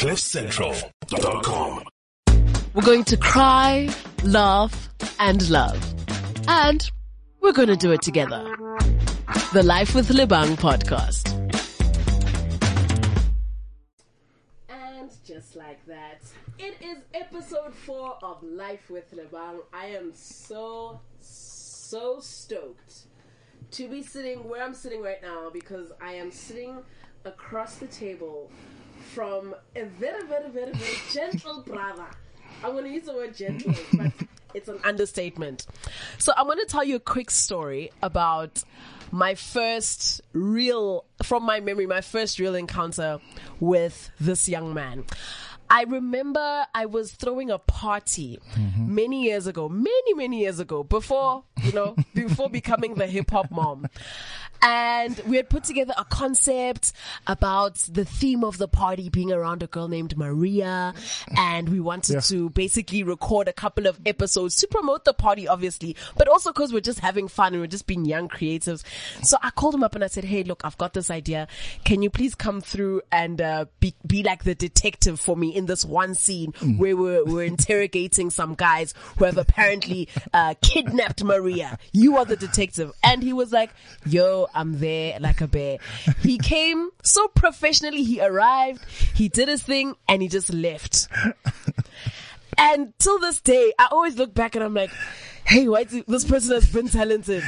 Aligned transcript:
CliffCentral.com. 0.00 1.82
We're 2.72 2.82
going 2.82 3.04
to 3.04 3.18
cry, 3.18 3.94
laugh, 4.24 4.88
and 5.18 5.50
love. 5.50 5.94
And 6.48 6.90
we're 7.42 7.52
going 7.52 7.68
to 7.68 7.76
do 7.76 7.92
it 7.92 8.00
together. 8.00 8.42
The 9.52 9.62
Life 9.62 9.94
with 9.94 10.08
Lebang 10.08 10.56
podcast. 10.56 11.28
And 14.70 15.10
just 15.22 15.54
like 15.54 15.84
that, 15.84 16.22
it 16.58 16.76
is 16.80 16.96
episode 17.12 17.74
four 17.74 18.16
of 18.22 18.42
Life 18.42 18.88
with 18.88 19.14
Lebang. 19.14 19.58
I 19.70 19.88
am 19.88 20.12
so, 20.14 20.98
so 21.20 22.20
stoked 22.20 23.02
to 23.72 23.86
be 23.86 24.02
sitting 24.02 24.48
where 24.48 24.62
I'm 24.62 24.72
sitting 24.72 25.02
right 25.02 25.20
now 25.20 25.50
because 25.52 25.92
I 26.00 26.14
am 26.14 26.32
sitting 26.32 26.78
across 27.26 27.74
the 27.74 27.86
table 27.86 28.50
from 29.14 29.54
a 29.76 29.84
very, 29.84 30.26
very, 30.26 30.50
very, 30.50 30.72
very 30.72 30.96
gentle 31.12 31.62
brother. 31.62 32.06
I'm 32.62 32.72
going 32.72 32.84
to 32.84 32.90
use 32.90 33.04
the 33.04 33.14
word 33.14 33.34
gentle, 33.34 33.74
but 33.94 34.12
it's 34.54 34.68
an 34.68 34.78
understatement. 34.84 35.66
So 36.18 36.32
I'm 36.36 36.46
going 36.46 36.58
to 36.58 36.66
tell 36.66 36.84
you 36.84 36.96
a 36.96 37.00
quick 37.00 37.30
story 37.30 37.90
about 38.02 38.62
my 39.10 39.34
first 39.34 40.20
real, 40.32 41.04
from 41.22 41.44
my 41.44 41.60
memory, 41.60 41.86
my 41.86 42.00
first 42.00 42.38
real 42.38 42.54
encounter 42.54 43.18
with 43.58 44.10
this 44.20 44.48
young 44.48 44.72
man. 44.74 45.04
I 45.68 45.84
remember 45.84 46.66
I 46.74 46.86
was 46.86 47.12
throwing 47.12 47.50
a 47.50 47.58
party 47.58 48.40
mm-hmm. 48.54 48.92
many 48.92 49.22
years 49.22 49.46
ago, 49.46 49.68
many, 49.68 50.14
many 50.14 50.40
years 50.40 50.58
ago, 50.58 50.82
before, 50.82 51.44
you 51.64 51.72
know, 51.72 51.96
before 52.14 52.48
becoming 52.50 52.94
the 52.94 53.06
hip 53.06 53.30
hop 53.30 53.50
mom. 53.50 53.86
And 54.62 55.18
we 55.26 55.36
had 55.36 55.48
put 55.48 55.64
together 55.64 55.94
a 55.96 56.04
concept 56.04 56.92
about 57.26 57.76
the 57.90 58.04
theme 58.04 58.44
of 58.44 58.58
the 58.58 58.68
party 58.68 59.08
being 59.08 59.32
around 59.32 59.62
a 59.62 59.66
girl 59.66 59.88
named 59.88 60.18
Maria. 60.18 60.92
And 61.34 61.70
we 61.70 61.80
wanted 61.80 62.14
Yeah. 62.16 62.20
to 62.20 62.50
basically 62.50 63.02
record 63.02 63.48
a 63.48 63.54
couple 63.54 63.86
of 63.86 63.98
episodes 64.04 64.56
to 64.56 64.68
promote 64.68 65.06
the 65.06 65.14
party, 65.14 65.48
obviously, 65.48 65.96
but 66.14 66.28
also 66.28 66.50
because 66.52 66.74
we're 66.74 66.80
just 66.80 66.98
having 67.00 67.26
fun 67.26 67.54
and 67.54 67.62
we're 67.62 67.68
just 67.68 67.86
being 67.86 68.04
young 68.04 68.28
creatives. 68.28 68.84
So 69.22 69.38
I 69.42 69.48
called 69.48 69.74
him 69.74 69.82
up 69.82 69.94
and 69.94 70.04
I 70.04 70.08
said, 70.08 70.24
Hey, 70.24 70.42
look, 70.42 70.60
I've 70.62 70.76
got 70.76 70.92
this 70.92 71.10
idea. 71.10 71.48
Can 71.86 72.02
you 72.02 72.10
please 72.10 72.34
come 72.34 72.60
through 72.60 73.00
and, 73.10 73.40
uh, 73.40 73.64
be, 73.80 73.94
be 74.06 74.22
like 74.22 74.44
the 74.44 74.54
detective 74.54 75.18
for 75.18 75.38
me 75.38 75.56
in 75.56 75.64
this 75.64 75.86
one 75.86 76.14
scene 76.14 76.52
where 76.76 76.94
we're, 76.98 77.24
we're 77.24 77.44
interrogating 77.44 78.28
some 78.28 78.54
guys 78.56 78.92
who 79.16 79.24
have 79.24 79.38
apparently, 79.38 80.06
uh, 80.34 80.52
kidnapped 80.60 81.24
Maria. 81.24 81.49
Yeah, 81.54 81.76
you 81.92 82.16
are 82.16 82.24
the 82.24 82.36
detective. 82.36 82.92
And 83.02 83.22
he 83.22 83.32
was 83.32 83.52
like, 83.52 83.70
yo, 84.06 84.48
I'm 84.54 84.78
there 84.78 85.18
like 85.20 85.40
a 85.40 85.48
bear. 85.48 85.78
He 86.20 86.38
came 86.38 86.90
so 87.02 87.28
professionally. 87.28 88.02
He 88.02 88.20
arrived, 88.20 88.84
he 89.14 89.28
did 89.28 89.48
his 89.48 89.62
thing 89.62 89.94
and 90.08 90.22
he 90.22 90.28
just 90.28 90.52
left. 90.52 91.08
And 92.58 92.92
till 92.98 93.18
this 93.18 93.40
day, 93.40 93.72
I 93.78 93.88
always 93.90 94.16
look 94.16 94.34
back 94.34 94.54
and 94.54 94.62
I'm 94.62 94.74
like, 94.74 94.90
hey, 95.44 95.66
why 95.66 95.84
do, 95.84 96.04
this 96.06 96.24
person 96.24 96.52
has 96.54 96.70
been 96.70 96.88
talented. 96.88 97.42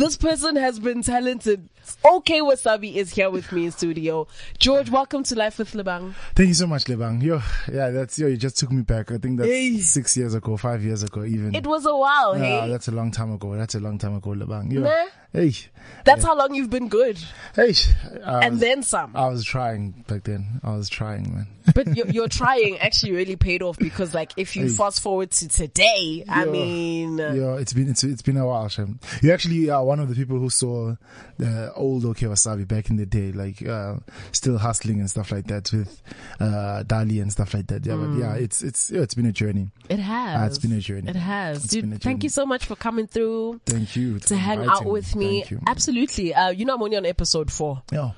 This 0.00 0.16
person 0.16 0.56
has 0.56 0.78
been 0.78 1.02
talented. 1.02 1.68
Okay 2.04 2.40
Wasabi 2.40 2.94
is 2.96 3.10
here 3.12 3.30
with 3.30 3.50
me 3.52 3.66
in 3.66 3.70
studio. 3.72 4.26
George, 4.58 4.90
welcome 4.90 5.22
to 5.24 5.34
Life 5.34 5.58
with 5.58 5.72
Lebang. 5.72 6.14
Thank 6.34 6.48
you 6.48 6.54
so 6.54 6.66
much, 6.66 6.84
Lebang. 6.84 7.22
Yo, 7.22 7.42
yeah, 7.72 7.90
that's 7.90 8.18
yo. 8.18 8.26
You 8.26 8.36
just 8.36 8.56
took 8.58 8.70
me 8.72 8.82
back. 8.82 9.10
I 9.12 9.18
think 9.18 9.38
that's 9.38 9.48
Hey. 9.50 9.78
six 9.78 10.16
years 10.16 10.34
ago, 10.34 10.56
five 10.56 10.82
years 10.82 11.02
ago, 11.02 11.24
even. 11.24 11.54
It 11.54 11.66
was 11.66 11.84
a 11.86 11.96
while, 11.96 12.36
yeah, 12.38 12.62
hey? 12.62 12.68
that's 12.70 12.88
a 12.88 12.92
long 12.92 13.10
time 13.10 13.32
ago. 13.32 13.54
That's 13.56 13.74
a 13.74 13.80
long 13.80 13.98
time 13.98 14.14
ago, 14.14 14.30
Lebang. 14.30 14.72
Yo, 14.72 14.80
Nah. 14.82 14.90
Hey, 15.34 15.52
That's 16.04 16.24
how 16.24 16.36
long 16.38 16.54
you've 16.54 16.70
been 16.70 16.88
good. 16.88 17.18
hey. 17.54 17.74
I 18.24 18.44
And 18.46 18.52
was, 18.52 18.60
then 18.60 18.82
some. 18.82 19.14
I 19.16 19.28
was 19.28 19.44
trying 19.44 20.04
back 20.08 20.24
then. 20.24 20.60
I 20.62 20.74
was 20.76 20.88
trying, 20.88 21.34
man. 21.34 21.46
But 21.74 21.96
your, 21.96 22.06
your 22.08 22.28
trying 22.28 22.78
actually 22.78 23.12
really 23.12 23.36
paid 23.36 23.62
off 23.62 23.78
because 23.78 24.12
like 24.14 24.32
if 24.36 24.54
you 24.54 24.64
Hey. 24.64 24.68
fast 24.68 25.00
forward 25.00 25.30
to 25.32 25.48
today, 25.48 26.22
I 26.28 26.44
mean, 26.44 27.18
uh, 27.18 27.32
Yeah, 27.32 27.54
it's 27.56 27.72
been 27.72 27.88
it's, 27.88 28.04
it's 28.04 28.20
been 28.20 28.36
a 28.36 28.46
while, 28.46 28.68
Shem. 28.68 28.98
You 29.22 29.32
actually 29.32 29.70
are 29.70 29.82
one 29.82 29.98
of 29.98 30.10
the 30.10 30.14
people 30.14 30.38
who 30.38 30.50
saw 30.50 30.94
the 31.38 31.72
old 31.74 32.04
OK 32.04 32.26
Wasabi 32.26 32.68
back 32.68 32.90
in 32.90 32.96
the 32.96 33.06
day, 33.06 33.32
like 33.32 33.66
uh, 33.66 33.94
still 34.32 34.58
hustling 34.58 35.00
and 35.00 35.08
stuff 35.08 35.32
like 35.32 35.46
that 35.46 35.72
with 35.72 36.02
uh, 36.38 36.84
Dali 36.86 37.22
and 37.22 37.32
stuff 37.32 37.54
like 37.54 37.66
that. 37.68 37.86
Yeah, 37.86 37.96
but 37.96 38.18
yeah, 38.18 38.34
it's 38.34 38.62
it's 38.62 38.90
yeah, 38.90 39.00
it's 39.00 39.14
been 39.14 39.26
a 39.26 39.32
journey. 39.32 39.70
it 39.88 39.98
has. 40.00 40.40
Ah, 40.40 40.44
it's 40.46 40.58
been 40.58 40.72
a 40.72 40.80
journey. 40.80 41.08
It 41.08 41.16
has. 41.16 41.64
It's 41.64 41.72
Dude, 41.72 41.90
a 41.94 41.98
thank 41.98 42.24
you 42.24 42.28
so 42.30 42.44
much 42.44 42.66
for 42.66 42.76
coming 42.76 43.06
through. 43.06 43.62
Thank 43.64 43.96
you 43.96 44.18
to 44.20 44.36
hang 44.36 44.66
out 44.68 44.84
with 44.84 45.16
me. 45.16 45.23
Thank 45.28 45.50
you. 45.50 45.60
Absolutely. 45.66 46.34
Uh, 46.34 46.50
you 46.50 46.64
know, 46.64 46.74
I'm 46.74 46.82
only 46.82 46.96
on 46.96 47.06
episode 47.06 47.50
four. 47.50 47.82
Yeah, 47.92 48.10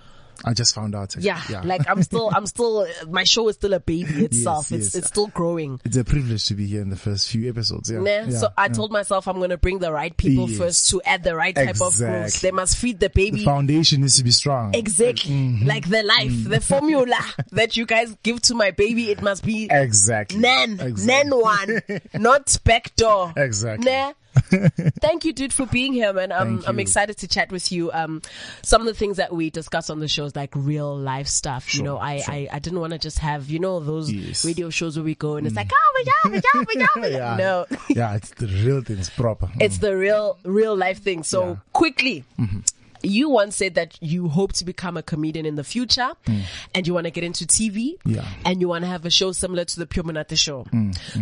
I 0.44 0.53
just 0.53 0.75
found 0.75 0.94
out. 0.94 1.17
actually. 1.17 1.22
Yeah, 1.22 1.62
like 1.65 1.89
I'm 1.89 2.03
still, 2.03 2.31
I'm 2.34 2.44
still, 2.47 2.87
my 3.09 3.25
show 3.25 3.49
is 3.49 3.56
still 3.56 3.72
a 3.72 3.81
baby 3.81 4.25
itself. 4.25 4.71
Yes, 4.71 4.78
it's, 4.81 4.94
yes. 4.94 4.94
it's 4.97 5.06
still 5.09 5.28
growing. 5.28 5.81
it's 5.84 5.97
a 5.97 6.05
privilege 6.05 6.44
to 6.47 6.55
be 6.55 6.67
here 6.67 6.83
in 6.83 6.91
the 6.91 6.97
first 6.97 7.28
few 7.31 7.49
episodes. 7.49 7.91
Yeah, 7.91 8.03
yeah, 8.03 8.28
so 8.31 8.49
I 8.56 8.67
yeah. 8.67 8.72
told 8.72 8.93
myself 8.93 9.27
I'm 9.28 9.41
gonna 9.41 9.56
bring 9.56 9.78
the 9.78 9.91
right 9.93 10.15
people 10.15 10.49
Yes. 10.49 10.59
first 10.59 10.91
to 10.91 11.00
add 11.06 11.22
the 11.25 11.34
right 11.34 11.55
type 11.55 11.81
of 11.81 11.97
growth. 11.97 12.41
They 12.43 12.50
must 12.50 12.77
feed 12.77 13.00
the 13.00 13.06
the 13.06 13.11
baby 13.11 13.44
foundation 13.44 14.03
needs 14.03 14.19
to 14.19 14.25
be 14.25 14.31
strong. 14.31 14.75
exactly 14.75 15.31
Mm-hmm. 15.33 15.67
like 15.67 15.88
the 15.88 16.03
life, 16.03 16.44
the 16.44 16.61
formula 16.61 17.19
that 17.53 17.77
you 17.78 17.87
guys 17.87 18.15
give 18.23 18.43
to 18.43 18.55
my 18.55 18.73
baby. 18.73 19.11
It 19.11 19.23
must 19.23 19.43
be 19.44 19.69
Exactly. 19.71 20.38
nan, 20.38 20.81
Exactly. 20.81 21.06
nan 21.06 21.31
one, 21.41 21.83
not 22.15 22.59
backdoor. 22.65 23.33
Exactly. 23.37 23.91
Nah. 23.91 24.12
Thank 25.00 25.24
you, 25.24 25.32
dude, 25.32 25.52
for 25.52 25.66
being 25.66 25.92
here, 25.92 26.12
man. 26.12 26.32
I'm 26.32 26.62
I'm 26.66 26.78
excited 26.78 27.16
to 27.19 27.28
chat 27.28 27.50
with 27.50 27.72
you. 27.72 27.91
Um, 27.92 28.22
some 28.62 28.80
of 28.80 28.86
the 28.86 28.94
things 28.94 29.16
that 29.16 29.32
we 29.32 29.50
discuss 29.50 29.91
on 29.91 30.00
the 30.00 30.08
show 30.08 30.24
is 30.24 30.36
like 30.36 30.50
real 30.54 30.97
life 30.97 31.26
stuff. 31.26 31.74
you 31.74 31.82
know, 31.82 31.98
I, 31.98 32.19
sure. 32.20 32.34
I 32.34 32.48
I 32.52 32.58
didn't 32.58 32.80
want 32.80 32.92
to 32.92 32.98
just 32.98 33.19
have 33.20 33.48
you 33.48 33.58
know 33.58 33.80
those 33.80 34.10
Yes. 34.12 34.44
radio 34.44 34.70
shows 34.70 34.96
where 34.96 35.04
we 35.04 35.14
go 35.14 35.36
and 35.36 35.46
it's 35.46 35.54
mm. 35.54 35.58
like 35.58 35.70
oh 35.72 35.92
my 35.94 36.04
god, 36.04 36.32
my 36.32 36.41
god, 36.41 36.66
my 36.69 36.80
god, 36.86 37.00
my 37.02 37.10
god. 37.10 37.12
yeah. 37.12 37.36
No, 37.36 37.66
yeah, 37.88 38.14
it's 38.14 38.30
the 38.30 38.46
real 38.46 38.82
thing. 38.82 38.98
It's 38.98 39.10
proper. 39.10 39.50
it's 39.60 39.78
mm. 39.78 39.80
the 39.80 39.96
real 39.96 40.38
real 40.44 40.76
life 40.76 41.02
thing. 41.02 41.22
So 41.22 41.48
Yeah. 41.48 41.56
quickly. 41.72 42.25
Mm-hmm. 42.38 42.60
You 43.02 43.28
once 43.28 43.54
said 43.56 43.75
that 43.75 43.96
you 44.00 44.28
hope 44.28 44.54
to 44.54 44.64
become 44.64 44.96
a 44.96 45.02
comedian 45.02 45.46
in 45.46 45.54
the 45.54 45.62
future 45.62 46.10
mm. 46.26 46.42
and 46.75 46.86
you 46.86 46.94
want 46.94 47.04
to 47.04 47.10
get 47.10 47.22
into 47.25 47.44
TV 47.46 47.96
Yeah. 48.04 48.25
and 48.44 48.60
you 48.60 48.69
want 48.69 48.82
to 48.84 48.88
have 48.88 49.04
a 49.04 49.10
show 49.10 49.30
similar 49.32 49.64
to 49.64 49.78
the 49.78 49.86
Pure 49.86 50.04
Monate 50.06 50.36
show. 50.36 50.66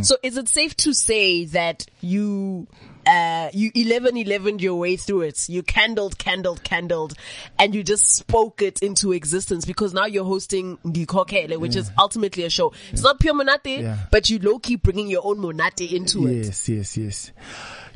So 0.02 0.16
is 0.22 0.38
it 0.38 0.48
safe 0.48 0.74
to 0.78 0.94
say 0.94 1.44
that 1.46 1.84
you, 2.00 2.68
uh, 3.06 3.50
you 3.52 3.70
11 3.74 4.16
11 4.16 4.58
your 4.58 4.76
way 4.76 4.96
through 4.96 5.22
it? 5.22 5.48
You 5.48 5.62
candled, 5.62 6.18
candled, 6.18 6.62
candled 6.64 7.14
and 7.58 7.74
you 7.74 7.82
just 7.82 8.14
spoke 8.16 8.62
it 8.62 8.82
into 8.82 9.12
existence 9.12 9.64
because 9.64 9.92
now 9.94 10.06
you're 10.06 10.24
hosting 10.24 10.76
Ngikokele, 10.78 11.58
which 11.58 11.76
is 11.76 11.90
ultimately 11.98 12.44
a 12.44 12.50
show. 12.50 12.72
It's 12.92 13.02
not 13.02 13.20
Pure 13.20 13.34
Monate, 13.34 13.82
Yeah. 13.82 13.98
but 14.10 14.30
you 14.30 14.38
low 14.38 14.58
key 14.58 14.76
bringing 14.76 15.08
your 15.08 15.22
own 15.24 15.38
Monate 15.38 15.90
into 15.92 16.26
it. 16.26 16.46
Yes, 16.46 16.68
yes, 16.68 16.96
yes. 16.96 17.32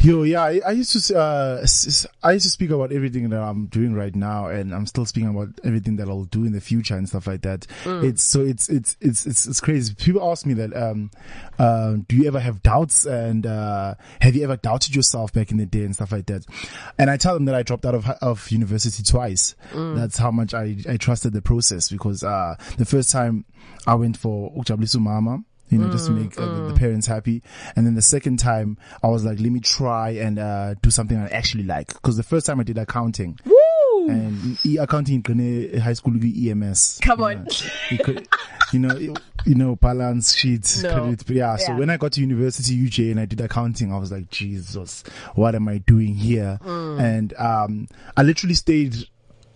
Yo, 0.00 0.22
yeah, 0.22 0.42
I, 0.42 0.60
I 0.64 0.70
used 0.70 1.08
to, 1.08 1.18
uh, 1.18 1.66
I 2.22 2.32
used 2.32 2.44
to 2.44 2.50
speak 2.50 2.70
about 2.70 2.92
everything 2.92 3.30
that 3.30 3.40
I'm 3.40 3.66
doing 3.66 3.94
right 3.94 4.14
now, 4.14 4.46
and 4.46 4.72
I'm 4.72 4.86
still 4.86 5.04
speaking 5.04 5.28
about 5.28 5.48
everything 5.64 5.96
that 5.96 6.08
I'll 6.08 6.22
do 6.24 6.44
in 6.44 6.52
the 6.52 6.60
future 6.60 6.96
and 6.96 7.08
stuff 7.08 7.26
like 7.26 7.42
that. 7.42 7.66
It's 8.04 8.22
so 8.22 8.40
it's 8.42 8.68
it's 8.68 8.96
it's 9.00 9.26
it's 9.26 9.46
it's 9.48 9.60
crazy. 9.60 9.94
People 9.94 10.30
ask 10.30 10.46
me 10.46 10.54
that, 10.54 10.74
um, 10.76 11.10
uh, 11.58 11.96
do 12.06 12.14
you 12.14 12.26
ever 12.28 12.38
have 12.38 12.62
doubts, 12.62 13.06
and 13.06 13.44
uh, 13.44 13.96
have 14.20 14.36
you 14.36 14.44
ever 14.44 14.56
doubted 14.56 14.94
yourself 14.94 15.32
back 15.32 15.50
in 15.50 15.56
the 15.56 15.66
day 15.66 15.82
and 15.84 15.94
stuff 15.96 16.12
like 16.12 16.26
that? 16.26 16.46
And 16.96 17.10
I 17.10 17.16
tell 17.16 17.34
them 17.34 17.46
that 17.46 17.56
I 17.56 17.64
dropped 17.64 17.84
out 17.84 17.96
of 17.96 18.08
of 18.08 18.48
university 18.52 19.02
twice. 19.02 19.56
That's 19.96 20.16
how 20.16 20.30
much 20.30 20.54
I 20.54 20.76
I 20.88 20.96
trusted 20.96 21.32
the 21.32 21.42
process 21.42 21.88
because 21.90 22.22
uh, 22.22 22.54
the 22.76 22.84
first 22.84 23.10
time 23.10 23.46
I 23.84 23.96
went 23.96 24.16
for 24.16 24.52
Ujablisu 24.52 25.00
Mama 25.00 25.42
you 25.70 25.78
know, 25.78 25.90
just 25.90 26.06
to 26.06 26.12
make 26.12 26.38
uh, 26.38 26.46
the, 26.46 26.72
the 26.72 26.74
parents 26.78 27.06
happy. 27.06 27.42
And 27.76 27.86
then 27.86 27.94
the 27.94 28.02
second 28.02 28.38
time, 28.38 28.78
I 29.02 29.08
was 29.08 29.24
like, 29.24 29.38
let 29.40 29.50
me 29.50 29.60
try 29.60 30.10
and 30.10 30.38
uh, 30.38 30.74
do 30.82 30.90
something 30.90 31.16
I 31.16 31.28
actually 31.28 31.64
like. 31.64 31.88
Because 31.88 32.16
the 32.16 32.22
first 32.22 32.46
time 32.46 32.60
I 32.60 32.62
did 32.62 32.78
accounting, 32.78 33.38
Woo! 33.44 34.08
and 34.08 34.58
e- 34.64 34.78
accounting 34.78 35.22
in 35.26 35.80
high 35.80 35.92
school 35.92 36.14
EMS. 36.14 37.00
Come 37.02 37.20
you 37.20 37.24
on. 37.26 37.44
know, 37.44 37.50
you, 37.90 37.98
could, 37.98 38.28
you 38.72 38.78
know, 38.78 38.96
you- 38.96 39.14
know, 39.54 39.76
balance 39.76 40.34
sheets, 40.34 40.82
No. 40.82 40.92
credit. 40.94 41.28
Yeah. 41.30 41.56
So 41.56 41.74
when 41.76 41.90
I 41.90 41.96
got 41.96 42.12
to 42.12 42.20
university 42.20 42.76
UJ 42.76 43.10
and 43.10 43.20
I 43.20 43.24
did 43.26 43.40
accounting, 43.40 43.92
I 43.92 43.98
was 43.98 44.10
like, 44.12 44.30
Jesus, 44.30 45.04
what 45.34 45.54
am 45.54 45.68
I 45.68 45.78
doing 45.78 46.14
here? 46.14 46.58
Mm. 46.64 47.00
And 47.00 47.34
um, 47.38 47.88
I 48.16 48.22
literally 48.22 48.54
stayed 48.54 48.96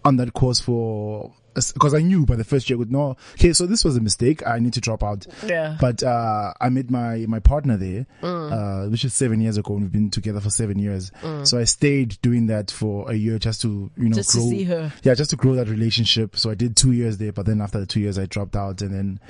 on 0.05 0.17
that 0.17 0.33
course 0.33 0.61
for 0.61 1.33
because 1.55 1.95
I 1.95 2.01
knew 2.01 2.25
by 2.27 2.37
the 2.37 2.45
first 2.45 2.69
year, 2.71 2.77
I 2.77 2.79
would 2.79 2.91
know, 2.93 3.17
okay, 3.35 3.53
so 3.53 3.67
this 3.67 3.85
was 3.85 3.97
a 3.97 4.01
mistake. 4.01 4.47
I 4.47 4.59
need 4.59 4.73
to 4.75 4.81
drop 4.81 5.03
out. 5.03 5.27
Yeah. 5.47 5.77
But 5.81 6.03
uh, 6.03 6.55
I 6.61 6.69
met 6.69 6.91
my 6.91 7.25
my 7.29 7.39
partner 7.41 7.77
there, 7.77 8.07
uh, 8.23 8.87
which 8.87 9.05
is 9.05 9.15
seven 9.15 9.41
years 9.41 9.57
ago, 9.57 9.75
and 9.75 9.83
we've 9.83 9.93
been 9.93 10.11
together 10.11 10.41
for 10.41 10.51
seven 10.51 10.79
years. 10.79 11.11
So 11.45 11.59
I 11.59 11.65
stayed 11.65 12.19
doing 12.23 12.47
that 12.49 12.71
for 12.71 13.11
a 13.11 13.15
year 13.15 13.39
just 13.39 13.61
to 13.63 13.91
you 13.97 14.09
know 14.09 14.17
Just 14.17 14.31
to 14.33 14.39
grow. 14.39 14.51
see 14.51 14.65
her. 14.65 14.93
Yeah, 15.03 15.15
just 15.15 15.31
to 15.31 15.37
grow 15.37 15.55
that 15.55 15.69
relationship. 15.69 16.37
So 16.37 16.51
I 16.51 16.55
did 16.55 16.77
two 16.77 16.93
years 16.93 17.19
there, 17.19 17.33
but 17.33 17.47
then 17.47 17.61
after 17.61 17.79
the 17.81 17.87
two 17.87 18.01
years, 18.01 18.19
I 18.19 18.27
dropped 18.27 18.57
out, 18.57 18.81
and 18.83 18.93
then 18.95 19.21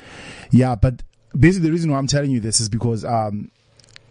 yeah. 0.51 0.75
But 0.75 1.03
basically, 1.39 1.69
the 1.69 1.73
reason 1.73 1.91
why 1.91 1.99
I'm 1.99 2.07
telling 2.07 2.31
you 2.31 2.41
this 2.41 2.61
is 2.61 2.69
because 2.69 3.05
um, 3.05 3.51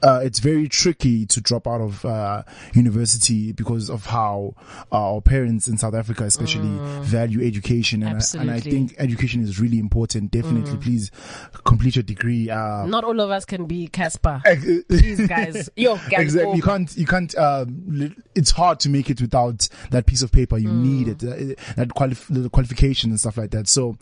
uh, 0.04 0.20
it's 0.24 0.40
very 0.40 0.68
tricky 0.68 1.26
to 1.28 1.42
drop 1.42 1.68
out 1.68 1.82
of 1.82 2.04
uh, 2.06 2.44
university 2.74 3.52
because 3.52 3.90
of 3.90 4.06
how 4.06 4.54
uh, 4.92 5.14
our 5.14 5.22
parents 5.22 5.68
in 5.68 5.78
South 5.78 5.94
Africa, 5.94 6.24
especially, 6.24 6.70
value 7.04 7.46
education, 7.46 8.04
and 8.04 8.22
I, 8.22 8.40
and 8.40 8.52
I 8.52 8.60
Mm. 8.60 8.62
Mm. 8.62 8.72
think 8.72 8.96
education 9.00 9.42
is 9.44 9.60
really 9.60 9.80
important. 9.80 10.32
Definitely, 10.32 10.78
please 10.78 11.12
complete 11.64 11.96
your 11.96 12.04
degree. 12.04 12.50
Uh, 12.50 12.86
Not 12.86 13.04
all 13.04 13.20
of 13.20 13.30
us 13.32 13.46
can 13.46 13.66
be 13.66 13.88
Cassper. 13.88 14.42
Please, 14.88 15.28
guys. 15.28 15.70
Yo, 15.76 15.96
guys. 16.10 16.12
Exactly. 16.32 16.56
You 16.58 16.62
can't. 16.64 16.96
You 16.98 17.06
can't. 17.06 17.36
Um, 17.38 18.16
it's 18.36 18.52
hard 18.52 18.80
to 18.82 18.90
make 18.90 19.10
it 19.10 19.20
without 19.22 19.68
that 19.92 20.06
piece 20.06 20.22
of 20.22 20.32
paper. 20.32 20.58
You 20.58 20.70
Mm. 20.70 20.82
need 20.84 21.08
it. 21.10 21.24
Uh, 21.24 21.56
that 21.76 21.90
the 22.30 22.50
qualification 22.50 23.10
and 23.12 23.20
stuff 23.20 23.38
like 23.38 23.52
that. 23.52 23.68
So, 23.68 23.98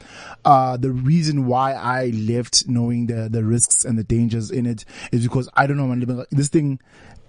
uh, 0.46 0.78
the 0.78 0.92
reason 0.92 1.46
why 1.48 1.74
I 1.74 2.08
left, 2.08 2.68
knowing 2.68 3.08
the 3.08 3.30
the 3.30 3.44
risks 3.44 3.86
and 3.86 3.98
the 3.98 4.04
dangers 4.04 4.52
in 4.52 4.66
it, 4.66 4.86
is 5.12 5.24
because 5.24 5.50
I 5.56 5.66
don't 5.68 5.78
know. 5.78 5.89
Man, 5.90 6.18
like, 6.18 6.30
This 6.32 6.50
thing. 6.50 6.80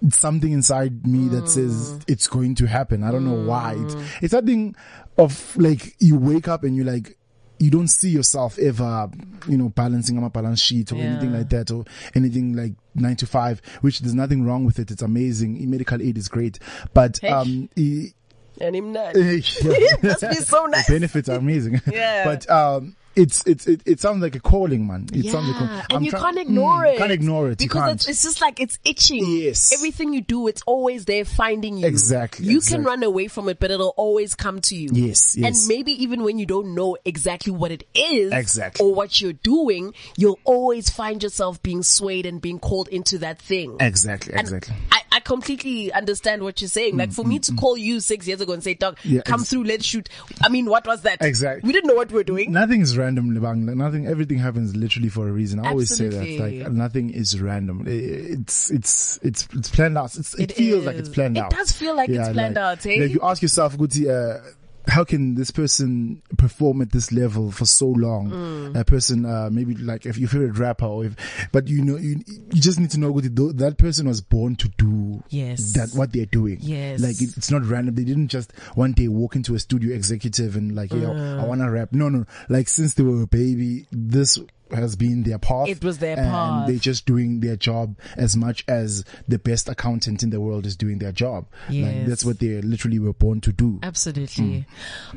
Something 0.09 0.51
inside 0.51 1.05
me 1.05 1.27
that 1.27 1.47
says 1.47 1.93
Mm. 1.93 2.03
it's 2.07 2.25
going 2.25 2.55
to 2.55 2.65
happen. 2.65 3.03
I 3.03 3.11
don't 3.11 3.23
know 3.23 3.35
why. 3.45 3.75
It's, 3.77 3.95
it's 4.33 4.45
thing 4.45 4.75
of 5.15 5.55
like 5.57 5.95
you 5.99 6.15
wake 6.17 6.47
up 6.47 6.63
and 6.63 6.75
you 6.75 6.83
like 6.83 7.17
you 7.59 7.69
don't 7.69 7.87
see 7.87 8.09
yourself 8.09 8.57
ever, 8.57 9.11
you 9.47 9.55
know, 9.59 9.69
balancing 9.69 10.17
on 10.17 10.23
a 10.23 10.29
balance 10.31 10.59
sheet 10.59 10.91
or 10.91 10.95
anything 10.95 11.31
like 11.31 11.49
that 11.49 11.69
or 11.69 11.85
anything 12.15 12.53
like 12.55 12.73
nine 12.95 13.15
to 13.17 13.27
five, 13.27 13.61
which 13.81 13.99
there's 13.99 14.15
nothing 14.15 14.43
wrong 14.43 14.65
with 14.65 14.79
it. 14.79 14.89
It's 14.89 15.03
amazing. 15.03 15.69
Medical 15.69 16.01
aid 16.01 16.17
is 16.17 16.27
great, 16.27 16.57
but, 16.95 17.19
Hey. 17.21 17.27
um, 17.29 17.69
e- 17.75 18.13
And 18.59 18.75
him 18.75 18.91
not. 18.93 19.13
must 19.15 19.63
be 19.63 20.33
so 20.37 20.65
nice. 20.65 20.87
The 20.87 20.93
benefits 20.93 21.29
are 21.29 21.37
amazing. 21.37 21.79
Yeah. 21.91 22.23
But, 22.25 22.49
um, 22.49 22.95
it's, 23.15 23.45
it's, 23.45 23.67
it, 23.67 23.81
it 23.85 23.99
sounds 23.99 24.21
like 24.21 24.35
a 24.35 24.39
calling, 24.39 24.87
man. 24.87 25.07
It 25.13 25.29
sounds 25.31 25.47
like, 25.49 25.61
a, 25.61 25.85
and 25.95 26.05
you 26.05 26.11
try- 26.11 26.19
can't 26.21 26.37
ignore 26.39 26.83
Mm, 26.83 26.93
it. 26.93 26.97
Can't 26.97 27.11
ignore 27.11 27.49
it. 27.51 27.61
You 27.61 27.67
because 27.67 27.93
it's, 27.93 28.07
it's 28.09 28.23
just 28.23 28.41
like 28.41 28.59
it's 28.59 28.79
itching. 28.85 29.25
Yes. 29.25 29.73
Everything 29.73 30.13
you 30.13 30.21
do, 30.21 30.47
it's 30.47 30.61
always 30.65 31.05
there 31.05 31.25
finding 31.25 31.77
you. 31.77 31.85
Exactly, 31.87 32.45
You 32.45 32.57
exactly. 32.57 32.77
can 32.77 32.85
run 32.85 33.03
away 33.03 33.27
from 33.27 33.49
it, 33.49 33.59
but 33.59 33.71
it'll 33.71 33.93
always 33.97 34.35
come 34.35 34.61
to 34.61 34.75
you. 34.75 34.89
Yes, 34.93 35.35
And 35.35 35.55
maybe 35.67 35.91
even 36.03 36.23
when 36.23 36.37
you 36.39 36.45
don't 36.45 36.73
know 36.75 36.97
exactly 37.05 37.51
what 37.51 37.71
it 37.71 37.83
is, 37.93 38.31
Exactly. 38.31 38.85
or 38.85 38.93
what 38.95 39.19
you're 39.19 39.33
doing, 39.33 39.93
you'll 40.17 40.39
always 40.45 40.89
find 40.89 41.21
yourself 41.21 41.61
being 41.61 41.83
swayed 41.83 42.25
and 42.25 42.41
being 42.41 42.59
called 42.59 42.87
into 42.87 43.17
that 43.19 43.39
thing. 43.39 43.77
exactly, 43.79 44.33
And 44.33 44.41
exactly. 44.41 44.75
I 44.91 45.01
completely 45.21 45.91
understand 45.93 46.43
what 46.43 46.61
you're 46.61 46.67
saying. 46.69 46.97
Like 46.97 47.11
for 47.11 47.25
me 47.25 47.39
to 47.39 47.53
call 47.53 47.77
you 47.77 47.99
six 47.99 48.27
years 48.27 48.41
ago 48.41 48.53
and 48.53 48.63
say, 48.63 48.73
Doug, 48.73 48.97
Yeah, 49.03 49.21
come 49.21 49.43
through, 49.43 49.63
let's 49.63 49.85
shoot. 49.85 50.09
I 50.43 50.49
mean, 50.49 50.65
what 50.65 50.85
was 50.85 51.03
that? 51.03 51.21
Exactly. 51.21 51.67
We 51.67 51.73
didn't 51.73 51.87
know 51.87 51.95
what 51.95 52.09
we 52.09 52.15
were 52.15 52.23
doing. 52.23 52.51
Nothing 52.51 52.81
is 52.81 52.97
random, 52.97 53.31
Lebang. 53.31 53.67
Like, 53.67 53.75
Nothing, 53.77 54.07
everything 54.07 54.37
happens 54.37 54.75
literally 54.75 55.09
for 55.09 55.27
a 55.27 55.31
reason. 55.31 55.59
I 55.59 55.69
always 55.69 55.95
say 55.95 56.09
that. 56.09 56.39
Like 56.39 56.71
nothing 56.71 57.11
is 57.11 57.39
random. 57.39 57.83
It's 57.87 58.71
it's 58.71 59.19
it's 59.21 59.47
it's 59.53 59.69
planned 59.69 59.97
out. 59.97 60.15
It's, 60.15 60.33
it, 60.35 60.51
It 60.51 60.55
feels 60.55 60.85
like 60.85 60.95
it's 60.97 61.09
planned 61.09 61.37
It 61.37 61.41
out. 61.41 61.53
It 61.53 61.55
does 61.57 61.71
feel 61.71 61.95
like 61.95 62.09
it's 62.09 62.29
planned 62.29 62.55
like, 62.55 62.63
out, 62.63 62.85
eh? 62.85 62.97
Like 62.99 63.11
you 63.11 63.19
ask 63.23 63.41
yourself, 63.41 63.77
Guti, 63.77 64.09
uh, 64.09 64.41
how 64.87 65.03
can 65.03 65.35
this 65.35 65.51
person 65.51 66.21
perform 66.37 66.81
at 66.81 66.91
this 66.91 67.11
level 67.11 67.51
for 67.51 67.65
so 67.65 67.87
long? 67.87 68.31
Mm. 68.31 68.79
A 68.79 68.83
person, 68.85 69.25
uh, 69.25 69.49
maybe 69.51 69.75
like 69.75 70.05
if 70.05 70.17
your 70.17 70.29
favorite 70.29 70.57
rapper, 70.57 70.85
or 70.85 71.05
if, 71.05 71.15
but 71.51 71.67
you 71.67 71.83
know, 71.83 71.97
you 71.97 72.21
you 72.51 72.61
just 72.61 72.79
need 72.79 72.89
to 72.91 72.99
know, 72.99 73.11
that 73.19 73.75
person 73.77 74.07
was 74.07 74.21
born 74.21 74.55
to 74.57 74.67
do 74.77 75.23
Yes. 75.29 75.73
that 75.73 75.89
what 75.93 76.11
they're 76.13 76.25
doing. 76.25 76.57
Yes. 76.61 76.99
like 76.99 77.21
it, 77.21 77.35
it's 77.37 77.51
not 77.51 77.65
random. 77.65 77.95
They 77.95 78.03
didn't 78.03 78.29
just 78.29 78.51
one 78.75 78.93
day 78.93 79.07
walk 79.07 79.35
into 79.35 79.55
a 79.55 79.59
studio 79.59 79.93
executive 79.95 80.55
and 80.55 80.75
like, 80.75 80.91
yeah, 80.93 81.07
Uh. 81.09 81.43
I 81.43 81.47
want 81.47 81.61
to 81.61 81.69
rap. 81.69 81.89
No, 81.93 82.09
no. 82.09 82.25
Like 82.49 82.67
since 82.67 82.93
they 82.95 83.03
were 83.03 83.21
a 83.23 83.27
baby, 83.27 83.85
this 83.91 84.37
has 84.73 84.95
been 84.95 85.23
their 85.23 85.37
path. 85.39 85.67
It 85.67 85.83
was 85.83 85.97
their 85.99 86.17
and 86.17 86.29
path. 86.29 86.67
They're 86.67 86.77
just 86.77 87.05
doing 87.05 87.39
their 87.39 87.55
job 87.55 87.97
as 88.17 88.35
much 88.35 88.63
as 88.67 89.03
the 89.27 89.37
best 89.39 89.69
accountant 89.69 90.23
in 90.23 90.29
the 90.29 90.39
world 90.41 90.65
is 90.65 90.75
doing 90.75 90.99
their 90.99 91.11
job. 91.11 91.47
Like 91.69 92.05
that's 92.05 92.25
what 92.25 92.39
they 92.39 92.61
literally 92.61 92.99
were 92.99 93.13
born 93.13 93.41
to 93.41 93.51
do. 93.51 93.79
Absolutely. 93.83 94.65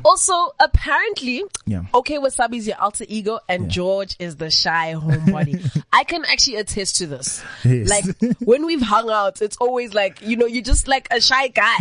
Also, 0.03 0.51
apparently, 0.59 1.25
Mm. 1.25 1.49
Yeah. 1.65 1.81
okay, 1.95 2.17
Wasabi 2.17 2.57
is 2.57 2.67
your 2.67 2.79
alter 2.79 3.05
ego, 3.07 3.39
and 3.49 3.69
George 3.71 4.15
is 4.19 4.35
the 4.35 4.49
shy 4.51 4.93
homebody. 4.95 5.83
I 5.93 6.03
can 6.03 6.23
actually 6.25 6.57
attest 6.57 6.97
to 6.97 7.07
this. 7.07 7.43
Yes. 7.63 7.89
Like 7.89 8.35
when 8.39 8.65
we've 8.65 8.81
hung 8.81 9.09
out, 9.09 9.41
it's 9.41 9.57
always 9.57 9.93
like 9.93 10.21
you 10.21 10.35
know 10.37 10.45
you're 10.45 10.63
just 10.63 10.87
like 10.87 11.07
a 11.11 11.19
shy 11.19 11.47
guy. 11.47 11.75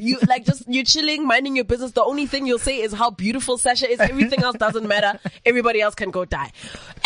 You 0.00 0.18
like 0.28 0.44
just 0.44 0.64
you're 0.68 0.84
chilling, 0.84 1.26
minding 1.26 1.56
your 1.56 1.64
business. 1.64 1.92
The 1.92 2.04
only 2.04 2.26
thing 2.26 2.46
you'll 2.46 2.58
say 2.58 2.80
is 2.80 2.92
how 2.92 3.10
beautiful 3.10 3.58
Sasha 3.58 3.90
is. 3.90 3.98
Everything 4.00 4.42
else 4.42 4.56
doesn't 4.56 4.86
matter. 4.86 5.18
Everybody 5.44 5.80
else 5.80 5.94
can 5.94 6.10
go 6.10 6.24
die. 6.24 6.52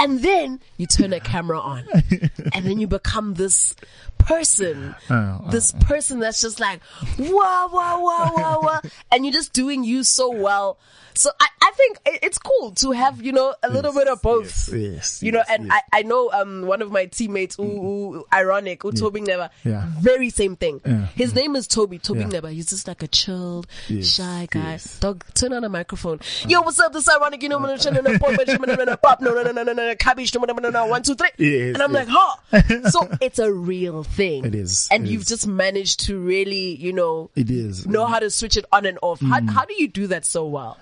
And 0.01 0.21
then 0.21 0.61
you 0.79 0.87
turn 0.87 1.13
a 1.13 1.21
camera 1.21 1.61
on, 1.61 1.85
and 2.55 2.65
then 2.65 2.81
you 2.81 2.87
become 2.87 3.35
this 3.35 3.77
person, 4.25 4.95
Oh, 5.09 5.45
this 5.51 5.73
person 5.73 6.21
that's 6.21 6.41
just 6.41 6.61
like 6.61 6.81
wow, 7.19 7.69
wow, 7.73 8.03
wow, 8.03 8.33
wow, 8.37 8.61
wow, 8.63 8.81
and 9.13 9.25
you're 9.25 9.33
just 9.33 9.53
doing 9.53 9.85
you 9.85 10.05
so 10.05 10.31
well. 10.31 10.79
So 11.13 11.29
I, 11.41 11.47
I 11.63 11.71
think 11.73 11.99
it's 12.23 12.39
cool 12.39 12.71
to 12.77 12.93
have 12.93 13.21
you 13.21 13.33
know 13.33 13.55
a 13.63 13.69
little 13.69 13.93
bit 13.93 14.07
of 14.09 14.23
both. 14.23 14.69
Yes, 14.73 14.73
yes, 14.73 15.23
you 15.23 15.33
know, 15.33 15.39
yes, 15.41 15.51
and 15.51 15.67
yes. 15.67 15.83
I, 15.93 15.99
I 15.99 16.03
know 16.03 16.31
um 16.33 16.63
one 16.67 16.83
of 16.83 16.93
my 16.93 17.07
teammates 17.07 17.57
who, 17.57 17.65
who 17.65 18.27
ironic 18.33 18.83
who 18.83 18.93
Toby 18.93 19.21
Never 19.21 19.51
Yeah. 19.65 19.87
very 20.01 20.31
same 20.31 20.57
thing. 20.57 20.81
Yeah. 20.87 21.07
His 21.15 21.35
name 21.35 21.57
is 21.57 21.67
Toby 21.67 21.99
Toby 21.99 22.21
Yeah. 22.21 22.27
Never. 22.29 22.49
He's 22.49 22.67
just 22.71 22.87
like 22.87 23.03
a 23.03 23.09
chilled, 23.09 23.67
Yes, 23.89 24.07
shy 24.07 24.47
guy. 24.51 24.73
yes. 24.73 25.01
Dog, 25.01 25.25
turn 25.35 25.53
on 25.53 25.65
a 25.65 25.69
microphone. 25.69 26.21
Yo, 26.47 26.63
what's 26.63 26.79
up? 26.79 26.93
This 26.93 27.09
ironic, 27.09 27.43
you 27.43 27.49
know, 27.49 27.59
no, 27.59 27.75
no, 27.75 27.91
no, 27.91 28.01
no, 28.01 28.19
pop, 28.19 29.21
no, 29.21 29.35
no, 29.35 29.43
no, 29.43 29.51
no, 29.51 29.53
no, 29.53 29.53
no, 29.53 29.53
no, 29.53 29.63
no, 29.63 29.73
no, 29.73 29.87
no, 29.89 29.95
cabbage, 29.97 30.35
no, 30.35 30.41
no, 30.43 30.53
no, 30.55 30.71
no, 30.71 30.87
one, 30.87 31.03
two, 31.03 31.15
three. 31.17 31.29
Yes, 31.39 31.75
and 31.75 31.83
I'm 31.83 31.93
yes. 31.93 32.09
like, 32.09 32.09
huh? 32.11 32.91
So 32.91 33.09
it's 33.21 33.39
a 33.39 33.53
real 33.53 34.05
thing. 34.11 34.45
It 34.45 34.55
is, 34.55 34.89
And 34.91 35.07
it 35.07 35.11
you've 35.11 35.23
is. 35.23 35.29
just 35.29 35.47
managed 35.47 36.01
to 36.07 36.19
really, 36.21 36.75
you 36.77 36.93
know, 36.93 37.31
It 37.37 37.51
is. 37.51 37.87
know 37.87 38.07
how 38.07 38.19
to 38.19 38.31
switch 38.31 38.57
it 38.57 38.65
on 38.73 38.87
and 38.87 38.99
off. 39.03 39.21
Mm. 39.21 39.29
How, 39.29 39.53
how 39.61 39.65
do 39.65 39.75
you 39.75 39.89
do 39.89 40.07
that 40.09 40.25
so 40.25 40.47
well? 40.47 40.79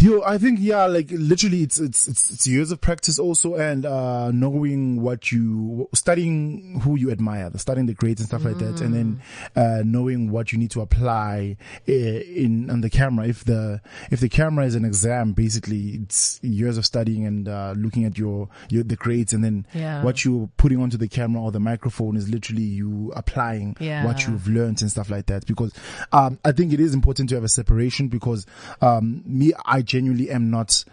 Yo, 0.00 0.22
I 0.22 0.38
think 0.38 0.58
yeah, 0.62 0.86
like 0.86 1.08
literally, 1.10 1.62
it's 1.62 1.78
it's 1.78 2.08
it's, 2.08 2.30
it's 2.30 2.46
years 2.46 2.70
of 2.72 2.80
practice 2.80 3.18
also, 3.18 3.56
and 3.56 3.84
uh 3.84 4.30
knowing 4.30 5.02
what 5.02 5.30
you 5.30 5.90
studying 5.92 6.80
who 6.80 6.96
you 6.96 7.10
admire, 7.10 7.50
studying 7.58 7.84
the 7.86 7.92
grades 7.92 8.18
and 8.22 8.28
stuff 8.28 8.46
like 8.46 8.56
that, 8.60 8.80
and 8.80 8.94
then 8.94 9.20
uh 9.54 9.82
knowing 9.84 10.30
what 10.30 10.52
you 10.52 10.58
need 10.58 10.70
to 10.70 10.80
apply 10.80 11.58
uh, 11.86 11.92
in 11.92 12.70
on 12.70 12.80
the 12.80 12.88
camera. 12.88 13.26
If 13.26 13.44
the 13.44 13.82
if 14.10 14.20
the 14.20 14.30
camera 14.30 14.64
is 14.64 14.74
an 14.74 14.86
exam, 14.86 15.32
basically 15.32 16.00
it's 16.02 16.40
years 16.42 16.78
of 16.78 16.86
studying 16.86 17.26
and 17.26 17.46
uh 17.46 17.74
looking 17.76 18.06
at 18.06 18.16
your 18.16 18.48
your 18.70 18.84
the 18.84 18.96
grades, 18.96 19.34
and 19.34 19.44
then 19.44 19.66
Yeah. 19.74 20.02
what 20.02 20.24
you're 20.24 20.48
putting 20.56 20.80
onto 20.80 20.96
the 20.96 21.08
camera 21.08 21.42
or 21.42 21.52
the 21.52 21.60
microphone 21.60 22.16
is 22.16 22.26
literally 22.30 22.62
you 22.62 23.12
applying 23.14 23.76
Yeah. 23.78 24.06
what 24.06 24.26
you've 24.26 24.48
learned 24.48 24.80
and 24.80 24.90
stuff 24.90 25.10
like 25.10 25.26
that. 25.26 25.44
Because 25.46 25.74
um 26.12 26.38
I 26.42 26.52
think 26.52 26.72
it 26.72 26.80
is 26.80 26.94
important 26.94 27.28
to 27.28 27.34
have 27.34 27.44
a 27.44 27.48
separation 27.50 28.08
because 28.08 28.46
um 28.80 29.22
me 29.26 29.52
I 29.66 29.82
genuinely 29.90 30.30
am 30.30 30.50
not 30.50 30.84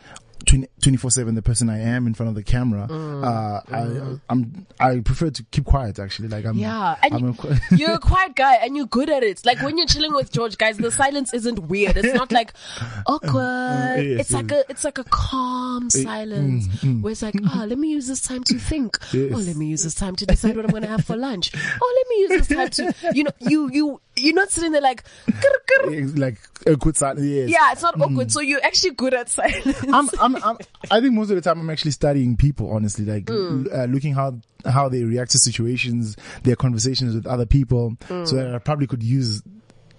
24 0.46 1.12
7 1.12 1.36
the 1.36 1.42
person 1.42 1.70
I 1.70 1.80
am 1.80 2.08
in 2.08 2.14
front 2.14 2.30
of 2.30 2.36
the 2.36 2.44
camera. 2.44 2.88
Mm. 2.90 3.24
uh, 3.24 3.62
I, 3.72 4.20
I'm, 4.30 4.68
I 4.80 5.00
prefer 5.00 5.30
to 5.30 5.44
keep 5.52 5.66
quiet 5.66 6.00
actually. 6.00 6.30
Like 6.30 6.46
I'm, 6.46 6.58
Yeah, 6.58 6.96
and 7.02 7.14
I'm 7.14 7.30
a, 7.30 7.60
you're 7.76 7.94
a 7.94 8.00
quiet 8.00 8.36
guy 8.36 8.56
and 8.56 8.76
you're 8.76 8.86
good 8.86 9.10
at 9.10 9.24
it. 9.24 9.46
Like 9.46 9.62
when 9.62 9.78
you're 9.78 9.88
chilling 9.88 10.14
with 10.14 10.32
George, 10.32 10.58
guys, 10.58 10.78
the 10.78 10.92
silence 10.92 11.34
isn't 11.34 11.60
weird. 11.60 11.98
It's 11.98 12.14
not 12.14 12.32
like 12.32 12.54
awkward. 13.08 14.04
yes, 14.04 14.22
it's 14.22 14.34
like 14.34 14.52
a 14.52 14.64
it's 14.70 14.84
like 14.84 14.98
a 14.98 15.04
calm 15.06 15.90
silence 15.90 16.68
where 16.84 17.12
it's 17.12 17.22
like, 17.24 17.36
ah, 17.48 17.66
let 17.68 17.78
me 17.78 17.90
use 17.90 18.08
this 18.08 18.22
time 18.22 18.44
to 18.46 18.60
think. 18.60 18.98
Yes. 19.12 19.32
Oh, 19.34 19.40
let 19.40 19.56
me 19.56 19.68
use 19.68 19.84
this 19.84 19.96
time 19.96 20.16
to 20.18 20.26
decide 20.26 20.56
what 20.56 20.66
I'm 20.66 20.72
gonna 20.72 20.88
have 20.88 21.06
for 21.06 21.16
lunch. 21.18 21.52
Oh, 21.80 21.94
let 21.98 22.08
me 22.10 22.16
use 22.22 22.48
this 22.48 22.58
time 22.58 22.70
to, 22.70 23.14
you 23.16 23.24
know, 23.24 23.32
you 23.40 23.70
you 23.72 24.02
you're 24.18 24.34
not 24.34 24.50
sitting 24.52 24.72
there 24.72 24.82
like, 24.82 25.04
"Grr, 25.30 25.86
grr." 25.86 26.18
like 26.20 26.38
a 26.66 26.76
good 26.76 26.98
silence. 26.98 27.22
Yes. 27.26 27.50
yeah, 27.50 27.72
it's 27.72 27.82
not 27.82 28.00
awkward. 28.02 28.32
So 28.32 28.42
you're 28.42 28.64
actually 28.64 28.92
good 28.92 29.14
at 29.14 29.30
silence. 29.30 29.84
I'm, 29.92 30.10
I'm, 30.20 30.36
I'm, 30.44 30.58
I 30.92 31.00
think 31.02 31.14
most 31.14 31.30
of 31.30 31.36
the 31.36 31.42
time 31.42 31.60
I'm 31.60 31.70
actually 31.70 31.92
studying 31.92 32.36
people, 32.38 32.72
honestly, 32.72 33.06
like 33.06 33.26
Mm. 33.26 33.74
uh, 33.74 33.86
looking 33.86 34.14
how 34.14 34.40
how 34.66 34.90
they 34.90 35.04
react 35.04 35.32
to 35.32 35.40
situations, 35.40 36.16
their 36.44 36.56
conversations 36.56 37.16
with 37.16 37.26
other 37.28 37.46
people, 37.46 37.96
Mm. 38.10 38.28
so 38.28 38.36
that 38.38 38.54
I 38.54 38.58
probably 38.60 38.88
could 38.88 39.04
use 39.04 39.42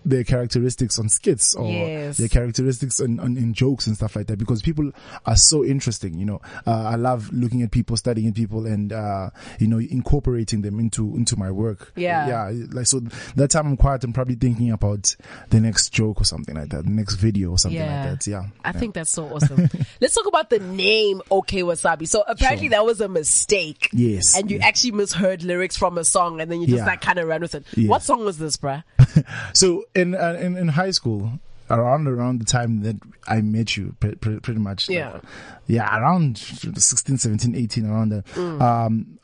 their 0.09 0.25
characteristics 0.25 0.99
on 0.99 1.09
skits 1.09 1.55
or 1.55 1.71
Yes. 1.71 2.17
their 2.17 2.29
characteristics 2.29 3.01
on, 3.01 3.21
on, 3.21 3.37
in 3.37 3.53
jokes 3.55 3.87
and 3.87 3.95
stuff 3.97 4.17
like 4.17 4.27
that 4.29 4.39
because 4.39 4.63
people 4.63 4.91
are 5.27 5.37
so 5.37 5.65
interesting 5.65 6.19
you 6.19 6.25
know 6.25 6.41
uh, 6.67 6.71
i 6.93 6.95
love 6.97 7.31
looking 7.33 7.63
at 7.63 7.71
people 7.71 7.97
studying 7.97 8.33
people 8.33 8.67
and 8.67 8.93
uh 8.93 9.31
you 9.59 9.67
know 9.67 9.79
incorporating 9.79 10.63
them 10.63 10.79
into 10.81 11.15
into 11.17 11.37
my 11.39 11.51
work 11.51 11.93
Yeah. 11.97 12.27
yeah 12.51 12.65
like 12.73 12.87
so 12.87 13.01
that 13.37 13.51
time 13.51 13.67
i'm 13.67 13.77
quiet 13.77 14.03
i'm 14.05 14.13
probably 14.13 14.35
thinking 14.37 14.71
about 14.71 15.15
the 15.51 15.61
next 15.61 15.91
joke 15.91 16.21
or 16.21 16.25
something 16.25 16.55
like 16.55 16.71
that 16.71 16.85
the 16.85 16.91
next 16.91 17.17
video 17.17 17.51
or 17.51 17.59
something 17.59 17.79
Yeah. 17.81 18.11
like 18.11 18.19
that 18.21 18.27
yeah 18.31 18.45
I 18.65 18.73
think 18.73 18.95
that's 18.95 19.11
so 19.11 19.25
awesome. 19.27 19.69
Let's 20.01 20.15
talk 20.15 20.27
about 20.27 20.51
the 20.51 20.59
name 20.59 21.23
OK 21.31 21.63
Wasabi. 21.63 22.07
So 22.07 22.23
apparently 22.27 22.67
Sure. 22.69 22.71
that 22.77 22.85
was 22.85 23.01
a 23.01 23.09
mistake. 23.09 23.89
Yes, 23.93 24.37
And 24.37 24.51
you 24.51 24.59
yes. 24.59 24.67
actually 24.67 24.93
misheard 24.93 25.43
lyrics 25.43 25.77
from 25.77 25.97
a 25.99 26.05
song 26.05 26.41
and 26.41 26.51
then 26.51 26.61
you 26.61 26.67
just 26.67 26.79
Yeah. 26.81 26.87
like 26.87 27.01
kind 27.01 27.19
of 27.19 27.27
ran 27.29 27.41
with 27.41 27.55
it. 27.55 27.65
What 27.89 28.03
song 28.03 28.25
was 28.25 28.37
this, 28.39 28.57
bruh? 28.57 28.85
So 29.55 29.85
in 30.01 30.15
uh, 30.15 30.37
in 30.41 30.57
in 30.57 30.69
high 30.69 30.93
school, 30.93 31.39
around 31.71 32.07
around 32.09 32.41
the 32.41 32.45
time 32.45 32.83
that 32.83 32.97
I 33.27 33.41
met 33.43 33.77
you, 33.77 33.95
pre- 34.01 34.15
pre- 34.17 34.41
pretty 34.41 34.61
much. 34.61 34.89
like, 34.89 34.97
Yeah. 34.99 35.21
yeah, 35.67 35.99
around 35.99 36.39
16, 36.39 37.19
17, 37.19 37.55
18, 37.55 37.87
around 37.87 38.09
there. 38.11 38.23
Mm. 38.35 38.61
Um, 38.61 39.19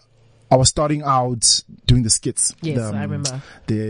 I 0.50 0.56
was 0.56 0.68
starting 0.68 1.02
out 1.02 1.62
doing 1.86 2.02
the 2.02 2.10
skits. 2.10 2.54
Yes, 2.62 2.76
the, 2.78 2.88
um, 2.88 2.94
I 2.94 3.02
remember. 3.02 3.42
The 3.66 3.80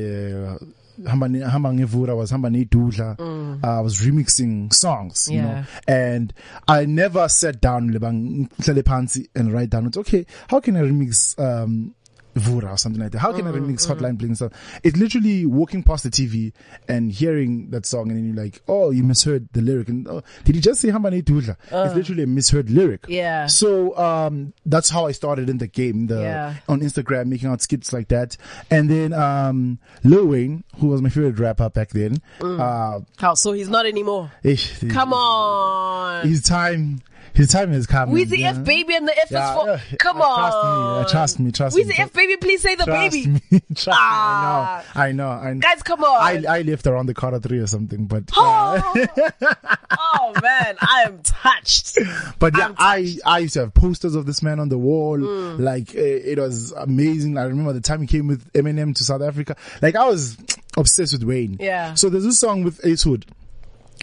uh, 0.62 1.10
Hamba 1.10 1.28
Ne- 1.28 1.40
Hamba 1.40 1.70
Ngevura 1.70 2.16
was 2.16 2.30
Hamba 2.30 2.48
Nedudla. 2.48 3.18
Uh, 3.18 3.66
I 3.66 3.80
was 3.80 3.98
remixing 4.00 4.72
songs, 4.72 5.28
you 5.28 5.42
know, 5.42 5.48
Mm. 5.48 5.66
Yeah. 5.88 5.94
and 6.14 6.32
I 6.68 6.86
never 6.86 7.28
sat 7.28 7.60
down 7.60 7.90
ngihlale 7.90 8.82
phansi 8.84 9.26
and 9.34 9.52
write 9.52 9.70
down. 9.70 9.86
It's 9.86 9.98
okay. 9.98 10.24
How 10.48 10.60
can 10.60 10.76
I 10.76 10.82
remix 10.82 11.34
um, 11.38 11.94
Vura 12.34 12.72
or 12.72 12.76
something 12.76 13.00
like 13.00 13.12
that? 13.12 13.18
How 13.20 13.32
can 13.32 13.46
I 13.46 13.50
Mm, 13.52 13.60
remix 13.66 13.86
Hotline 13.86 14.18
Bling 14.18 14.34
stuff? 14.34 14.52
It's 14.82 14.96
literally 14.96 15.46
walking 15.46 15.82
past 15.82 16.04
the 16.04 16.10
TV 16.10 16.52
and 16.88 17.10
hearing 17.12 17.70
that 17.70 17.86
song, 17.86 18.10
and 18.10 18.16
then 18.18 18.26
you're 18.34 18.44
like, 18.44 18.62
oh, 18.68 18.90
you 18.90 19.02
misheard 19.04 19.48
the 19.52 19.60
lyric. 19.60 19.88
And 19.88 20.06
oh, 20.08 20.22
did 20.44 20.56
you 20.56 20.62
just 20.62 20.80
say 20.80 20.90
Hamba 20.90 21.10
Nedudla? 21.10 21.56
it's 21.70 21.94
literally 21.94 22.24
a 22.24 22.26
misheard 22.26 22.70
lyric. 22.70 23.04
Uh. 23.04 23.12
Yeah. 23.12 23.46
So 23.46 23.96
um, 23.96 24.52
that's 24.66 24.90
how 24.90 25.06
I 25.06 25.12
started 25.12 25.48
in 25.48 25.58
the 25.58 25.66
game, 25.68 26.06
the 26.08 26.20
Yeah. 26.20 26.54
on 26.68 26.80
Instagram, 26.80 27.26
making 27.26 27.48
out 27.48 27.62
skits 27.62 27.92
like 27.92 28.08
that. 28.08 28.36
And 28.70 28.90
then 28.90 29.12
um, 29.12 29.78
Lil 30.02 30.26
Wayne, 30.26 30.64
who 30.78 30.88
was 30.88 31.00
my 31.02 31.08
favorite 31.08 31.38
rapper 31.38 31.70
back 31.70 31.90
then, 31.90 32.18
uh, 32.40 33.00
How? 33.18 33.34
So 33.34 33.52
he's 33.52 33.68
not 33.68 33.86
anymore. 33.86 34.32
ish, 34.42 34.80
Mm. 34.80 34.90
Come 34.90 35.12
on. 35.12 36.26
his 36.28 36.42
time, 36.42 37.00
his 37.34 37.48
time 37.48 37.72
has 37.72 37.86
come. 37.86 38.10
Weezy 38.10 38.38
yeah. 38.38 38.50
F 38.50 38.64
baby 38.64 38.94
and 38.94 39.06
the 39.08 39.16
F 39.18 39.30
Yeah, 39.30 39.50
is 39.50 39.60
for. 39.60 39.66
yeah, 39.68 39.96
Come 39.98 40.20
uh, 40.20 40.24
on. 40.24 41.06
Trust 41.08 41.40
me, 41.40 41.48
uh, 41.48 41.52
trust 41.52 41.74
me, 41.74 41.76
trust 41.76 41.76
Weezy 41.76 41.88
me. 41.88 41.94
F 41.98 42.12
baby, 42.12 42.36
please 42.36 42.62
say 42.62 42.74
the 42.76 42.84
Trust 42.84 43.12
baby. 43.12 43.40
me, 43.50 43.60
trust 43.74 43.88
Ah. 44.00 44.84
me. 44.94 45.00
I 45.02 45.12
know, 45.12 45.28
I 45.28 45.30
know. 45.34 45.48
I 45.48 45.52
know. 45.54 45.60
Guys, 45.60 45.82
come 45.82 46.04
on. 46.04 46.22
I, 46.46 46.58
I 46.58 46.62
left 46.62 46.86
around 46.86 47.06
the 47.06 47.14
Carter 47.14 47.40
three 47.40 47.58
or 47.58 47.66
something, 47.66 48.06
but 48.06 48.24
uh, 48.36 48.80
oh. 48.84 49.06
oh 49.90 50.32
man, 50.42 50.76
I 50.80 51.02
am 51.06 51.20
touched. 51.22 51.98
But 52.38 52.56
yeah, 52.56 52.66
I'm 52.68 52.74
I 52.78 53.16
I 53.26 53.38
used 53.40 53.54
to 53.54 53.60
have 53.60 53.74
posters 53.74 54.14
of 54.14 54.26
this 54.26 54.42
man 54.42 54.60
on 54.60 54.68
the 54.68 54.78
wall. 54.78 55.18
Mm. 55.18 55.58
Like 55.60 55.90
uh, 55.94 56.00
it 56.00 56.38
was 56.38 56.72
amazing. 56.72 57.36
I 57.38 57.44
remember 57.44 57.72
the 57.72 57.80
time 57.80 58.00
he 58.00 58.06
came 58.06 58.26
with 58.26 58.52
Eminem 58.52 58.94
to 58.96 59.04
South 59.04 59.22
Africa. 59.22 59.56
Like 59.82 59.96
I 59.96 60.06
was 60.06 60.36
obsessed 60.76 61.12
with 61.12 61.24
Wayne. 61.24 61.56
Yeah. 61.60 61.94
So 61.94 62.08
there's 62.08 62.24
this 62.24 62.38
song 62.38 62.64
with 62.64 62.84
Ace 62.86 63.02
Hood. 63.02 63.26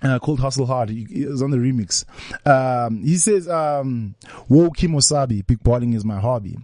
Uh, 0.03 0.17
called 0.17 0.39
Hustle 0.39 0.65
Hard. 0.65 0.89
He, 0.89 1.05
he 1.09 1.25
was 1.25 1.43
on 1.43 1.51
the 1.51 1.57
remix. 1.57 2.05
Um, 2.47 3.03
he 3.03 3.17
says, 3.17 3.47
um, 3.47 4.15
Whoa, 4.47 4.71
Kim 4.71 4.93
Wasabi, 4.93 5.45
big 5.45 5.61
balling 5.61 5.93
is 5.93 6.03
my 6.03 6.19
hobby. 6.19 6.57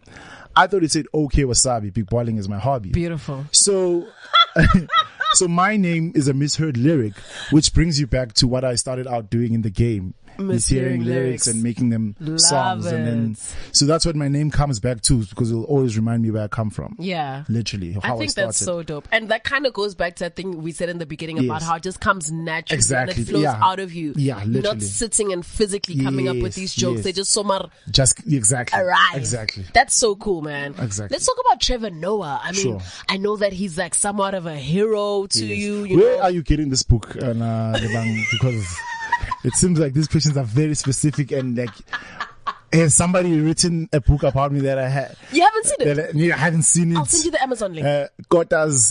I 0.58 0.66
thought 0.66 0.82
he 0.82 0.88
said, 0.88 1.06
okay, 1.14 1.44
Wasabi, 1.44 1.94
big 1.94 2.08
balling 2.08 2.38
is 2.38 2.50
my 2.50 2.58
hobby. 2.58 2.90
Beautiful. 2.90 3.46
So, 3.52 4.08
so 5.34 5.48
my 5.48 5.78
name 5.78 6.14
is 6.16 6.28
a 6.28 6.34
misheard 6.34 6.78
lyric, 6.78 7.14
which 7.52 7.76
brings 7.76 8.00
you 8.00 8.08
back 8.08 8.34
to 8.34 8.48
what 8.48 8.66
I 8.66 8.74
started 8.74 9.06
out 9.06 9.30
doing 9.30 9.54
in 9.54 9.62
the 9.62 9.70
game. 9.70 10.16
Is 10.40 10.68
hearing 10.68 11.02
Mishearing 11.02 11.06
lyrics 11.06 11.48
and 11.48 11.64
making 11.64 11.90
them 11.90 12.16
Love 12.20 12.40
songs, 12.40 12.86
and 12.86 13.08
then 13.08 13.38
so 13.72 13.86
that's 13.86 14.06
what 14.06 14.16
my 14.16 14.28
name 14.28 14.52
comes 14.52 14.80
back 14.80 15.02
to 15.02 15.26
because 15.26 15.52
it'll 15.52 15.64
always 15.66 15.96
remind 15.98 16.24
me 16.24 16.32
where 16.32 16.44
I 16.44 16.48
come 16.48 16.70
from. 16.70 16.96
Yeah. 17.00 17.44
Literally, 17.50 17.94
how 17.94 18.00
I, 18.04 18.16
I 18.16 18.18
think 18.18 18.32
started. 18.32 18.48
that's 18.50 18.58
so 18.60 18.84
dope. 18.84 19.08
And 19.12 19.30
that 19.30 19.44
kind 19.44 19.66
of 19.66 19.74
goes 19.74 19.96
back 19.96 20.16
to 20.18 20.26
that 20.26 20.36
thing 20.36 20.62
we 20.62 20.72
said 20.72 20.90
in 20.90 20.98
the 20.98 21.06
beginning 21.06 21.40
about 21.40 21.62
how 21.64 21.76
it 21.76 21.84
just 21.84 22.00
comes 22.00 22.32
naturally 22.32 22.78
Exactly, 22.78 23.14
and 23.16 23.28
it 23.28 23.32
flows 23.32 23.44
yeah. 23.44 23.60
out 23.64 23.80
of 23.80 23.94
you. 23.94 24.14
Yeah, 24.16 24.44
You're 24.44 24.62
not 24.64 24.82
sitting 24.82 25.32
and 25.34 25.46
physically 25.46 26.02
coming 26.02 26.28
up 26.28 26.38
with 26.38 26.56
these 26.56 26.74
jokes. 26.76 26.98
yes. 26.98 27.04
They 27.06 27.12
just 27.12 27.32
so 27.32 27.44
much 27.44 27.70
just 27.90 28.20
exactly, 28.28 28.80
arrive. 28.80 29.16
exactly. 29.16 29.66
That's 29.74 29.96
so 29.96 30.16
cool, 30.16 30.42
man. 30.42 30.76
Exactly. 30.80 31.14
Let's 31.16 31.26
talk 31.26 31.38
about 31.46 31.62
Trevor 31.62 31.90
Noah. 31.90 32.40
I 32.44 32.52
mean, 32.52 32.62
Sure. 32.62 32.82
I 33.10 33.18
know 33.18 33.38
that 33.38 33.54
he's 33.54 33.78
like 33.78 33.96
somewhat 33.96 34.34
of 34.34 34.46
a 34.46 34.56
hero 34.56 35.26
to 35.28 35.46
Yes. 35.46 35.58
you. 35.58 35.84
You 35.86 35.98
Where 35.98 36.18
know, 36.18 36.24
are 36.24 36.32
you 36.32 36.44
getting 36.44 36.70
this 36.70 36.84
book, 36.84 37.16
and 37.16 37.42
uh, 37.42 37.78
because 38.32 38.78
it 39.44 39.54
seems 39.54 39.80
like 39.80 39.94
these 39.94 40.08
questions 40.08 40.38
are 40.38 40.44
very 40.44 40.76
specific 40.76 41.32
and 41.32 41.58
like. 41.58 41.70
Has 42.74 42.94
somebody 42.94 43.40
written 43.40 43.88
a 43.94 44.02
book 44.02 44.24
about 44.24 44.52
me 44.52 44.60
that 44.62 44.78
I 44.78 44.90
had? 44.90 45.16
you 45.32 45.42
haven't 45.42 45.66
seen 45.66 45.88
it. 45.88 46.32
I, 46.32 46.36
I 46.36 46.38
haven't 46.38 46.64
seen 46.64 46.92
it. 46.92 46.98
I'll 46.98 47.06
send 47.06 47.26
you 47.26 47.32
the 47.32 47.42
Amazon 47.42 47.74
link. 47.74 47.86
uh, 47.88 48.08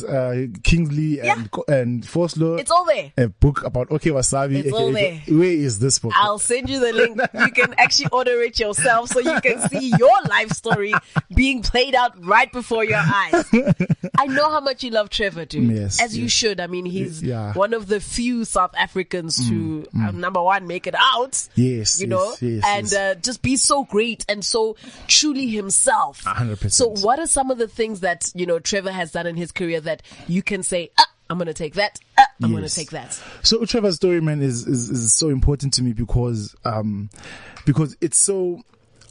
uh, 0.08 0.34
Kingsley 0.62 1.20
and 1.20 1.50
yeah. 1.68 1.74
and 1.74 2.02
Forslow. 2.02 2.58
it's 2.58 2.70
all 2.70 2.84
there. 2.84 3.12
a 3.18 3.28
book 3.28 3.64
about 3.64 3.90
okay 3.90 4.10
wasabi. 4.10 4.64
It's 4.64 4.72
all 4.72 4.96
aka- 4.96 5.22
Where 5.32 5.44
is 5.50 5.78
this 5.78 5.98
book? 5.98 6.12
I'll 6.16 6.38
send 6.38 6.70
you 6.70 6.80
the 6.80 6.92
link. 6.92 7.20
You 7.34 7.50
can 7.52 7.74
actually 7.78 8.08
order 8.12 8.40
it 8.42 8.58
yourself 8.58 9.10
so 9.10 9.20
you 9.20 9.40
can 9.40 9.68
see 9.68 9.92
your 9.98 10.22
life 10.28 10.50
story 10.50 10.94
being 11.34 11.62
played 11.62 11.94
out 11.94 12.12
right 12.24 12.50
before 12.50 12.84
your 12.84 12.98
eyes. 13.02 13.44
I 14.18 14.26
know 14.26 14.50
how 14.50 14.60
much 14.60 14.82
you 14.84 14.90
love 14.90 15.10
Trevor, 15.10 15.44
dude. 15.44 15.70
Yes, 15.70 16.00
As 16.00 16.16
you 16.16 16.28
should. 16.28 16.60
I 16.60 16.66
mean, 16.66 16.86
he's 16.86 17.22
Yeah. 17.22 17.52
Mm, 17.52 17.56
one 17.56 17.74
of 17.74 17.86
the 17.88 18.00
few 18.00 18.44
South 18.44 18.74
Africans 18.76 19.48
to, 19.48 19.86
uh, 19.98 20.10
number 20.12 20.42
one, 20.42 20.66
make 20.66 20.86
it 20.86 20.94
out. 20.96 21.48
Yes, 21.54 22.00
You 22.00 22.06
yes, 22.06 22.08
know, 22.08 22.34
yes, 22.40 22.64
and 22.66 22.82
yes. 22.90 22.94
Uh, 22.94 23.14
just 23.20 23.42
be 23.42 23.56
so 23.66 23.84
great 23.84 24.24
and 24.28 24.44
so 24.44 24.76
truly 25.06 25.48
himself. 25.48 26.24
100%. 26.24 26.70
So, 26.72 26.88
what 26.88 27.18
are 27.18 27.26
some 27.26 27.50
of 27.50 27.58
the 27.58 27.68
things 27.68 28.00
that, 28.00 28.30
you 28.34 28.46
know, 28.46 28.58
Trevor 28.58 28.92
has 28.92 29.12
done 29.12 29.26
in 29.26 29.36
his 29.36 29.52
career 29.52 29.80
that 29.80 30.02
you 30.26 30.42
can 30.42 30.62
say, 30.62 30.90
ah, 30.98 31.06
I'm 31.28 31.38
going 31.38 31.46
to 31.46 31.54
take 31.54 31.74
that. 31.74 31.98
Ah, 32.18 32.26
I'm 32.42 32.52
going 32.52 32.62
to 32.62 32.74
take 32.74 32.90
that. 32.90 33.20
So 33.42 33.64
Trevor's 33.64 33.96
story, 33.96 34.20
man, 34.20 34.42
is, 34.42 34.66
is 34.66 34.90
is 34.90 35.14
so 35.14 35.28
important 35.28 35.74
to 35.74 35.82
me 35.82 35.92
because 35.92 36.54
um 36.64 37.10
because 37.64 37.96
it's 38.00 38.18
so 38.18 38.62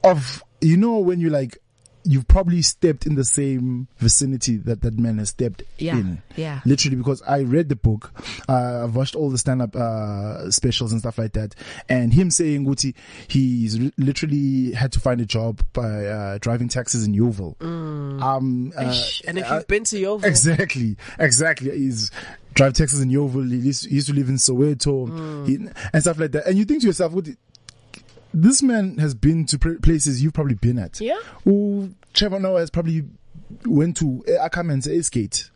of 0.04 0.44
you 0.62 0.78
know 0.78 1.00
when 1.00 1.20
you 1.20 1.30
like 1.30 1.58
you've 2.06 2.28
probably 2.28 2.62
stepped 2.62 3.06
in 3.06 3.16
the 3.16 3.26
same 3.26 3.88
vicinity 3.98 4.58
that 4.58 4.82
that 4.82 4.98
man 4.98 5.18
has 5.18 5.30
stepped 5.30 5.64
Yeah, 5.78 5.98
in. 5.98 6.22
yeah. 6.36 6.62
Literally 6.66 6.98
because 6.98 7.22
I 7.24 7.40
read 7.40 7.70
the 7.70 7.76
book, 7.76 8.12
uh, 8.48 8.84
I've 8.84 8.96
watched 8.96 9.16
all 9.16 9.30
the 9.30 9.38
stand 9.38 9.62
up 9.62 9.76
uh 9.76 10.50
specials 10.52 10.92
and 10.92 11.02
stuff 11.02 11.18
like 11.18 11.34
that, 11.34 11.56
and 11.90 12.14
him 12.14 12.30
saying 12.32 12.66
Guti 12.66 12.94
he's 13.28 13.80
re- 13.80 13.92
literally 13.98 14.72
had 14.74 14.92
to 14.94 15.00
find 15.00 15.20
a 15.22 15.26
job 15.26 15.62
by 15.74 16.06
uh 16.06 16.38
driving 16.40 16.68
taxis 16.70 17.06
in 17.06 17.14
Yeoville. 17.14 17.56
Um 17.62 18.72
uh, 18.78 18.94
and 19.28 19.38
if 19.38 19.50
uh, 19.52 19.56
you've 19.56 19.68
been 19.68 19.84
to 19.86 19.96
Yeoville, 19.98 20.24
Exactly, 20.26 20.98
exactly. 21.20 21.72
He's 21.78 22.12
drive 22.54 22.74
Texas 22.74 23.02
in 23.02 23.10
Yeoville. 23.10 23.50
He 23.52 23.58
used, 23.58 24.08
to 24.08 24.14
live 24.14 24.30
in 24.30 24.36
Soweto 24.36 25.08
Mm. 25.10 25.48
he, 25.48 25.56
and 25.94 26.02
stuff 26.02 26.20
like 26.20 26.32
that. 26.32 26.48
And 26.48 26.58
you 26.58 26.64
think 26.66 26.82
to 26.82 26.88
yourself, 26.88 27.12
This 28.36 28.62
man 28.62 28.98
has 28.98 29.14
been 29.14 29.46
to 29.46 29.58
places 29.58 30.22
you've 30.22 30.34
probably 30.34 30.56
been 30.56 30.78
at. 30.78 31.00
Yeah. 31.00 31.20
Who 31.46 31.94
Trevor 32.14 32.40
Noah 32.40 32.60
has 32.60 32.70
probably 32.70 33.04
went 33.66 33.96
to 33.98 34.26
uh, 34.28 34.44
Ackerman's 34.44 34.90
skate. 35.06 35.50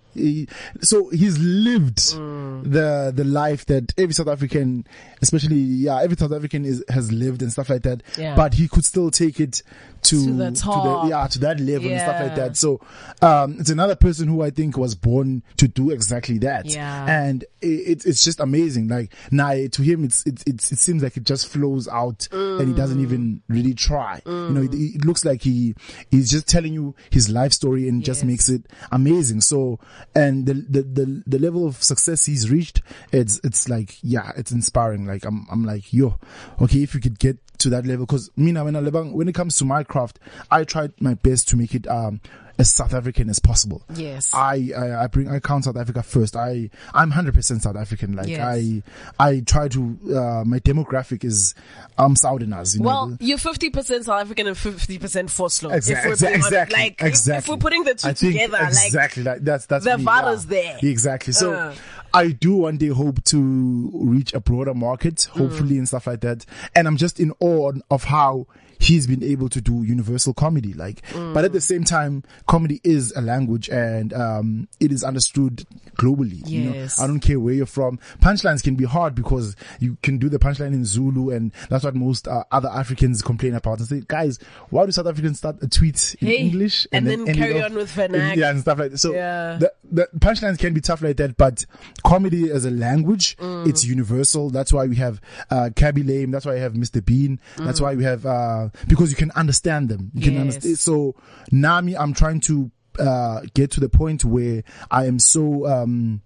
So 0.81 1.09
he's 1.09 1.37
lived 1.39 1.97
Mm. 1.99 2.63
the 2.71 3.11
the 3.15 3.23
life 3.23 3.65
that 3.67 3.93
every 3.97 4.13
South 4.13 4.27
African, 4.27 4.85
especially 5.21 5.55
yeah, 5.57 6.01
every 6.01 6.17
South 6.17 6.31
African 6.31 6.65
is 6.65 6.83
has 6.89 7.11
lived 7.11 7.41
and 7.41 7.51
stuff 7.51 7.69
like 7.69 7.83
that. 7.83 8.01
Yeah. 8.17 8.35
But 8.35 8.53
he 8.55 8.67
could 8.67 8.85
still 8.85 9.11
take 9.11 9.39
it 9.39 9.61
to 10.01 10.25
To 10.25 10.33
the 10.33 10.51
top. 10.51 11.09
yeah 11.09 11.27
to 11.27 11.39
that 11.39 11.59
level 11.59 11.89
and 11.91 11.99
stuff 11.99 12.21
like 12.21 12.35
that. 12.35 12.55
So 12.57 12.79
um, 13.21 13.57
it's 13.59 13.69
another 13.69 13.95
person 13.95 14.27
who 14.29 14.41
I 14.41 14.49
think 14.49 14.77
was 14.77 14.95
born 14.95 15.43
to 15.57 15.67
do 15.67 15.89
exactly 15.91 16.37
that. 16.39 16.65
Yeah. 16.65 17.05
And 17.05 17.43
it, 17.61 17.67
it's 17.67 18.05
it's 18.05 18.23
just 18.23 18.39
amazing. 18.39 18.87
Like 18.87 19.13
now 19.31 19.53
to 19.71 19.81
him, 19.81 20.03
it's 20.05 20.25
it, 20.25 20.41
it's 20.47 20.71
it 20.71 20.79
seems 20.79 21.03
like 21.03 21.17
it 21.17 21.23
just 21.23 21.47
flows 21.47 21.87
out, 21.87 22.27
and 22.31 22.67
he 22.67 22.73
doesn't 22.73 23.01
even 23.01 23.41
really 23.47 23.73
try. 23.73 24.21
You 24.25 24.49
know, 24.49 24.61
it, 24.63 24.73
it 24.73 25.05
looks 25.05 25.23
like 25.25 25.41
he 25.41 25.75
he's 26.09 26.29
just 26.31 26.47
telling 26.47 26.73
you 26.73 26.95
his 27.11 27.29
life 27.29 27.53
story 27.53 27.87
and 27.89 28.03
just 28.03 28.23
makes 28.23 28.49
it 28.49 28.65
amazing. 28.91 29.41
So 29.41 29.79
and 30.15 30.45
the, 30.45 30.53
the 30.53 30.81
the 30.83 31.23
the 31.25 31.39
level 31.39 31.67
of 31.67 31.81
success 31.83 32.25
he's 32.25 32.49
reached, 32.49 32.81
it's 33.11 33.39
it's 33.43 33.69
like 33.69 33.97
yeah, 34.01 34.31
it's 34.37 34.51
inspiring. 34.51 35.05
Like 35.05 35.25
I'm 35.25 35.45
I'm 35.51 35.63
like 35.63 35.93
yo, 35.93 36.17
okay, 36.61 36.83
if 36.83 36.93
you 36.93 36.99
could 36.99 37.19
get 37.19 37.37
to 37.59 37.69
that 37.69 37.85
level, 37.85 38.05
because 38.05 38.31
me 38.35 38.51
now 38.51 38.65
when 38.65 38.75
I 38.75 38.81
when 38.81 39.27
it 39.27 39.35
comes 39.35 39.57
to 39.57 39.65
my 39.65 39.83
craft, 39.83 40.19
I 40.49 40.63
tried 40.63 40.99
my 41.01 41.13
best 41.13 41.47
to 41.49 41.57
make 41.57 41.75
it 41.75 41.87
um 41.87 42.21
as 42.59 42.69
South 42.69 42.93
African 42.93 43.29
as 43.29 43.39
possible. 43.39 43.81
Yes. 43.95 44.31
I, 44.33 44.69
I 44.77 45.03
I 45.03 45.07
bring 45.07 45.27
I 45.29 45.39
count 45.39 45.63
South 45.63 45.77
Africa 45.77 46.03
first. 46.03 46.35
I 46.35 46.69
I'm 46.93 47.09
hundred 47.11 47.33
percent 47.33 47.63
South 47.63 47.77
African. 47.77 48.15
Like 48.15 48.27
Yes. 48.27 48.41
I 48.41 48.83
I 49.17 49.39
try 49.39 49.69
to 49.69 49.97
uh, 50.13 50.43
my 50.45 50.59
demographic 50.59 51.23
is 51.23 51.55
um 51.97 52.15
Southerners. 52.15 52.75
You 52.75 52.83
Well, 52.83 53.07
know, 53.07 53.17
you're 53.21 53.37
50% 53.37 54.03
South 54.03 54.21
African 54.21 54.47
and 54.47 54.55
50% 54.57 54.99
Forslow. 55.29 55.73
Exactly, 55.73 56.11
If 56.11 56.21
we're 56.21 56.33
exactly, 56.35 56.77
Like, 56.79 57.01
if- 57.01 57.07
exactly. 57.07 57.37
if 57.39 57.47
we're 57.49 57.61
putting 57.61 57.83
the 57.85 57.95
two 57.95 58.13
together, 58.13 58.57
exactly 58.61 59.23
like 59.23 59.39
that's 59.43 59.65
that's 59.65 59.85
the 59.85 59.97
value's 59.97 60.45
yeah. 60.45 60.49
there. 60.49 60.79
Exactly. 60.83 61.33
So 61.33 61.53
Uh. 61.53 61.75
I 62.13 62.29
do 62.31 62.55
one 62.55 62.77
day 62.77 62.87
hope 62.87 63.23
to 63.25 63.91
reach 63.93 64.33
a 64.33 64.39
broader 64.39 64.73
market, 64.73 65.25
hopefully, 65.31 65.75
Mm. 65.75 65.79
and 65.79 65.87
stuff 65.87 66.07
like 66.07 66.21
that. 66.21 66.43
And 66.75 66.87
I'm 66.87 66.97
just 66.97 67.19
in 67.19 67.31
awe 67.39 67.71
of 67.91 68.03
how 68.05 68.47
he's 68.79 69.05
been 69.05 69.23
able 69.23 69.49
to 69.49 69.61
do 69.61 69.83
universal 69.83 70.33
comedy. 70.33 70.73
Like, 70.73 71.01
Mm. 71.11 71.33
but 71.33 71.45
at 71.45 71.51
the 71.51 71.61
same 71.61 71.83
time, 71.83 72.23
comedy 72.47 72.79
is 72.83 73.11
a 73.15 73.21
language 73.21 73.69
and 73.69 74.13
um, 74.13 74.67
it 74.79 74.91
is 74.91 75.03
understood 75.03 75.65
globally. 75.97 76.47
you 76.47 76.63
know? 76.69 76.73
Yes. 76.73 76.99
I 76.99 77.05
don't 77.07 77.19
care 77.19 77.39
where 77.39 77.53
you're 77.53 77.65
from. 77.65 77.99
Punchlines 78.21 78.63
can 78.63 78.75
be 78.75 78.85
hard 78.85 79.13
because 79.15 79.55
you 79.79 79.97
can 80.01 80.17
do 80.17 80.29
the 80.29 80.39
punchline 80.39 80.73
in 80.73 80.85
Zulu, 80.85 81.29
and 81.31 81.51
that's 81.69 81.83
what 81.83 81.93
most 81.95 82.27
uh, 82.27 82.43
other 82.51 82.69
Africans 82.69 83.21
complain 83.21 83.53
about. 83.53 83.79
And 83.79 83.87
say, 83.87 84.01
guys, 84.07 84.39
why 84.69 84.85
do 84.85 84.91
South 84.93 85.07
Africans 85.07 85.39
start 85.39 85.57
a 85.61 85.67
tweet 85.67 86.15
in 86.21 86.27
Hey, 86.27 86.37
English 86.37 86.87
and 86.93 87.05
then 87.05 87.19
end 87.21 87.29
it 87.29 87.35
carry 87.35 87.61
on 87.61 87.73
with 87.75 87.91
vernac? 87.93 88.35
Yeah, 88.37 88.49
and 88.51 88.61
stuff 88.61 88.79
like 88.79 88.91
that. 88.91 88.97
So 88.97 89.13
Yeah. 89.13 89.57
the, 89.57 89.73
the 89.91 90.07
punchlines 90.19 90.57
can 90.57 90.73
be 90.73 90.79
tough 90.81 91.01
like 91.01 91.17
that, 91.17 91.35
but 91.37 91.65
comedy 92.05 92.49
as 92.49 92.63
a 92.65 92.71
language, 92.71 93.35
Mm. 93.37 93.67
it's 93.67 93.83
universal. 93.85 94.49
That's 94.49 94.71
why 94.71 94.85
we 94.85 94.95
have 94.97 95.19
uh, 95.49 95.69
Khaby 95.75 96.07
Lame. 96.07 96.31
That's 96.31 96.45
why 96.45 96.53
we 96.53 96.59
have 96.61 96.73
Mr. 96.73 97.03
Bean. 97.03 97.39
Mm. 97.57 97.65
That's 97.65 97.81
why 97.81 97.95
we 97.95 98.03
have 98.03 98.25
uh, 98.25 98.68
uh, 98.73 98.85
because 98.87 99.09
you 99.11 99.15
can 99.17 99.31
understand 99.31 99.89
them. 99.89 100.11
You 100.13 100.21
can 100.31 100.37
understand. 100.37 100.79
So 100.79 101.15
now 101.51 101.81
me, 101.81 101.95
I'm 101.95 102.13
trying 102.13 102.39
to 102.41 102.71
uh, 102.99 103.41
get 103.53 103.71
to 103.71 103.79
the 103.79 103.89
point 103.89 104.25
where 104.25 104.63
I 104.91 105.05
am 105.05 105.19
so 105.19 105.67
um, 105.67 106.21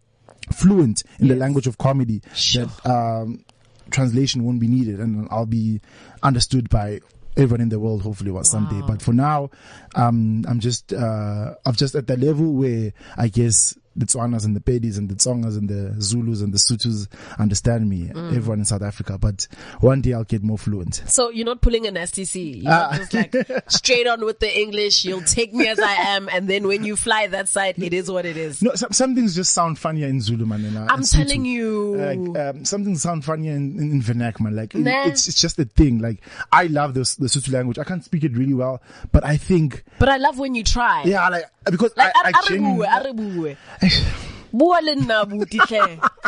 fluent 0.52 1.04
in 1.20 1.28
the 1.28 1.36
language 1.36 1.68
of 1.68 1.78
comedy 1.78 2.22
Sure. 2.34 2.66
that 2.66 2.90
um, 2.90 3.46
translation 3.92 4.44
won't 4.44 4.60
be 4.60 4.68
needed, 4.68 5.00
and 5.00 5.28
I'll 5.32 5.46
be 5.46 5.82
understood 6.22 6.70
by 6.70 7.00
everyone 7.36 7.62
in 7.62 7.70
the 7.70 7.80
world 7.80 8.04
hopefully 8.04 8.32
one 8.32 8.44
someday. 8.44 8.82
But 8.86 9.02
for 9.02 9.14
now, 9.14 9.50
um, 9.96 10.46
I'm 10.48 10.60
just 10.60 10.94
uh, 10.94 11.56
I'm 11.66 11.76
just 11.76 11.96
at 11.96 12.08
the 12.08 12.18
level 12.18 12.54
where 12.54 12.94
I 13.18 13.28
guess 13.28 13.78
the 13.96 14.06
Tswanas 14.06 14.46
and 14.46 14.56
the 14.56 14.60
Pedis 14.60 14.98
and 14.98 15.10
the 15.10 15.16
Tsongas 15.16 15.58
and 15.58 15.70
the 15.70 15.96
Zulus 16.02 16.42
and 16.42 16.54
the 16.54 16.58
Sutus 16.58 17.08
understand 17.40 17.90
me. 17.90 18.08
Mm. 18.14 18.36
Everyone 18.36 18.60
in 18.60 18.66
South 18.66 18.82
Africa, 18.82 19.18
but 19.18 19.48
one 19.80 20.02
day 20.02 20.14
I'll 20.14 20.24
get 20.24 20.44
more 20.44 20.58
fluent. 20.58 21.04
So 21.08 21.30
you're 21.30 21.46
not 21.46 21.62
pulling 21.62 21.86
an 21.88 21.96
STC. 21.96 22.64
You're 22.64 22.72
Ah. 22.72 22.94
just 22.98 23.14
like 23.14 23.36
straight 23.70 24.08
on 24.08 24.24
with 24.26 24.40
the 24.40 24.52
English. 24.60 25.06
You'll 25.06 25.22
take 25.22 25.54
me 25.54 25.68
as 25.68 25.80
I 25.80 25.94
am, 25.94 26.30
and 26.30 26.48
then 26.50 26.68
when 26.68 26.84
you 26.84 26.96
fly 26.96 27.28
that 27.28 27.50
side, 27.50 27.76
it 27.82 27.94
is 27.94 28.10
what 28.10 28.26
it 28.26 28.38
is. 28.38 28.62
No, 28.62 28.74
some, 28.76 28.92
some 28.92 29.16
things 29.16 29.36
just 29.36 29.54
sound 29.54 29.78
funnier 29.80 30.08
in 30.08 30.22
Zulu, 30.22 30.46
man. 30.46 30.66
And, 30.66 30.78
uh, 30.78 30.88
I'm 30.90 31.04
telling 31.04 31.46
you. 31.46 31.96
Like, 31.96 32.38
um, 32.40 32.66
some 32.66 32.84
things 32.84 33.02
sound 33.02 33.24
funnier 33.26 33.54
in, 33.54 33.78
in, 33.80 33.92
in 33.92 34.02
vernac, 34.02 34.40
man. 34.40 34.56
Like, 34.56 34.74
it- 34.76 34.80
Nah. 34.80 35.06
it's, 35.06 35.28
it's 35.28 35.40
just 35.40 35.58
a 35.60 35.66
thing. 35.66 36.00
Like, 36.00 36.22
I 36.52 36.66
love 36.68 36.94
this, 36.94 37.16
the 37.16 37.28
Sotho 37.28 37.52
language. 37.54 37.80
I 37.80 37.84
can't 37.84 38.04
speak 38.04 38.24
it 38.24 38.34
really 38.36 38.54
well, 38.54 38.82
but 39.12 39.26
I 39.26 39.38
think, 39.38 39.84
but 40.00 40.10
I 40.10 40.18
love 40.18 40.40
when 40.40 40.56
you 40.56 40.64
try. 40.64 41.04
yeah, 41.04 41.28
like, 41.30 41.46
because 41.66 41.96
Like, 41.96 42.12
I, 42.16 42.22
I 42.26 42.30
a- 42.30 43.56
a 43.82 43.83
re 43.84 43.90
genuinely, 43.90 44.06
bue, 44.54 44.74
a 44.74 44.76
re 44.76 44.80
bue. 44.80 44.80
Bua 44.80 44.80
le 44.82 44.96
nna 44.96 45.20
abuti. 45.20 45.60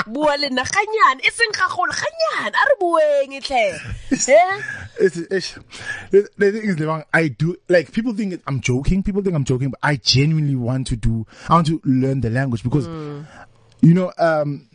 Bua 0.08 0.36
le 0.38 0.50
nna 0.50 0.64
ganyane. 0.64 1.22
E 1.22 1.32
seng 1.32 1.52
gagolo 1.52 1.92
ganyane. 1.92 2.56
A 2.56 2.66
re 2.66 2.76
bueng 2.80 3.42
hle. 3.42 3.80
Eh? 4.28 4.62
it's, 5.00 5.18
it's, 5.18 5.60
the, 6.12 6.30
thing 6.38 6.70
is, 6.70 6.76
Lebang, 6.78 7.04
I 7.14 7.28
do, 7.28 7.56
like, 7.70 7.92
people 7.92 8.14
think 8.14 8.42
I'm 8.48 8.62
joking. 8.62 9.04
People 9.04 9.22
think 9.22 9.36
I'm 9.36 9.44
joking, 9.44 9.70
but 9.70 9.80
I 9.84 9.98
genuinely 9.98 10.56
want 10.56 10.88
to 10.88 10.96
do, 10.96 11.26
I 11.50 11.54
want 11.56 11.68
to 11.68 11.82
learn 11.84 12.22
the 12.22 12.30
language 12.30 12.64
because, 12.64 12.88
you 13.82 13.94
know, 13.94 14.12
um, 14.18 14.70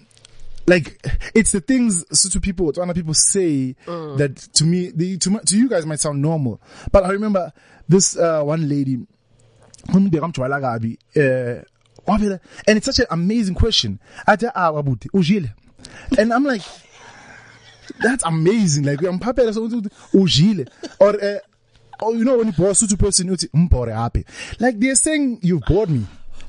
like 0.66 1.04
it's 1.34 1.52
the 1.52 1.60
things 1.60 2.04
Sotho 2.04 2.40
people, 2.40 2.70
Tswana 2.72 2.94
people 2.94 3.14
say 3.14 3.74
that 3.86 4.36
to 4.54 4.64
me, 4.64 4.90
the, 4.90 5.16
to, 5.18 5.40
to 5.40 5.58
you 5.58 5.68
guys 5.68 5.86
might 5.86 6.00
sound 6.00 6.22
normal. 6.22 6.60
But 6.92 7.04
I 7.04 7.10
remember 7.10 7.52
this 7.88 8.16
uh, 8.16 8.42
one 8.42 8.68
lady, 8.68 8.98
umbeka 9.88 11.66
mjwala 12.06 12.18
kabi, 12.18 12.24
wabela- 12.26 12.40
and 12.68 12.76
it's 12.76 12.86
such 12.86 12.98
an 13.00 13.06
amazing 13.10 13.54
question. 13.54 13.98
"Ah, 14.54 14.72
wabuti, 14.72 15.08
ujile?" 15.14 15.50
And 16.18 16.32
I'm 16.32 16.44
like, 16.44 16.62
that's 18.00 18.24
amazing. 18.24 18.84
Like 18.84 19.02
I'm 19.02 19.20
happy 19.20 19.42
ujile 20.14 20.68
or 21.00 21.22
uh, 21.22 21.38
or 22.02 22.14
you 22.14 22.24
know 22.24 22.38
when 22.38 22.46
you 22.48 22.52
bore 22.52 22.68
a 22.70 22.72
Sotho 22.72 22.98
person, 22.98 23.26
you 23.28 23.32
"Mbore 23.54 23.94
happy." 23.94 24.24
Like 24.58 24.78
they're 24.78 24.94
saying 24.94 25.40
you've 25.42 25.62
bored 25.62 25.90
me. 25.90 26.06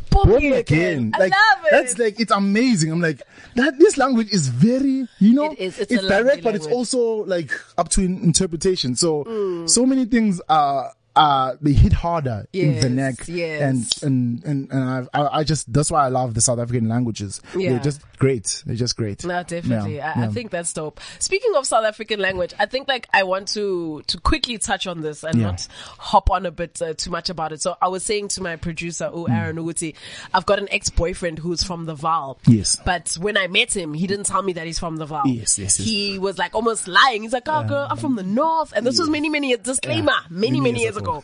Bore 0.09 0.25
me 0.25 0.51
again. 0.51 0.57
again. 0.59 1.11
I 1.15 1.17
like 1.19 1.31
love 1.31 1.65
it. 1.65 1.71
that's 1.71 1.97
like 1.97 2.19
it's 2.19 2.31
amazing. 2.31 2.91
I'm 2.91 3.01
like 3.01 3.21
that. 3.55 3.79
This 3.79 3.97
language 3.97 4.29
is 4.31 4.49
very, 4.49 5.07
you 5.19 5.33
know, 5.33 5.51
It 5.51 5.59
is. 5.59 5.79
It's 5.79 5.91
a 5.93 5.95
lovely 6.01 6.09
direct, 6.09 6.43
but 6.43 6.55
it's 6.55 6.67
also 6.67 7.23
like 7.25 7.51
up 7.77 7.87
to 7.89 8.01
in- 8.01 8.21
interpretation. 8.21 8.95
So 8.95 9.23
Mm. 9.23 9.69
so 9.69 9.85
many 9.85 10.05
things 10.05 10.41
are. 10.49 10.91
Uh, 11.15 11.55
they 11.61 11.73
hit 11.73 11.91
harder 11.91 12.45
in 12.53 12.79
the 12.79 12.89
Yes, 12.89 12.89
neck, 12.89 13.27
yes. 13.27 13.61
and 13.61 14.03
and 14.03 14.43
and, 14.45 14.71
and 14.71 15.09
I, 15.13 15.39
I 15.39 15.43
just 15.43 15.71
that's 15.73 15.91
why 15.91 16.05
I 16.05 16.07
love 16.07 16.33
the 16.33 16.41
South 16.41 16.57
African 16.59 16.87
languages. 16.87 17.41
Yeah. 17.57 17.71
They're 17.71 17.79
just 17.79 18.01
great. 18.17 18.63
They're 18.65 18.75
just 18.77 18.95
great. 18.95 19.25
No, 19.25 19.43
definitely. 19.43 19.97
Yeah, 19.97 20.13
I, 20.15 20.25
I 20.25 20.27
think 20.29 20.51
that's 20.51 20.71
dope. 20.71 20.99
Speaking 21.19 21.51
of 21.57 21.65
South 21.65 21.83
African 21.83 22.19
language, 22.21 22.53
I 22.59 22.65
think 22.65 22.87
like 22.87 23.09
I 23.13 23.23
want 23.23 23.49
to 23.49 24.03
to 24.07 24.19
quickly 24.21 24.57
touch 24.57 24.87
on 24.87 25.01
this 25.01 25.23
and 25.23 25.35
Yeah. 25.37 25.47
not 25.47 25.67
hop 25.97 26.31
on 26.31 26.45
a 26.45 26.51
bit 26.51 26.81
uh, 26.81 26.93
too 26.93 27.09
much 27.11 27.29
about 27.29 27.51
it. 27.51 27.61
So 27.61 27.75
I 27.81 27.89
was 27.89 28.03
saying 28.05 28.29
to 28.29 28.41
my 28.41 28.55
producer, 28.55 29.09
oh 29.11 29.25
Mm. 29.25 29.37
Aaron 29.37 29.57
Uguti, 29.57 29.95
I've 30.33 30.45
got 30.45 30.59
an 30.59 30.67
ex 30.71 30.89
boyfriend 30.89 31.39
who's 31.39 31.61
from 31.63 31.85
the 31.85 31.95
Vaal. 31.95 32.37
Yes. 32.47 32.77
But 32.85 33.17
when 33.19 33.35
I 33.37 33.47
met 33.47 33.75
him, 33.75 33.93
he 33.93 34.07
didn't 34.07 34.27
tell 34.27 34.41
me 34.43 34.53
that 34.53 34.65
he's 34.65 34.79
from 34.79 34.95
the 34.95 35.05
Vaal. 35.05 35.23
Yes, 35.25 35.59
yes, 35.59 35.77
yes. 35.77 35.87
He 35.87 36.17
was 36.19 36.37
like 36.37 36.55
almost 36.55 36.87
lying. 36.87 37.23
He's 37.23 37.33
like, 37.33 37.47
oh 37.49 37.67
girl, 37.67 37.85
I'm 37.89 37.97
from 37.97 38.15
the 38.15 38.23
north, 38.23 38.71
and 38.75 38.85
this 38.85 38.97
was 38.97 39.09
many 39.09 39.27
many 39.29 39.51
a 39.53 39.57
disclaimer 39.57 40.13
many 40.29 40.51
many, 40.59 40.71
Many 40.71 40.79
years 40.83 40.93
years 40.95 41.00
ago. 41.01 41.23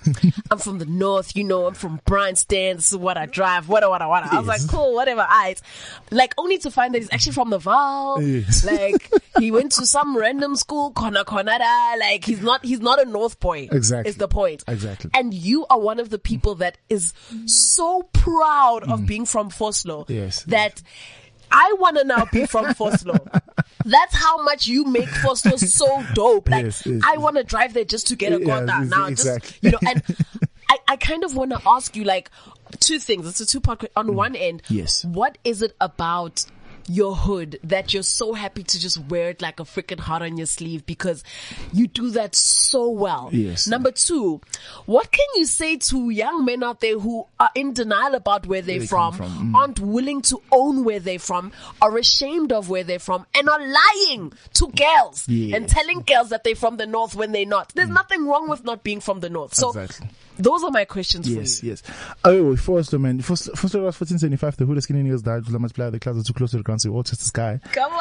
I'm 0.52 0.58
from 0.60 0.80
the 0.80 0.86
north, 0.86 1.36
you 1.36 1.44
know. 1.44 1.68
I'm 1.68 1.74
from 1.74 2.02
Bryanston. 2.06 2.78
This 2.78 2.92
is 2.92 2.98
what 2.98 3.18
I 3.18 3.26
drive. 3.26 3.70
What 3.70 3.88
what 3.90 4.08
what. 4.08 4.24
I 4.24 4.40
was 4.40 4.48
like, 4.48 4.68
cool, 4.70 4.94
whatever. 4.94 5.26
I 5.28 5.56
like 6.12 6.34
only 6.38 6.58
to 6.60 6.72
find 6.72 6.94
that 6.94 7.00
he's 7.00 7.12
actually 7.12 7.34
from 7.34 7.50
the 7.50 7.60
Vaal. 7.60 8.22
Yes. 8.22 8.66
Like 8.66 9.12
he 9.40 9.52
went 9.52 9.72
to 9.74 9.86
some 9.86 10.18
random 10.18 10.56
school, 10.56 10.92
Kona 10.92 11.24
Konada. 11.26 12.00
Like 12.00 12.26
he's 12.26 12.42
not 12.42 12.66
he's 12.66 12.80
not 12.82 13.02
a 13.02 13.06
North 13.06 13.40
boy. 13.40 13.70
Exactly. 13.72 14.10
Is 14.10 14.18
the 14.18 14.28
point. 14.28 14.64
Exactly. 14.68 15.12
And 15.14 15.34
you 15.34 15.66
are 15.68 15.80
one 15.80 16.00
of 16.00 16.10
the 16.10 16.20
people 16.20 16.56
that 16.56 16.78
is 16.90 17.14
so 17.46 18.04
proud 18.14 18.84
of 18.84 19.06
being 19.06 19.26
from 19.26 19.50
Foslo. 19.50 20.06
Mm. 20.08 20.10
Yes. 20.10 20.44
That 20.44 20.82
I 21.52 21.76
want 21.80 21.98
to 21.98 22.04
now 22.04 22.26
be 22.32 22.46
from 22.46 22.66
Foslo. 22.74 23.18
That's 23.86 24.16
how 24.16 24.44
much 24.44 24.68
you 24.68 24.84
make 24.86 25.08
Foslo 25.08 25.58
so 25.58 26.04
dope. 26.14 26.50
Like 26.50 26.66
Yes, 26.66 26.86
yes, 26.86 27.02
I 27.06 27.18
want 27.18 27.38
to 27.38 27.44
drive 27.44 27.74
there 27.74 27.86
just 27.86 28.08
to 28.08 28.16
get 28.16 28.34
a 28.34 28.40
Yeah, 28.40 28.66
yes, 28.66 28.90
now, 28.90 29.06
exactly. 29.08 29.50
just 29.50 29.64
you 29.64 29.72
know, 29.72 29.80
and 29.92 30.04
I, 30.70 30.78
I 30.90 30.96
kind 30.98 31.24
of 31.24 31.36
want 31.36 31.52
to 31.52 31.62
ask 31.66 31.96
you 31.96 32.04
like 32.04 32.30
two 32.80 33.00
things. 33.00 33.28
It's 33.28 33.40
a 33.40 33.46
two 33.46 33.62
part. 33.62 33.84
On 33.96 34.16
one 34.16 34.36
end, 34.36 34.64
Mm. 34.64 34.76
Yes. 34.78 35.06
what 35.06 35.38
is 35.44 35.62
it 35.62 35.74
about 35.80 36.46
your 36.88 37.16
hood 37.16 37.60
that 37.64 37.94
you're 37.94 38.04
so 38.04 38.34
happy 38.34 38.64
to 38.64 38.80
just 38.80 38.98
wear 39.10 39.30
it 39.30 39.42
like 39.42 39.60
a 39.60 39.64
freaking 39.64 40.00
heart 40.00 40.22
on 40.22 40.38
your 40.38 40.46
sleeve 40.46 40.86
because 40.86 41.24
you 41.74 41.88
do 41.88 42.10
that 42.12 42.36
so 42.36 42.90
well? 42.90 43.30
Yes. 43.32 43.68
Number 43.68 43.92
two, 43.92 44.42
what 44.86 45.12
can 45.12 45.26
you 45.36 45.46
say 45.46 45.78
to 45.78 46.10
young 46.10 46.46
men 46.46 46.64
out 46.64 46.80
there 46.80 47.00
who 47.00 47.26
are 47.40 47.50
in 47.56 47.74
denial 47.74 48.16
about 48.16 48.48
where 48.48 48.62
they're 48.62 48.80
they 48.80 48.88
from, 48.88 49.14
from, 49.14 49.54
mm. 49.54 49.56
aren't 49.56 49.80
willing 49.80 50.22
to 50.24 50.42
own 50.52 50.84
where 50.84 51.00
they're 51.00 51.20
from, 51.20 51.52
are 51.82 51.98
ashamed 51.98 52.52
of 52.52 52.70
where 52.70 52.84
they're 52.84 53.00
from, 53.00 53.26
and 53.36 53.50
are 53.50 53.60
lying 53.60 54.34
to 54.54 54.68
girls 54.68 55.28
and 55.28 55.68
telling 55.68 56.02
girls 56.02 56.30
that 56.30 56.44
they're 56.44 56.56
from 56.56 56.78
the 56.78 56.86
north 56.86 57.16
when 57.16 57.32
they're 57.32 57.46
not? 57.46 57.74
There's 57.76 57.90
nothing 57.90 58.26
wrong 58.28 58.50
with 58.50 58.64
not 58.64 58.84
being 58.84 59.00
from 59.00 59.20
the 59.20 59.30
north. 59.30 59.54
So 59.54 59.70
Exactly. 59.70 60.10
Those 60.38 60.64
are 60.64 60.72
my 60.72 60.86
questions 60.86 61.28
Yes, 61.30 61.60
for 61.60 61.66
you. 61.66 61.72
yes. 61.72 61.84
Oh, 62.24 62.56
first, 62.56 62.94
of 62.94 63.02
man. 63.02 63.22
First, 63.22 63.46
first 63.56 63.74
was 63.76 64.00
1475. 64.00 64.58
The 64.58 64.66
Huda 64.66 64.82
skinny 64.82 65.04
niggas 65.10 65.24
died. 65.24 65.46
The 65.46 65.60
multiplier, 65.60 65.92
the 65.92 66.00
clouds 66.00 66.20
are 66.20 66.24
too 66.24 66.34
close 66.34 66.52
to 66.52 66.58
the 66.58 66.64
ground, 66.64 66.82
so 66.82 66.92
all 66.92 67.04
just 67.04 67.20
the 67.22 67.26
sky. 67.28 67.60
Come 67.72 67.92
on. 67.94 67.98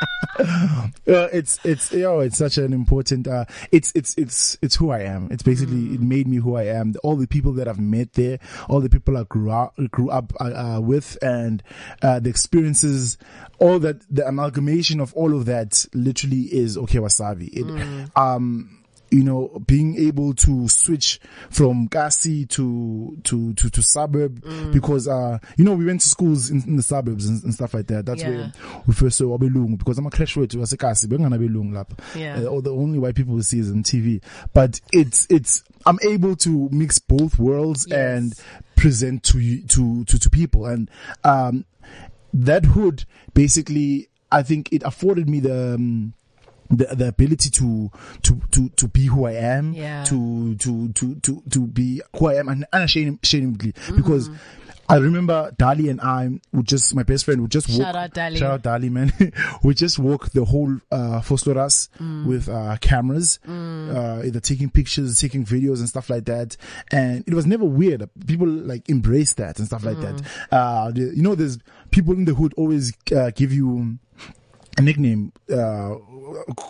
Uh, 1.06 1.28
it's 1.34 1.58
it's 1.64 1.92
yo, 1.92 2.20
it's 2.20 2.38
such 2.38 2.56
an 2.56 2.72
important. 2.72 3.28
Uh, 3.28 3.44
it's 3.70 3.92
it's 3.94 4.14
it's 4.16 4.56
it's 4.62 4.74
who 4.74 4.90
I 4.90 5.00
am. 5.00 5.28
It's 5.30 5.42
basically 5.42 5.92
it 5.92 6.00
made 6.00 6.26
me 6.26 6.38
who 6.38 6.56
I 6.56 6.62
am. 6.62 6.94
All 7.02 7.14
the 7.14 7.26
people 7.26 7.52
that 7.52 7.68
I've 7.68 7.78
met 7.78 8.14
there, 8.14 8.38
all 8.70 8.80
the 8.80 8.88
people 8.88 9.18
I 9.18 9.24
grew 9.24 9.50
up 9.50 9.74
grew 9.90 10.08
up 10.08 10.32
uh, 10.40 10.76
uh, 10.76 10.80
with, 10.80 11.18
and 11.20 11.62
uh, 12.00 12.20
the 12.20 12.30
experiences, 12.30 13.18
all 13.58 13.78
that 13.80 14.00
the 14.10 14.26
amalgamation 14.26 14.98
of 14.98 15.12
all 15.12 15.36
of 15.36 15.44
that 15.44 15.84
literally 15.92 16.42
is 16.54 16.78
okay 16.78 17.00
wasabi. 17.00 17.50
It, 17.52 18.10
um 18.16 18.83
you 19.14 19.22
know, 19.22 19.62
being 19.64 19.96
able 19.96 20.34
to 20.34 20.66
switch 20.68 21.20
from 21.48 21.86
Kasi 21.88 22.46
to 22.46 23.16
to 23.22 23.54
to, 23.54 23.70
to 23.70 23.82
suburb 23.82 24.42
because 24.72 25.06
uh 25.06 25.38
you 25.56 25.64
know 25.64 25.74
we 25.74 25.84
went 25.84 26.00
to 26.00 26.08
schools 26.08 26.50
in, 26.50 26.62
in 26.66 26.74
the 26.76 26.82
suburbs 26.82 27.28
and, 27.28 27.42
and 27.44 27.54
stuff 27.54 27.74
like 27.74 27.86
that. 27.86 28.06
That's 28.06 28.22
Yeah. 28.22 28.28
where 28.30 28.52
we 28.86 28.92
first 28.94 29.18
saw 29.18 29.38
Abelung 29.38 29.78
because 29.78 29.98
I'm 29.98 30.06
a 30.06 30.10
crash 30.10 30.36
rate 30.36 30.54
was 30.56 30.74
Kasi, 30.74 31.06
but 31.06 31.20
Abelung 31.20 31.72
lap. 31.72 32.00
Yeah. 32.16 32.40
Uh, 32.40 32.46
or 32.46 32.62
the 32.62 32.72
only 32.72 32.98
white 32.98 33.14
people 33.14 33.40
see 33.42 33.60
is 33.60 33.70
on 33.70 33.84
TV. 33.84 34.20
But 34.52 34.80
it's 34.92 35.26
it's 35.30 35.62
I'm 35.86 35.98
able 36.02 36.34
to 36.36 36.68
mix 36.72 36.98
both 36.98 37.38
worlds 37.38 37.86
Yes. 37.88 37.98
and 37.98 38.34
present 38.76 39.22
to 39.24 39.38
you 39.38 39.62
to 39.68 40.04
to 40.06 40.18
to 40.18 40.28
people 40.30 40.66
and 40.66 40.90
um 41.22 41.64
that 42.32 42.64
hood 42.64 43.04
basically 43.32 44.08
I 44.32 44.42
think 44.42 44.72
it 44.72 44.82
afforded 44.82 45.28
me 45.28 45.38
the 45.38 45.74
um, 45.76 46.14
the 46.70 46.86
the 46.94 47.08
ability 47.08 47.50
to 47.50 47.90
to 48.22 48.40
to 48.50 48.68
to 48.70 48.88
be 48.88 49.06
who 49.06 49.26
I 49.26 49.32
am 49.32 49.72
Yeah. 49.74 50.04
to 50.04 50.54
to 50.56 50.88
to 50.92 51.14
to 51.16 51.42
to 51.50 51.66
be 51.66 52.00
who 52.16 52.28
I 52.28 52.34
am 52.34 52.48
and 52.48 52.64
unashamedly 52.72 53.72
Mm-hmm. 53.72 53.96
because 53.96 54.30
I 54.86 54.96
remember 54.96 55.50
Dali 55.58 55.88
and 55.88 55.98
I 56.02 56.28
would 56.52 56.66
just 56.66 56.94
my 56.94 57.04
best 57.04 57.24
friend 57.24 57.40
would 57.40 57.50
just 57.50 57.70
walk 57.70 57.80
Shout 57.80 57.96
out 57.96 58.12
Dali. 58.12 58.36
shout 58.38 58.50
out 58.50 58.62
Dali 58.62 58.90
man 58.90 59.12
we 59.62 59.72
just 59.74 59.98
walk 59.98 60.30
the 60.32 60.44
whole 60.44 60.76
uh 60.92 61.20
Vosloorus 61.22 61.88
Mm. 61.98 62.26
with 62.26 62.48
uh 62.50 62.76
cameras 62.82 63.38
uh 63.48 64.22
either 64.24 64.40
taking 64.40 64.68
pictures 64.68 65.18
taking 65.18 65.44
videos 65.44 65.78
and 65.78 65.88
stuff 65.88 66.10
like 66.10 66.24
that 66.26 66.56
and 66.90 67.24
it 67.26 67.32
was 67.32 67.46
never 67.46 67.64
weird 67.64 68.08
people 68.26 68.46
like 68.46 68.86
embrace 68.90 69.32
that 69.34 69.58
and 69.58 69.66
stuff 69.66 69.84
like 69.84 69.96
Mm. 69.96 70.18
that 70.18 70.52
uh 70.54 70.92
you 70.94 71.22
know 71.22 71.34
there's 71.34 71.58
people 71.90 72.12
in 72.14 72.26
the 72.26 72.34
hood 72.34 72.52
always 72.58 72.92
uh, 73.16 73.30
give 73.34 73.52
you 73.52 73.98
nickname 74.82 75.32
uh, 75.52 75.94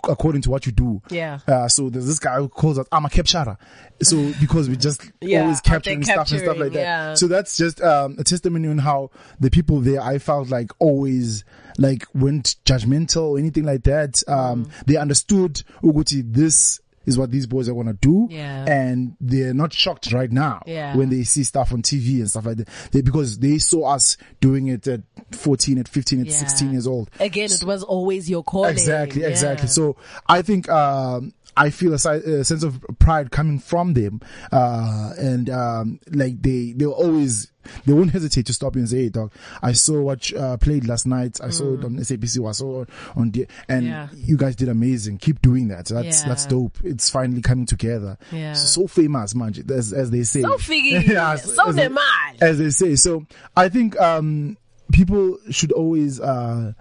according 0.07 0.41
to 0.43 0.49
what 0.49 0.65
you 0.65 0.71
do. 0.71 1.01
Yeah. 1.09 1.39
Uh, 1.47 1.67
so 1.67 1.89
there's 1.89 2.07
this 2.07 2.19
guy 2.19 2.37
who 2.37 2.49
calls 2.49 2.77
us 2.79 2.87
I'm 2.91 3.05
a 3.05 3.09
capturer. 3.09 3.57
So 4.01 4.31
because 4.39 4.69
we 4.69 4.75
just 4.77 5.01
Yeah, 5.21 5.41
always 5.43 5.61
capturing 5.61 6.03
stuff 6.03 6.29
and 6.31 6.39
stuff 6.41 6.57
like 6.57 6.73
that. 6.73 6.79
yeah. 6.79 7.13
So 7.15 7.27
that's 7.27 7.57
just 7.57 7.81
um, 7.81 8.15
a 8.19 8.23
testimony 8.23 8.67
on 8.67 8.77
how 8.79 9.11
the 9.39 9.49
people 9.49 9.79
there 9.81 10.01
I 10.01 10.19
felt 10.19 10.49
like 10.49 10.71
always 10.79 11.43
like 11.77 12.05
weren't 12.13 12.55
judgmental 12.65 13.23
or 13.31 13.37
anything 13.37 13.63
like 13.63 13.83
that. 13.83 14.21
Um, 14.27 14.65
Mm. 14.65 14.85
they 14.85 14.95
understood 14.97 15.63
Uguti 15.83 16.21
this 16.33 16.79
is 17.05 17.17
what 17.17 17.31
these 17.31 17.45
boys 17.45 17.69
are 17.69 17.73
gonna 17.73 17.93
do, 17.93 18.27
Yeah. 18.31 18.65
and 18.65 19.15
they're 19.21 19.53
not 19.53 19.71
shocked 19.73 20.11
right 20.11 20.31
now 20.31 20.61
Yeah. 20.65 20.95
when 20.95 21.09
they 21.09 21.23
see 21.23 21.43
stuff 21.43 21.71
on 21.71 21.81
TV 21.83 22.19
and 22.19 22.29
stuff 22.29 22.45
like 22.47 22.57
that. 22.57 22.69
They, 22.91 23.01
because 23.01 23.37
they 23.39 23.59
saw 23.59 23.93
us 23.93 24.17
doing 24.41 24.67
it 24.67 24.87
at 24.87 25.01
14, 25.31 25.77
at 25.77 25.87
15, 25.87 26.21
at 26.21 26.27
Yeah. 26.27 26.33
16 26.33 26.71
years 26.71 26.87
old. 26.87 27.09
Again, 27.19 27.49
it 27.51 27.63
was 27.63 27.83
always 27.83 28.29
your 28.29 28.43
calling. 28.43 28.71
Exactly, 28.71 29.21
Yeah. 29.21 29.27
exactly. 29.27 29.67
So 29.67 29.95
I 30.27 30.41
think 30.41 30.67
um, 30.69 31.33
I 31.57 31.69
feel 31.69 31.91
a, 31.93 31.95
a 31.95 32.43
sense 32.43 32.63
of 32.63 32.83
pride 32.99 33.31
coming 33.31 33.59
from 33.59 33.93
them, 33.93 34.21
uh, 34.51 35.13
and 35.17 35.49
um, 35.49 35.99
like 36.11 36.41
they 36.41 36.73
they'll 36.75 36.91
always 36.91 37.51
they 37.85 37.93
won't 37.93 38.11
hesitate 38.11 38.45
to 38.47 38.53
stop 38.53 38.75
you 38.75 38.81
and 38.81 38.89
say, 38.89 39.03
"Hey, 39.03 39.09
dog, 39.09 39.31
I 39.61 39.71
saw 39.71 40.01
what 40.01 40.31
uh, 40.33 40.57
played 40.57 40.85
last 40.87 41.05
night. 41.07 41.39
I 41.41 41.49
saw 41.49 41.73
it 41.75 41.83
on 41.85 41.95
SABC. 41.97 42.47
I 42.47 42.51
saw 42.51 42.81
it 42.83 42.89
on 43.15 43.31
the 43.31 43.47
and 43.69 43.83
Mm. 43.85 43.89
Yeah. 43.89 44.07
you 44.15 44.37
guys 44.37 44.55
did 44.55 44.69
amazing. 44.69 45.17
Keep 45.19 45.41
doing 45.41 45.69
that. 45.69 45.85
That's 45.85 46.21
Yeah. 46.23 46.27
that's 46.27 46.45
dope. 46.45 46.77
It's 46.83 47.09
finally 47.09 47.41
coming 47.41 47.65
together. 47.65 48.17
Yeah. 48.31 48.53
So, 48.53 48.81
so 48.81 48.87
famous, 48.87 49.33
man, 49.33 49.53
as 49.73 49.93
as 49.93 50.11
they 50.11 50.23
say. 50.23 50.41
So 50.41 50.57
figgy. 50.57 51.05
So 51.45 51.69
as, 51.69 51.75
man. 51.75 51.97
as 52.41 52.57
they 52.59 52.69
say. 52.69 52.95
So 52.95 53.25
I 53.55 53.69
think 53.69 53.99
um, 53.99 54.57
people 54.91 55.37
should 55.49 55.71
always, 55.71 56.19
uh, 56.19 56.73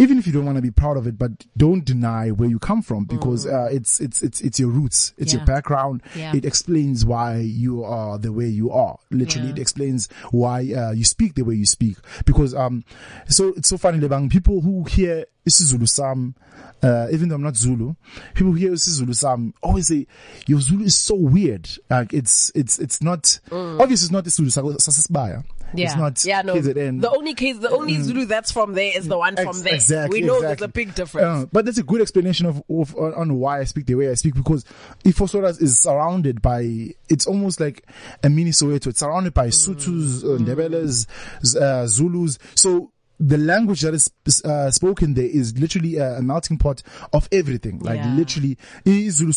even 0.00 0.18
if 0.18 0.26
you 0.26 0.32
don't 0.32 0.46
want 0.46 0.56
to 0.56 0.62
be 0.62 0.70
proud 0.70 0.96
of 0.96 1.06
it, 1.06 1.16
but 1.18 1.32
don't 1.56 1.84
deny 1.84 2.30
where 2.30 2.48
you 2.48 2.58
come 2.58 2.82
from 2.82 3.04
because 3.04 3.46
uh, 3.46 3.68
it's 3.70 4.00
it's 4.00 4.22
it's 4.22 4.40
it's 4.40 4.58
your 4.58 4.70
roots, 4.70 5.12
it's 5.18 5.32
your 5.32 5.42
Mm. 5.42 5.46
Background. 5.46 6.02
Yeah. 6.16 6.34
It 6.34 6.44
explains 6.44 7.04
why 7.04 7.36
you 7.38 7.84
are 7.84 8.18
the 8.18 8.32
way 8.32 8.46
you 8.48 8.70
are. 8.70 8.98
Literally, 9.10 9.48
Yeah. 9.48 9.54
it 9.54 9.58
explains 9.60 10.08
why 10.30 10.72
uh, 10.72 10.90
you 10.92 11.04
speak 11.04 11.34
the 11.34 11.42
way 11.44 11.54
you 11.54 11.66
speak. 11.66 11.96
Because 12.24 12.54
um, 12.54 12.84
so 13.28 13.48
it's 13.56 13.68
so 13.68 13.76
funny, 13.78 13.98
Lebang. 13.98 14.30
People 14.30 14.60
who 14.62 14.84
hear 14.84 15.26
isiZulu 15.46 15.88
Sam, 15.88 16.34
uh, 16.82 17.08
even 17.10 17.28
though 17.28 17.36
I'm 17.36 17.42
not 17.42 17.56
Zulu, 17.56 17.94
people 18.34 18.52
who 18.52 18.58
hear 18.58 18.72
isiZulu 18.72 19.14
Sam 19.14 19.54
always 19.62 19.88
say 19.88 20.06
your 20.46 20.60
Zulu 20.60 20.84
is 20.84 20.96
so 20.96 21.14
weird. 21.14 21.68
Like 21.88 22.12
it's 22.12 22.52
it's 22.54 22.78
it's 22.78 23.02
not 23.02 23.40
obviously 23.50 24.06
it's 24.06 24.10
not 24.10 24.24
isiZulu 24.24 24.76
Sasisbaya. 24.76 25.44
Mm. 25.44 25.78
Yeah. 25.78 25.84
It's 25.86 25.96
not 25.96 26.24
yeah, 26.24 26.42
no. 26.42 26.54
KZN. 26.54 27.00
The 27.00 27.10
only 27.10 27.34
case, 27.34 27.58
the 27.58 27.70
only 27.70 28.00
Zulu 28.00 28.24
that's 28.26 28.50
from 28.50 28.74
there 28.74 28.96
is 28.96 29.06
the 29.06 29.16
one 29.16 29.36
from 29.36 29.60
there. 29.60 29.74
Exactly. 29.74 30.20
we 30.20 30.26
know 30.26 30.36
exactly. 30.36 30.56
there's 30.56 30.62
a 30.62 30.68
big 30.68 30.94
difference. 30.94 31.44
Uh, 31.44 31.46
but 31.52 31.64
that's 31.64 31.78
a 31.78 31.82
good 31.82 32.00
explanation 32.00 32.46
of, 32.46 32.62
of 32.68 32.96
on, 32.96 33.34
why 33.38 33.60
I 33.60 33.64
speak 33.64 33.86
the 33.86 33.94
way 33.94 34.10
I 34.10 34.14
speak 34.14 34.34
because 34.34 34.64
Ifosoras 35.04 35.62
is 35.62 35.78
surrounded 35.78 36.42
by 36.42 36.94
it's 37.08 37.26
almost 37.26 37.60
like 37.60 37.86
a 38.22 38.28
mini 38.28 38.50
Soweto. 38.50 38.88
It's 38.88 39.00
surrounded 39.00 39.34
by 39.34 39.48
Sutus, 39.48 40.24
uh, 40.24 40.38
Ndebeles, 40.38 41.06
uh, 41.56 41.86
Zulus. 41.86 42.38
So 42.54 42.92
the 43.22 43.36
language 43.36 43.82
that 43.82 43.92
is 43.92 44.10
uh, 44.44 44.70
spoken 44.70 45.12
there 45.14 45.26
is 45.26 45.58
literally 45.58 45.96
a, 45.96 46.16
a 46.18 46.22
melting 46.22 46.56
pot 46.56 46.82
of 47.12 47.28
everything. 47.30 47.78
Like 47.80 47.98
Yeah. 48.00 48.08
literally, 48.14 48.56
Zulu 48.86 49.32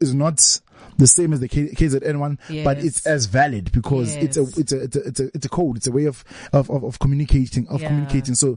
is 0.00 0.14
not 0.14 0.60
the 0.98 1.06
same 1.08 1.32
as 1.32 1.40
the 1.40 1.48
K- 1.48 1.70
KZN 1.74 2.18
one, 2.20 2.38
but 2.62 2.78
it's 2.78 3.04
as 3.06 3.26
valid 3.26 3.72
because 3.72 4.14
it's 4.16 4.36
a 4.36 4.42
it's 4.56 4.72
a 4.72 4.82
it's 4.84 4.96
a 4.96 5.00
it's 5.08 5.20
a 5.20 5.30
it's 5.34 5.46
a 5.46 5.48
code. 5.48 5.78
It's 5.78 5.86
a 5.88 5.92
way 5.92 6.04
of 6.04 6.24
of 6.52 6.70
of, 6.70 6.84
of 6.84 6.98
communicating 7.00 7.66
of 7.68 7.80
Yeah. 7.80 7.88
communicating. 7.88 8.36
So 8.36 8.56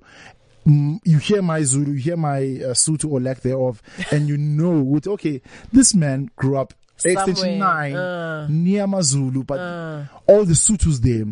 mm, 0.68 1.00
you 1.04 1.18
hear 1.18 1.42
my 1.42 1.64
Zulu, 1.64 1.94
you 1.94 2.00
hear 2.00 2.18
my 2.18 2.38
uh, 2.38 2.74
Sutu 2.76 3.12
or 3.12 3.20
lack 3.20 3.42
thereof, 3.42 3.82
and 4.12 4.28
you 4.28 4.38
know, 4.38 4.80
with, 4.82 5.08
okay, 5.08 5.42
this 5.72 5.96
man 5.96 6.30
grew 6.36 6.58
up 6.58 6.74
extension 7.04 7.58
nine 7.58 7.96
uh. 7.96 8.48
near 8.48 8.86
Mazulu, 8.86 9.46
but 9.48 9.60
all 10.28 10.46
the 10.46 10.54
Sutus 10.54 11.00
there. 11.00 11.26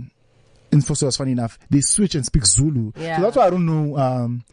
In 0.76 0.82
Fosso, 0.82 1.10
funny 1.16 1.32
enough, 1.32 1.58
they 1.70 1.82
switch 1.82 2.16
and 2.16 2.26
speak 2.26 2.46
Zulu. 2.46 2.92
Yeah. 2.98 3.16
So 3.18 3.22
that's 3.24 3.38
why 3.38 3.48
I 3.48 3.50
don't 3.50 3.66
know 3.66 3.98
um, 3.98 4.44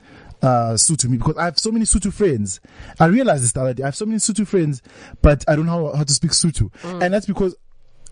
uh, 0.40 0.74
Sutu 0.74 1.08
me 1.08 1.18
because 1.18 1.36
I 1.36 1.44
have 1.46 1.58
so 1.58 1.70
many 1.70 1.84
Sutu 1.84 2.12
friends. 2.12 2.60
I 3.00 3.06
realized 3.06 3.42
this 3.44 3.52
the 3.52 3.60
other 3.60 3.74
day. 3.74 3.82
I 3.82 3.86
have 3.86 3.96
so 3.96 4.06
many 4.06 4.18
Sutu 4.18 4.46
friends, 4.46 4.82
but 5.20 5.44
I 5.48 5.56
don't 5.56 5.66
know 5.66 5.88
how, 5.90 5.96
how 5.98 6.04
to 6.04 6.12
speak 6.12 6.30
Sutu, 6.32 6.70
Mm. 6.82 7.02
and 7.02 7.14
that's 7.14 7.26
because 7.26 7.54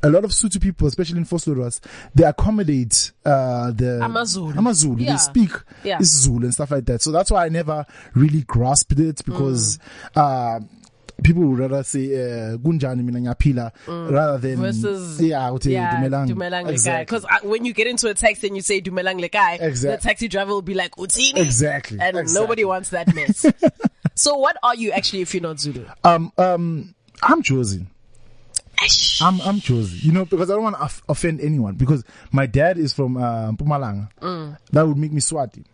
a 0.02 0.08
lot 0.08 0.24
of 0.24 0.30
Sutu 0.30 0.60
people, 0.60 0.86
especially 0.88 1.18
in 1.18 1.26
Vosloorus, 1.26 1.78
they 2.14 2.24
accommodate 2.24 3.12
uh, 3.24 3.70
the 3.70 4.00
Amazulu. 4.02 4.56
Amazulu. 4.58 5.02
Yeah. 5.02 5.12
They 5.12 5.18
speak 5.18 5.50
Yeah. 5.84 5.98
this 5.98 6.10
Zulu 6.22 6.44
and 6.44 6.54
stuff 6.54 6.70
like 6.70 6.86
that. 6.86 7.02
So 7.02 7.12
that's 7.12 7.30
why 7.30 7.44
I 7.44 7.48
never 7.50 7.84
really 8.14 8.42
grasped 8.42 8.98
it 8.98 9.22
because 9.26 9.78
uh, 10.16 10.60
people 11.22 11.42
would 11.44 11.58
rather 11.58 11.82
say 11.82 12.06
uh, 12.14 12.56
Gunjani 12.56 13.02
mina 13.04 13.20
ngiyaphila 13.20 13.72
rather 14.10 14.38
than 14.38 14.56
Versus- 14.60 15.20
yeah, 15.20 15.48
uthi 15.50 15.72
Yeah, 15.72 15.96
dumelang. 15.96 16.28
Dumelang 16.28 16.68
Exactly. 16.68 17.04
Because 17.18 17.42
when 17.42 17.64
you 17.64 17.72
get 17.72 17.86
into 17.86 18.08
a 18.08 18.14
taxi 18.14 18.46
and 18.48 18.56
you 18.56 18.62
say 18.62 18.80
Dumelang 18.80 19.20
le 19.20 19.28
guy, 19.28 19.54
Exact- 19.60 20.02
the 20.02 20.08
taxi 20.08 20.28
driver 20.28 20.52
will 20.52 20.62
be 20.62 20.74
like 20.74 20.92
Utini. 20.96 21.36
Exactly, 21.36 21.98
And 22.00 22.16
exactly. 22.16 22.40
nobody 22.42 22.64
wants 22.64 22.90
that 22.90 23.14
mess. 23.14 23.46
so 24.14 24.36
what 24.36 24.56
are 24.62 24.74
you 24.74 24.92
actually 24.92 25.22
if 25.22 25.34
you're 25.34 25.42
not 25.42 25.60
Zulu? 25.60 25.86
Um, 26.04 26.32
um, 26.38 26.94
I'm 27.22 27.42
chosen. 27.42 27.88
I'm 29.20 29.38
I'm 29.42 29.60
chosen, 29.60 29.98
you 30.00 30.10
know, 30.10 30.24
because 30.24 30.50
I 30.50 30.54
don't 30.54 30.62
want 30.62 30.76
to 30.76 30.82
off- 30.82 31.02
offend 31.06 31.42
anyone. 31.42 31.74
Because 31.74 32.02
my 32.32 32.46
dad 32.46 32.78
is 32.78 32.94
from 32.94 33.18
uh, 33.18 33.52
Mpumalanga, 33.52 34.08
Mm. 34.22 34.56
that 34.72 34.88
would 34.88 34.96
make 34.96 35.12
me 35.12 35.20
Swati. 35.20 35.64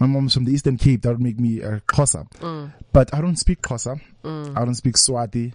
My 0.00 0.06
mom's 0.06 0.34
from 0.34 0.46
the 0.46 0.52
Eastern 0.52 0.76
Cape, 0.76 1.02
that 1.02 1.10
would 1.10 1.20
make 1.22 1.38
me 1.38 1.62
uh, 1.62 1.78
Xhosa. 1.86 2.28
Mm. 2.40 2.72
But 2.92 3.14
I 3.14 3.20
don't 3.20 3.36
speak 3.36 3.62
Xhosa. 3.62 4.00
I 4.24 4.64
don't 4.64 4.74
speak 4.74 4.96
Swati. 4.96 5.52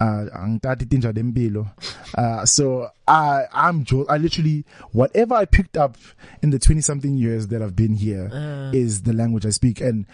Uh, 0.00 0.26
angithathi 0.36 0.86
tinja 0.86 1.12
dempilo. 1.12 1.68
Uh, 2.16 2.44
so 2.46 2.88
I 3.06 3.44
I'm 3.52 3.84
jo- 3.84 4.06
I 4.08 4.16
literally 4.16 4.64
whatever 4.92 5.34
I 5.34 5.44
picked 5.44 5.76
up 5.76 5.96
in 6.42 6.50
the 6.50 6.58
twenty 6.58 6.80
something 6.80 7.16
years 7.16 7.48
that 7.48 7.62
I've 7.62 7.74
been 7.76 7.94
here 7.94 8.30
Uh. 8.32 8.70
is 8.72 9.02
the 9.02 9.12
language 9.12 9.44
I 9.46 9.50
speak, 9.50 9.80
and 9.80 10.06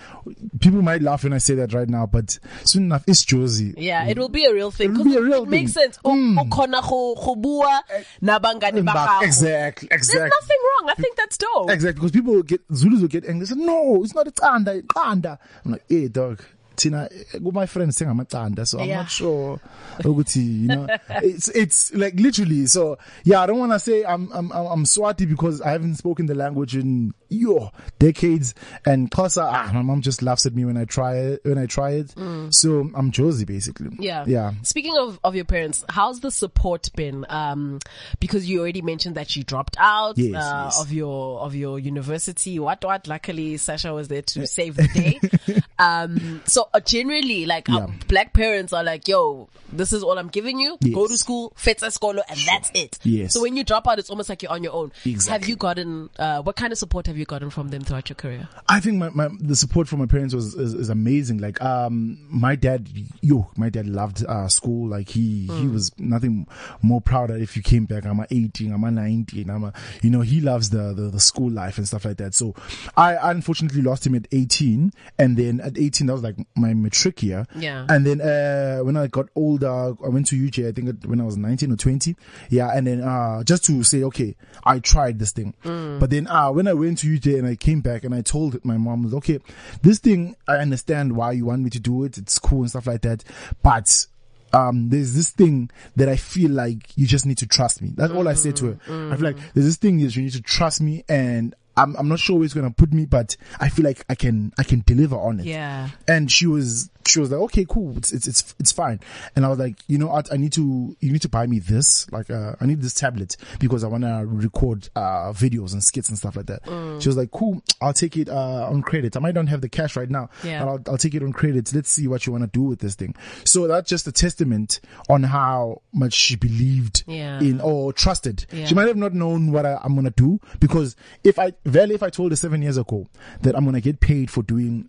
people 0.60 0.82
might 0.82 1.02
laugh 1.02 1.22
when 1.24 1.32
I 1.32 1.38
say 1.38 1.54
that 1.56 1.72
right 1.72 1.88
now, 1.88 2.06
but 2.06 2.38
soon 2.64 2.84
enough, 2.84 3.04
it's 3.06 3.24
Josie. 3.24 3.74
Yeah, 3.76 4.04
it 4.06 4.18
will 4.18 4.28
be 4.30 4.44
a 4.44 4.52
real 4.54 4.70
thing. 4.70 4.90
It'll 4.90 5.04
'Cause 5.04 5.12
be 5.12 5.18
a 5.18 5.22
real 5.22 5.42
it 5.44 5.48
makes 5.48 5.72
thing. 5.74 5.84
sense. 5.84 5.98
U- 6.04 6.10
ukhona 6.38 6.80
go- 6.88 7.14
go 7.14 7.34
bua 7.36 7.82
nabangani 8.22 8.82
bakho. 8.84 9.22
Exactly, 9.22 9.88
There's 9.90 10.12
nothing 10.14 10.58
wrong. 10.80 10.90
I 10.90 10.94
think 11.00 11.16
that's 11.16 11.36
dope. 11.38 11.70
Exactly, 11.70 12.00
because 12.00 12.10
people 12.12 12.34
will 12.34 12.42
get 12.42 12.60
Zulus 12.74 13.00
will 13.00 13.08
get 13.08 13.24
angry. 13.26 13.46
Say, 13.46 13.54
no, 13.56 14.02
it's 14.02 14.14
not 14.14 14.26
a 14.26 14.30
tanda, 14.30 14.82
tanda. 14.94 15.38
I'm 15.64 15.72
like, 15.72 15.84
hey, 15.88 16.08
dog. 16.08 16.42
Tina, 16.76 17.08
eh, 17.34 17.38
my 17.40 17.66
friends 17.66 17.96
saying 17.96 18.10
I'm 18.10 18.20
a 18.20 18.24
tanda, 18.24 18.66
so 18.66 18.80
I'm 18.80 18.88
Yeah. 18.88 18.96
not 19.02 19.10
sure. 19.10 19.60
Ukuthi, 20.00 20.36
you 20.62 20.68
know, 20.68 20.86
it's 21.22 21.48
it's 21.48 21.94
like 21.94 22.14
literally. 22.18 22.66
So 22.66 22.98
yeah, 23.24 23.40
I 23.42 23.46
don't 23.46 23.58
want 23.58 23.72
to 23.72 23.78
say 23.78 24.04
I'm 24.04 24.30
I'm 24.32 24.50
I'm 24.52 24.84
Swati 24.84 25.28
because 25.28 25.60
I 25.60 25.70
haven't 25.70 25.96
spoken 25.96 26.26
the 26.26 26.34
language 26.34 26.76
in 26.76 27.14
yo 27.34 27.70
decades. 27.98 28.54
And 28.86 29.10
Xhosa, 29.10 29.42
ah, 29.44 29.70
my 29.72 29.82
mom 29.82 30.00
just 30.00 30.22
laughs 30.22 30.46
at 30.46 30.54
me 30.54 30.64
when 30.64 30.76
I 30.76 30.84
try 30.84 31.16
it 31.16 31.40
when 31.44 31.58
I 31.58 31.66
try 31.66 31.92
it. 31.92 32.14
So 32.50 32.90
I'm 32.94 33.10
Josie 33.10 33.44
basically. 33.44 33.88
Mm. 33.90 33.96
Yeah. 34.00 34.24
yeah. 34.26 34.52
Speaking 34.62 34.96
of, 34.96 35.18
of 35.24 35.34
your 35.34 35.44
parents, 35.44 35.84
how's 35.88 36.20
the 36.20 36.30
support 36.30 36.88
been? 36.96 37.24
Um, 37.28 37.78
because 38.20 38.48
you 38.48 38.60
already 38.60 38.82
mentioned 38.82 39.16
that 39.16 39.34
you 39.36 39.44
dropped 39.44 39.76
out 39.78 40.16
Yes, 40.18 40.34
uh, 40.34 40.62
yes. 40.66 40.80
of 40.80 40.92
your 40.92 41.40
of 41.40 41.54
your 41.54 41.78
university. 41.78 42.58
What 42.58 42.84
what? 42.84 43.06
Luckily, 43.06 43.56
Sasha 43.56 43.92
was 43.92 44.08
there 44.08 44.22
to 44.22 44.46
save 44.46 44.76
the 44.76 44.88
day. 44.88 45.62
um, 45.78 46.42
so 46.46 46.68
uh, 46.72 46.80
generally, 46.80 47.46
like 47.46 47.68
uh, 47.68 47.74
Yeah. 47.74 47.86
black 48.08 48.32
parents 48.32 48.72
are 48.72 48.84
like, 48.84 49.08
"Yo, 49.08 49.48
this 49.72 49.92
is 49.92 50.02
all 50.02 50.18
I'm 50.18 50.28
giving 50.28 50.58
you. 50.58 50.76
Go 50.92 51.06
to 51.06 51.16
school, 51.16 51.52
fetsa 51.56 51.90
skolo, 51.96 52.20
and 52.28 52.38
that's 52.46 52.70
it." 52.74 52.98
Yes. 53.02 53.32
So 53.32 53.42
when 53.42 53.56
you 53.56 53.64
drop 53.64 53.86
out, 53.88 53.98
it's 53.98 54.10
almost 54.10 54.28
like 54.28 54.42
you're 54.42 54.52
on 54.52 54.62
your 54.62 54.72
own. 54.74 54.92
Exactly. 55.04 55.32
Have 55.32 55.48
you 55.48 55.56
gotten 55.56 56.10
uh, 56.18 56.42
what 56.42 56.56
kind 56.56 56.72
of 56.72 56.78
support 56.78 57.06
have 57.06 57.16
you 57.16 57.23
gotten 57.24 57.50
from 57.50 57.68
them 57.68 57.82
throughout 57.82 58.08
your 58.08 58.16
career? 58.16 58.48
I 58.68 58.80
think 58.80 58.98
my, 58.98 59.10
my 59.10 59.28
the 59.40 59.56
support 59.56 59.88
from 59.88 60.00
my 60.00 60.06
parents 60.06 60.34
was 60.34 60.54
is, 60.54 60.74
is 60.74 60.88
amazing. 60.88 61.38
Like 61.38 61.60
um 61.62 62.18
my 62.28 62.56
dad 62.56 62.88
yo, 63.20 63.50
my 63.56 63.68
dad 63.70 63.86
loved 63.86 64.24
uh 64.26 64.48
school. 64.48 64.88
Like 64.88 65.08
he 65.08 65.46
he 65.46 65.68
was 65.68 65.92
nothing 65.98 66.46
more 66.82 67.00
prouder 67.00 67.36
if 67.36 67.56
you 67.56 67.62
came 67.62 67.84
back. 67.84 68.04
I'm 68.04 68.20
a 68.20 68.26
18, 68.30 68.72
I'm 68.72 68.84
a 68.84 68.90
19, 68.90 69.50
I'm 69.50 69.64
a 69.64 69.72
you 70.02 70.10
know, 70.10 70.20
he 70.20 70.40
loves 70.40 70.70
the, 70.70 70.92
the 70.92 71.08
the 71.10 71.20
school 71.20 71.50
life 71.50 71.78
and 71.78 71.86
stuff 71.86 72.04
like 72.04 72.16
that. 72.18 72.34
So 72.34 72.54
I 72.96 73.30
unfortunately 73.30 73.82
lost 73.82 74.06
him 74.06 74.14
at 74.14 74.26
18 74.32 74.92
and 75.18 75.36
then 75.36 75.60
at 75.60 75.78
18 75.78 76.06
that 76.06 76.12
was 76.12 76.22
like 76.22 76.36
my 76.56 76.74
matric 76.74 77.22
year. 77.22 77.46
Yeah. 77.56 77.86
And 77.88 78.06
then 78.06 78.20
uh 78.20 78.80
when 78.80 78.96
I 78.96 79.06
got 79.06 79.28
older, 79.34 79.68
I 79.70 80.08
went 80.08 80.26
to 80.28 80.36
UJ 80.36 80.68
I 80.68 80.72
think 80.72 81.04
when 81.04 81.20
I 81.20 81.24
was 81.24 81.36
19 81.36 81.72
or 81.72 81.76
20. 81.76 82.16
Yeah, 82.50 82.70
and 82.74 82.86
then 82.86 83.00
uh 83.00 83.42
just 83.44 83.64
to 83.66 83.82
say 83.82 84.02
okay, 84.04 84.36
I 84.64 84.78
tried 84.80 85.18
this 85.18 85.32
thing. 85.32 85.54
But 85.62 86.10
then 86.10 86.26
uh 86.26 86.50
when 86.50 86.66
I 86.68 86.74
went 86.74 86.98
to 86.98 87.06
And 87.38 87.46
I 87.46 87.56
came 87.56 87.80
back 87.80 88.04
and 88.04 88.14
I 88.14 88.22
told 88.22 88.62
my 88.64 88.76
mom, 88.76 89.12
okay, 89.14 89.40
this 89.82 89.98
thing, 89.98 90.36
I 90.48 90.56
understand 90.56 91.16
why 91.16 91.32
you 91.32 91.46
want 91.46 91.62
me 91.62 91.70
to 91.70 91.80
do 91.80 92.04
it. 92.04 92.18
It's 92.18 92.38
cool 92.38 92.60
and 92.60 92.70
stuff 92.70 92.86
like 92.86 93.02
that. 93.02 93.24
But, 93.62 94.06
um, 94.52 94.88
there's 94.90 95.14
this 95.14 95.30
thing 95.30 95.70
that 95.96 96.08
I 96.08 96.16
feel 96.16 96.50
like 96.50 96.96
you 96.96 97.06
just 97.06 97.26
need 97.26 97.38
to 97.38 97.46
trust 97.46 97.82
me. 97.82 97.92
That's 97.94 98.12
all 98.12 98.28
I 98.28 98.34
said 98.34 98.56
to 98.56 98.66
her. 98.66 99.12
I 99.12 99.16
feel 99.16 99.24
like 99.24 99.38
there's 99.52 99.66
this 99.66 99.76
thing 99.76 99.98
that 99.98 100.14
you 100.14 100.22
need 100.22 100.32
to 100.32 100.42
trust 100.42 100.80
me 100.80 101.04
and 101.08 101.54
I'm 101.76 101.96
I'm 101.96 102.08
not 102.08 102.20
sure 102.20 102.36
where 102.36 102.44
it's 102.44 102.54
gonna 102.54 102.70
put 102.70 102.92
me, 102.92 103.04
but 103.04 103.36
I 103.58 103.68
feel 103.68 103.84
like 103.84 104.04
I 104.08 104.14
can 104.14 104.52
I 104.58 104.62
can 104.62 104.84
deliver 104.86 105.16
on 105.16 105.40
it. 105.40 105.46
Yeah. 105.46 105.88
And 106.06 106.30
she 106.30 106.46
was 106.46 106.88
she 107.06 107.20
was 107.20 107.30
like, 107.30 107.40
okay, 107.42 107.64
cool, 107.68 107.96
it's 107.96 108.12
it's 108.12 108.26
it's, 108.26 108.54
it's 108.58 108.72
fine. 108.72 109.00
And 109.36 109.44
I 109.44 109.48
was 109.48 109.58
like, 109.58 109.76
you 109.88 109.98
know 109.98 110.08
what, 110.08 110.32
I 110.32 110.36
need 110.36 110.52
to 110.54 110.96
you 111.00 111.12
need 111.12 111.22
to 111.22 111.28
buy 111.28 111.46
me 111.46 111.58
this, 111.58 112.10
like 112.10 112.30
uh, 112.30 112.54
I 112.60 112.66
need 112.66 112.80
this 112.82 112.94
tablet 112.94 113.36
because 113.58 113.84
I 113.84 113.88
wanna 113.88 114.24
record 114.26 114.88
uh 114.96 115.32
videos 115.32 115.72
and 115.72 115.82
skits 115.82 116.08
and 116.08 116.18
stuff 116.18 116.36
like 116.36 116.46
that. 116.46 116.62
Mm. 116.64 117.00
She 117.02 117.08
was 117.08 117.16
like, 117.16 117.30
cool, 117.30 117.62
I'll 117.80 117.92
take 117.92 118.16
it 118.16 118.28
uh 118.28 118.68
on 118.70 118.82
credit. 118.82 119.16
I 119.16 119.20
might 119.20 119.34
not 119.34 119.48
have 119.48 119.60
the 119.60 119.68
cash 119.68 119.96
right 119.96 120.08
now, 120.10 120.30
Yeah. 120.42 120.64
but 120.64 120.68
I'll 120.70 120.80
I'll 120.92 120.98
take 120.98 121.14
it 121.14 121.22
on 121.22 121.32
credit. 121.32 121.72
Let's 121.74 121.90
see 121.90 122.06
what 122.08 122.26
you 122.26 122.32
wanna 122.32 122.46
do 122.48 122.62
with 122.62 122.80
this 122.80 122.94
thing. 122.94 123.14
So 123.44 123.66
that's 123.68 123.88
just 123.88 124.06
a 124.06 124.12
testament 124.12 124.80
on 125.08 125.22
how 125.24 125.82
much 125.92 126.12
she 126.14 126.36
believed 126.36 127.04
Yeah. 127.06 127.40
in 127.40 127.60
or 127.60 127.92
trusted. 127.92 128.46
Yeah. 128.52 128.66
She 128.66 128.74
might 128.74 128.88
have 128.88 128.96
not 128.96 129.12
known 129.14 129.52
what 129.52 129.66
I, 129.66 129.78
I'm 129.82 129.94
gonna 129.94 130.10
do 130.10 130.40
because 130.60 130.96
if 131.22 131.38
I, 131.38 131.52
Valley, 131.64 131.94
if 131.94 132.02
I 132.02 132.10
told 132.10 132.32
her 132.32 132.36
seven 132.36 132.62
years 132.62 132.76
ago 132.76 133.06
that 133.42 133.56
I'm 133.56 133.64
gonna 133.64 133.80
get 133.80 134.00
paid 134.00 134.30
for 134.30 134.42
doing 134.42 134.88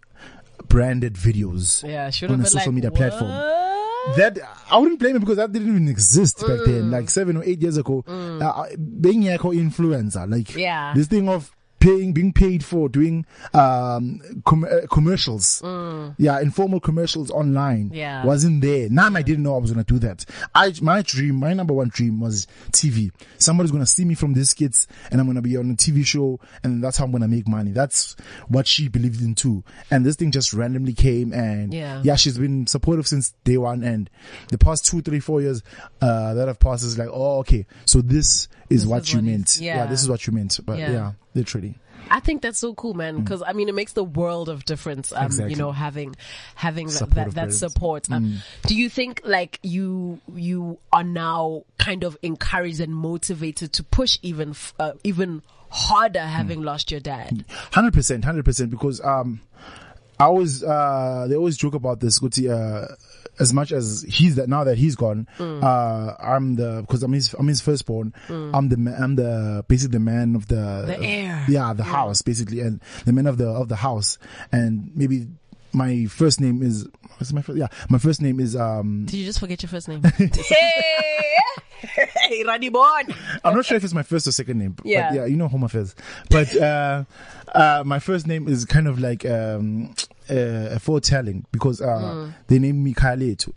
branded 0.68 1.14
videos 1.16 1.84
Yeah, 1.88 2.06
on 2.30 2.42
a 2.42 2.46
social 2.46 2.68
like, 2.72 2.76
media 2.76 2.92
platform, 2.92 3.30
that 4.18 4.38
I 4.70 4.78
wouldn't 4.78 5.00
blame 5.00 5.14
her 5.14 5.20
because 5.20 5.38
that 5.38 5.52
didn't 5.52 5.70
even 5.70 5.88
exist 5.88 6.40
back 6.42 6.60
Mm. 6.60 6.66
then, 6.66 6.92
like 6.92 7.10
seven 7.10 7.38
or 7.38 7.44
eight 7.44 7.62
years 7.62 7.78
ago. 7.78 8.04
Uh, 8.08 8.66
being 9.02 9.28
a 9.30 9.38
co-influencer, 9.38 10.30
like 10.30 10.56
Yeah. 10.56 10.94
this 10.96 11.08
thing 11.08 11.28
of 11.30 11.55
paying, 11.86 12.14
being 12.14 12.34
paid 12.34 12.64
for 12.64 12.90
doing 12.90 13.26
um 13.54 14.20
com- 14.46 14.66
uh, 14.66 14.88
commercials, 14.92 15.62
yeah, 16.18 16.40
informal 16.42 16.80
commercials 16.80 17.30
online, 17.32 17.90
Mm. 17.90 17.96
Yeah. 17.96 18.26
wasn't 18.26 18.62
there. 18.62 18.90
Now 18.90 19.10
I 19.14 19.22
didn't 19.22 19.44
know 19.44 19.56
I 19.56 19.60
was 19.60 19.72
gonna 19.72 19.84
do 19.84 20.00
that. 20.00 20.26
I 20.54 20.74
my 20.82 21.02
dream, 21.02 21.36
my 21.36 21.54
number 21.54 21.74
one 21.74 21.90
dream 21.90 22.20
was 22.20 22.48
TV. 22.72 23.12
Somebody's 23.38 23.72
gonna 23.72 23.86
see 23.86 24.06
me 24.06 24.16
from 24.16 24.34
these 24.34 24.54
kids, 24.54 24.88
and 25.12 25.20
I'm 25.22 25.28
gonna 25.28 25.42
be 25.42 25.58
on 25.58 25.70
a 25.72 25.76
TV 25.76 26.04
show, 26.06 26.40
and 26.64 26.84
that's 26.84 26.98
how 26.98 27.06
I'm 27.06 27.12
gonna 27.12 27.28
make 27.28 27.48
money. 27.48 27.72
That's 27.72 28.16
what 28.48 28.68
she 28.68 28.88
believed 28.88 29.22
in 29.22 29.36
too. 29.36 29.64
And 29.92 30.06
this 30.06 30.16
thing 30.16 30.32
just 30.32 30.54
randomly 30.54 30.94
came, 30.94 31.34
and 31.34 31.74
Yeah. 31.74 32.02
yeah, 32.04 32.16
she's 32.16 32.38
been 32.38 32.68
supportive 32.68 33.08
since 33.08 33.34
day 33.44 33.58
one. 33.58 33.84
And 33.84 34.10
the 34.50 34.58
past 34.58 34.86
two, 34.86 35.02
three, 35.02 35.20
four 35.20 35.42
years 35.42 35.62
uh, 36.02 36.34
that 36.34 36.48
have 36.48 36.60
passed 36.60 36.84
is 36.84 36.98
like, 36.98 37.10
oh, 37.12 37.40
okay, 37.40 37.66
so 37.86 38.02
this 38.02 38.48
is 38.70 38.82
This 38.82 38.86
what 38.86 39.02
is 39.04 39.14
you 39.14 39.20
what 39.20 39.26
meant. 39.26 39.50
is. 39.50 39.62
Yeah. 39.62 39.86
this 39.86 40.02
is 40.02 40.10
what 40.10 40.26
you 40.26 40.34
meant. 40.34 40.60
But 40.66 40.80
Yeah. 40.80 40.92
yeah, 40.92 41.12
literally. 41.36 41.76
I 42.10 42.20
think 42.20 42.42
that's 42.42 42.60
so 42.60 42.74
cool, 42.74 42.94
man. 42.94 43.20
Because 43.20 43.44
I 43.46 43.54
mean, 43.54 43.70
it 43.70 43.76
makes 43.76 43.94
the 43.94 44.04
world 44.04 44.50
of 44.50 44.66
difference. 44.66 45.12
Um, 45.12 45.26
Exactly. 45.26 45.54
you 45.54 45.58
know, 45.58 45.72
having 45.72 46.16
having 46.56 46.88
that 46.88 47.32
that, 47.34 47.54
support. 47.54 48.10
Um, 48.12 48.42
Do 48.66 48.76
you 48.76 48.90
think 48.90 49.22
like 49.24 49.60
you 49.64 50.20
you 50.34 50.80
are 50.92 51.04
now 51.04 51.64
kind 51.78 52.04
of 52.04 52.18
encouraged 52.22 52.80
and 52.80 52.96
motivated 52.96 53.74
to 53.74 53.84
push 53.84 54.18
even 54.22 54.56
uh, 54.80 54.94
even 55.04 55.42
harder 55.70 56.22
having 56.22 56.62
lost 56.62 56.92
your 56.92 57.00
dad? 57.00 57.46
Hundred 57.72 57.94
percent, 57.94 58.24
hundred 58.24 58.46
percent. 58.46 58.70
Because 58.72 59.02
um, 59.02 59.42
I 60.20 60.26
always 60.26 60.64
uh, 60.64 61.26
they 61.30 61.36
always 61.36 61.58
joke 61.58 61.74
about 61.74 62.00
this. 62.00 62.20
Guti, 62.20 62.50
uh, 62.50 62.94
as 63.40 63.54
much 63.54 63.72
as 63.72 64.06
he's 64.08 64.36
that 64.36 64.48
now 64.50 64.64
that 64.64 64.78
he's 64.78 64.96
gone, 64.96 65.28
uh, 65.40 66.14
I'm 66.20 66.56
the 66.56 66.82
because 66.82 67.04
I'm 67.04 67.14
his 67.14 67.34
I'm 67.34 67.48
his 67.48 67.62
firstborn. 67.62 68.14
I'm 68.30 68.70
the 68.70 68.96
I'm 69.00 69.16
the 69.16 69.64
basically 69.68 69.94
the 69.94 70.00
man 70.00 70.36
of 70.36 70.48
the 70.48 70.84
The 70.88 71.00
heir. 71.02 71.46
Yeah, 71.50 71.74
the 71.74 71.84
house 71.84 72.22
basically, 72.22 72.60
and 72.62 72.82
the 73.06 73.14
man 73.14 73.28
of 73.28 73.38
the 73.38 73.48
of 73.48 73.70
the 73.70 73.76
house. 73.78 74.18
And 74.52 74.92
maybe 74.96 75.28
my 75.74 76.06
first 76.06 76.40
name 76.40 76.62
is 76.64 76.88
what's 77.18 77.34
my 77.34 77.42
first? 77.42 77.58
Yeah, 77.58 77.68
my 77.90 77.98
first 77.98 78.22
name 78.22 78.40
is 78.40 78.56
um. 78.56 79.06
Did 79.06 79.18
you 79.18 79.26
just 79.26 79.40
forget 79.40 79.62
your 79.62 79.70
first 79.70 79.88
name? 79.88 80.02
hey, 81.84 82.44
Rani 82.46 82.70
Bon. 82.70 83.04
I'm 83.44 83.56
not 83.56 83.66
sure 83.66 83.78
if 83.78 83.84
it's 83.84 83.94
my 83.94 84.04
first 84.04 84.28
or 84.28 84.32
second 84.32 84.58
name. 84.60 84.72
But 84.74 84.86
Yeah. 84.86 85.14
yeah, 85.14 85.26
you 85.26 85.36
know 85.36 85.48
home 85.48 85.64
affairs. 85.64 85.96
But 86.30 86.56
uh, 86.56 87.04
uh, 87.54 87.84
my 87.86 88.00
first 88.00 88.28
name 88.28 88.48
is 88.48 88.66
kind 88.66 88.88
of 88.88 89.00
like 89.00 89.26
um, 89.26 89.94
uh, 90.30 90.76
a 90.76 90.80
foretelling 90.80 91.46
because 91.52 91.82
uh, 91.82 91.86
Mm. 91.86 92.34
they 92.48 92.60
named 92.60 92.84
me 92.84 92.94
Kailetu. 92.94 93.52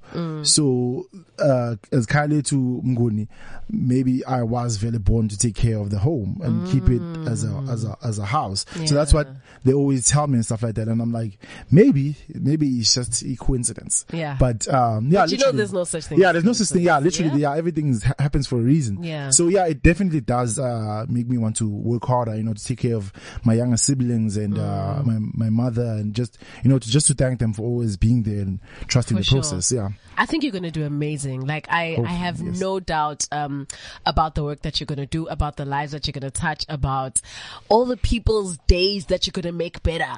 So 0.46 1.06
uh, 1.38 1.76
as 1.92 2.06
Kailetu 2.06 2.82
Mguni, 2.84 3.28
maybe 3.70 4.24
I 4.24 4.42
was 4.42 4.76
very 4.76 4.98
born 4.98 5.28
to 5.28 5.38
take 5.38 5.54
care 5.54 5.78
of 5.78 5.90
the 5.90 5.98
home 5.98 6.40
and 6.42 6.66
keep 6.68 6.88
it 6.88 7.02
as 7.28 7.44
a 7.44 7.52
as 7.70 7.84
a 7.84 7.96
as 8.02 8.18
a 8.18 8.24
house. 8.24 8.64
So 8.86 8.94
that's 8.94 9.12
what 9.14 9.28
Mm. 9.28 9.36
They 9.64 9.72
always 9.74 10.06
tell 10.06 10.26
me 10.28 10.34
and 10.36 10.44
stuff 10.44 10.62
like 10.62 10.76
that. 10.76 10.86
And 10.88 11.02
I'm 11.02 11.12
like, 11.12 11.38
maybe 11.70 12.16
maybe 12.32 12.68
it's 12.78 12.94
just 12.94 13.22
a 13.22 13.34
coincidence. 13.36 14.06
Yeah. 14.12 14.36
But 14.38 14.66
um, 14.72 15.08
yeah, 15.08 15.22
But 15.22 15.32
you 15.32 15.38
know, 15.38 15.52
there's 15.52 15.72
no 15.72 15.84
such 15.84 16.04
thing. 16.04 16.18
yeah, 16.20 16.30
there's 16.32 16.44
no 16.44 16.52
such 16.52 16.68
thing. 16.68 16.82
Yeah, 16.82 16.98
literally, 17.00 17.30
Yeah? 17.40 17.52
yeah, 17.52 17.58
everything 17.58 18.00
happens 18.18 18.46
for 18.46 18.56
a 18.56 18.62
reason. 18.62 19.02
Yeah. 19.02 19.30
So 19.30 19.48
yeah, 19.48 19.66
it 19.66 19.82
definitely 19.82 20.20
does 20.20 20.58
uh, 20.58 21.04
make 21.08 21.28
me 21.28 21.38
want 21.38 21.56
to 21.56 21.68
work 21.68 22.04
harder. 22.06 22.36
You 22.36 22.44
know, 22.44 22.54
to 22.54 22.64
take 22.64 22.78
care 22.78 22.94
of 22.96 23.12
my 23.44 23.54
younger 23.54 23.76
siblings 23.76 24.36
and 24.36 24.54
Mm. 24.54 24.60
uh, 24.60 25.02
my 25.02 25.18
my 25.34 25.50
mother, 25.50 25.84
and 25.84 26.14
just 26.14 26.38
you 26.62 26.70
know, 26.70 26.78
to 26.78 26.88
just 26.88 27.06
to 27.08 27.14
thank 27.14 27.38
them 27.38 27.52
for 27.52 27.62
always 27.62 27.96
being 27.96 28.22
there 28.22 28.40
and 28.40 28.60
trusting 28.86 29.16
For 29.16 29.20
the 29.20 29.24
sure. 29.24 29.40
process. 29.40 29.72
Yeah. 29.72 29.88
I 30.16 30.26
think 30.26 30.42
you're 30.42 30.52
going 30.52 30.64
to 30.64 30.70
do 30.70 30.84
amazing. 30.84 31.42
Like 31.46 31.66
I, 31.70 31.96
I 32.04 32.10
have 32.10 32.40
yes. 32.40 32.58
no 32.60 32.80
doubt 32.80 33.26
um, 33.30 33.68
about 34.04 34.34
the 34.34 34.42
work 34.42 34.62
that 34.62 34.80
you're 34.80 34.86
going 34.86 34.98
to 34.98 35.06
do, 35.06 35.26
about 35.28 35.56
the 35.56 35.64
lives 35.64 35.92
that 35.92 36.06
you're 36.06 36.12
going 36.12 36.22
to 36.22 36.30
touch, 36.30 36.64
about 36.68 37.20
all 37.68 37.84
the 37.84 37.96
people's 37.96 38.58
days 38.66 39.06
that 39.06 39.26
you're 39.26 39.32
going 39.32 39.44
to 39.44 39.52
make 39.52 39.82
better. 39.82 40.12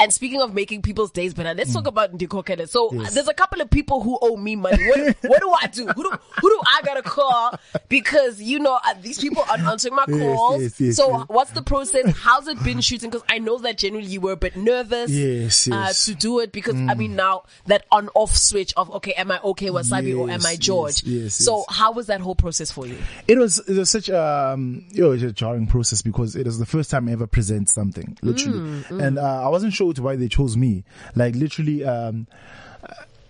And 0.00 0.12
speaking 0.12 0.40
of 0.40 0.54
making 0.54 0.82
people's 0.82 1.10
days 1.10 1.34
better, 1.34 1.52
let's 1.54 1.72
talk 1.72 1.86
about 1.86 2.12
Ndikokele. 2.16 2.68
So 2.68 2.90
Mm. 2.92 3.02
Yes. 3.02 3.14
there's 3.14 3.28
a 3.28 3.34
couple 3.34 3.60
of 3.60 3.70
people 3.70 4.02
who 4.02 4.18
owe 4.20 4.36
me 4.36 4.56
money. 4.56 4.84
What, 4.88 5.16
what 5.22 5.40
do 5.40 5.50
I 5.50 5.66
do? 5.68 5.86
Who 5.86 6.02
do, 6.02 6.10
who 6.40 6.48
do 6.50 6.60
I 6.66 6.80
got 6.84 6.94
to 6.94 7.02
call? 7.02 7.54
Because 7.88 8.40
you 8.42 8.58
know 8.58 8.78
uh, 8.84 8.94
these 9.00 9.18
people 9.20 9.44
aren't 9.48 9.62
answering 9.64 9.94
my 9.94 10.04
calls. 10.06 10.62
yes, 10.62 10.80
yes, 10.80 10.96
so 10.96 11.16
yes. 11.18 11.24
what's 11.28 11.50
the 11.52 11.62
process? 11.62 12.14
How's 12.16 12.48
it 12.48 12.62
been 12.64 12.80
shooting? 12.80 13.10
Because 13.10 13.24
I 13.28 13.38
know 13.38 13.58
that 13.58 13.78
generally 13.78 14.06
you 14.06 14.20
were 14.20 14.32
a 14.32 14.36
bit 14.36 14.56
nervous 14.56 15.10
Yes, 15.10 15.68
uh, 15.70 15.81
yes. 15.86 16.04
to 16.06 16.14
do 16.14 16.40
it 16.40 16.52
because 16.52 16.74
I 16.74 16.94
mean 16.94 17.16
now 17.16 17.44
that 17.66 17.86
on 17.90 18.08
off 18.14 18.36
switch 18.36 18.72
of 18.76 18.90
okay, 18.96 19.12
am 19.12 19.30
I 19.30 19.40
okay 19.40 19.68
Wasabi 19.68 20.16
or 20.18 20.30
am 20.30 20.44
I 20.46 20.56
George? 20.56 21.02
yes, 21.04 21.22
yes, 21.22 21.34
so 21.34 21.58
yes. 21.58 21.66
how 21.70 21.92
was 21.92 22.06
that 22.06 22.20
whole 22.20 22.34
process 22.34 22.70
for 22.70 22.86
you? 22.86 22.96
It 23.28 23.38
was 23.38 23.58
it 23.68 23.76
was 23.76 23.90
such 23.90 24.10
um 24.10 24.84
you 24.90 25.02
know, 25.02 25.12
it's 25.12 25.22
a 25.22 25.32
jarring 25.32 25.66
process 25.66 26.02
because 26.02 26.36
it 26.36 26.46
was 26.46 26.58
the 26.58 26.66
first 26.66 26.90
time 26.90 27.08
I 27.08 27.12
ever 27.12 27.26
present 27.26 27.68
something 27.68 28.16
literally, 28.22 28.52
Mm, 28.52 29.02
and 29.02 29.18
uh, 29.18 29.42
I 29.44 29.48
wasn't 29.48 29.72
sure 29.72 29.92
why 29.94 30.16
they 30.16 30.28
chose 30.28 30.56
me. 30.56 30.84
Like 31.14 31.34
literally, 31.34 31.84
um, 31.84 32.26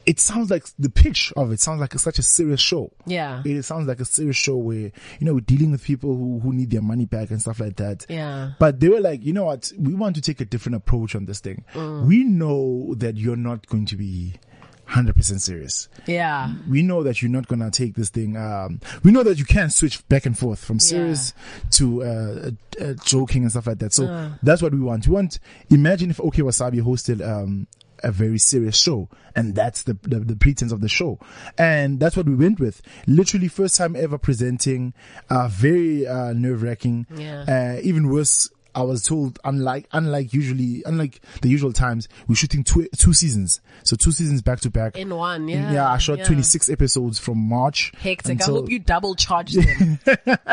it 0.07 0.19
sounds 0.21 0.51
like 0.51 0.65
the 0.79 0.89
pitch 0.91 1.33
of 1.37 1.53
it 1.53 1.61
sounds 1.61 1.81
like 1.81 1.95
it's 1.95 2.03
such 2.03 2.19
a 2.19 2.23
serious 2.23 2.61
show. 2.61 2.93
Yeah. 3.07 3.43
It 3.45 3.63
sounds 3.63 3.87
like 3.87 4.01
a 4.01 4.05
serious 4.05 4.37
show 4.37 4.57
where, 4.57 4.77
you 4.77 4.93
know, 5.21 5.35
we're 5.35 5.41
dealing 5.41 5.71
with 5.71 5.85
people 5.85 6.17
who, 6.17 6.41
who 6.41 6.53
need 6.53 6.71
their 6.71 6.83
money 6.83 7.05
back 7.07 7.31
and 7.31 7.41
stuff 7.41 7.61
like 7.61 7.77
that. 7.77 8.07
Yeah. 8.09 8.53
But 8.59 8.81
they 8.81 8.89
were 8.89 9.01
like, 9.01 9.25
you 9.25 9.33
know 9.33 9.45
what? 9.45 9.73
We 9.79 9.95
want 9.95 10.17
to 10.17 10.21
take 10.23 10.41
a 10.41 10.45
different 10.45 10.77
approach 10.77 11.15
on 11.15 11.27
this 11.27 11.41
thing. 11.41 11.65
Mm. 11.75 12.07
We 12.07 12.25
know 12.25 12.95
that 12.97 13.17
you're 13.17 13.37
not 13.37 13.67
going 13.69 13.87
to 13.87 13.97
be 13.97 14.35
100% 14.89 15.41
serious. 15.41 15.89
Yeah. 16.07 16.53
We 16.69 16.83
know 16.83 17.03
that 17.05 17.23
you're 17.23 17.31
not 17.31 17.47
going 17.49 17.61
to 17.61 17.71
take 17.71 17.95
this 17.95 18.11
thing. 18.11 18.37
Um, 18.37 18.81
we 19.03 19.11
know 19.13 19.23
that 19.23 19.39
you 19.39 19.45
can't 19.45 19.73
switch 19.73 20.07
back 20.09 20.27
and 20.27 20.39
forth 20.39 20.63
from 20.63 20.79
serious 20.81 21.33
to, 21.73 22.03
uh, 22.03 22.51
uh, 22.81 22.85
uh, 22.85 22.95
joking 23.05 23.43
and 23.43 23.51
stuff 23.51 23.67
like 23.69 23.79
that. 23.79 23.93
So 23.95 24.07
Uh. 24.07 24.33
that's 24.43 24.61
what 24.61 24.73
we 24.73 24.81
want. 24.81 25.07
We 25.07 25.15
want, 25.15 25.39
imagine 25.71 26.11
if 26.11 26.21
OK 26.21 26.43
Wasabi 26.43 26.83
hosted, 26.83 27.27
um, 27.27 27.67
a 28.03 28.11
very 28.13 28.39
serious 28.39 28.77
show. 28.77 29.09
And 29.35 29.55
that's 29.55 29.83
the, 29.85 29.97
the 30.03 30.21
the 30.21 30.37
pretense 30.37 30.73
of 30.73 30.81
the 30.81 30.89
show. 30.89 31.19
And 31.57 31.99
that's 32.01 32.17
what 32.17 32.27
we 32.27 32.35
went 32.35 32.61
with. 32.61 32.83
Literally 33.07 33.49
first 33.49 33.77
time 33.77 33.97
ever 33.97 34.19
presenting 34.19 34.93
uh 35.31 35.49
very 35.49 36.07
uh 36.07 36.33
nerve-wracking 36.33 37.07
Yeah. 37.17 37.77
uh 37.77 37.81
even 37.83 38.09
worse 38.09 38.51
I 38.75 38.83
was 38.83 39.03
told, 39.03 39.39
unlike, 39.45 39.87
unlike 39.93 40.33
usually, 40.33 40.83
unlike 40.87 41.21
the 41.43 41.49
usual 41.49 41.73
times, 41.73 42.09
we're 42.29 42.35
shooting 42.35 42.65
two, 42.65 42.89
two 42.97 43.13
seasons. 43.13 43.61
So 43.85 43.97
two 43.97 44.13
seasons 44.13 44.43
back 44.43 44.61
to 44.61 44.71
back. 44.71 44.97
In 44.97 45.15
one, 45.15 45.49
yeah. 45.49 45.73
Yeah, 45.73 45.91
I 45.91 45.99
shot 45.99 46.19
yeah. 46.19 46.25
26 46.25 46.71
episodes 46.71 47.19
from 47.19 47.39
March. 47.39 47.93
Hectic. 47.99 48.41
I 48.43 48.45
hope 48.45 48.71
you 48.71 48.79
double 48.79 49.15
charged 49.15 49.55
them. 49.63 49.99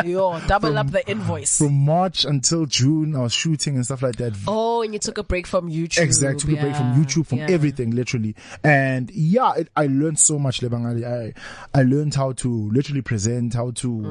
Yo, 0.05 0.39
double 0.47 0.77
up 0.77 0.91
the 0.91 1.08
invoice. 1.10 1.58
From 1.58 1.73
March 1.86 2.25
until 2.25 2.65
June, 2.65 3.15
I 3.15 3.19
was 3.21 3.34
shooting 3.34 3.75
and 3.75 3.86
stuff 3.86 4.01
like 4.01 4.17
that. 4.17 4.34
oh, 4.47 4.82
and 4.82 4.93
you 4.93 4.99
took 4.99 5.17
a 5.17 5.23
break 5.23 5.47
from 5.47 5.69
YouTube. 5.69 5.99
Exactly, 6.01 6.55
took 6.55 6.60
a 6.60 6.62
break 6.65 6.75
from 6.75 6.93
YouTube, 7.01 7.27
from 7.27 7.39
yeah. 7.39 7.47
everything, 7.49 7.91
literally. 7.91 8.36
And 8.63 9.10
yeah, 9.12 9.53
it, 9.55 9.69
I 9.75 9.88
learned 9.88 10.19
so 10.19 10.38
much, 10.39 10.62
Lebangali. 10.62 11.05
I, 11.05 11.34
I 11.77 11.84
learned 11.84 12.15
how 12.15 12.34
to 12.34 12.69
literally 12.71 13.01
present, 13.01 13.53
how 13.53 13.71
to, 13.71 14.05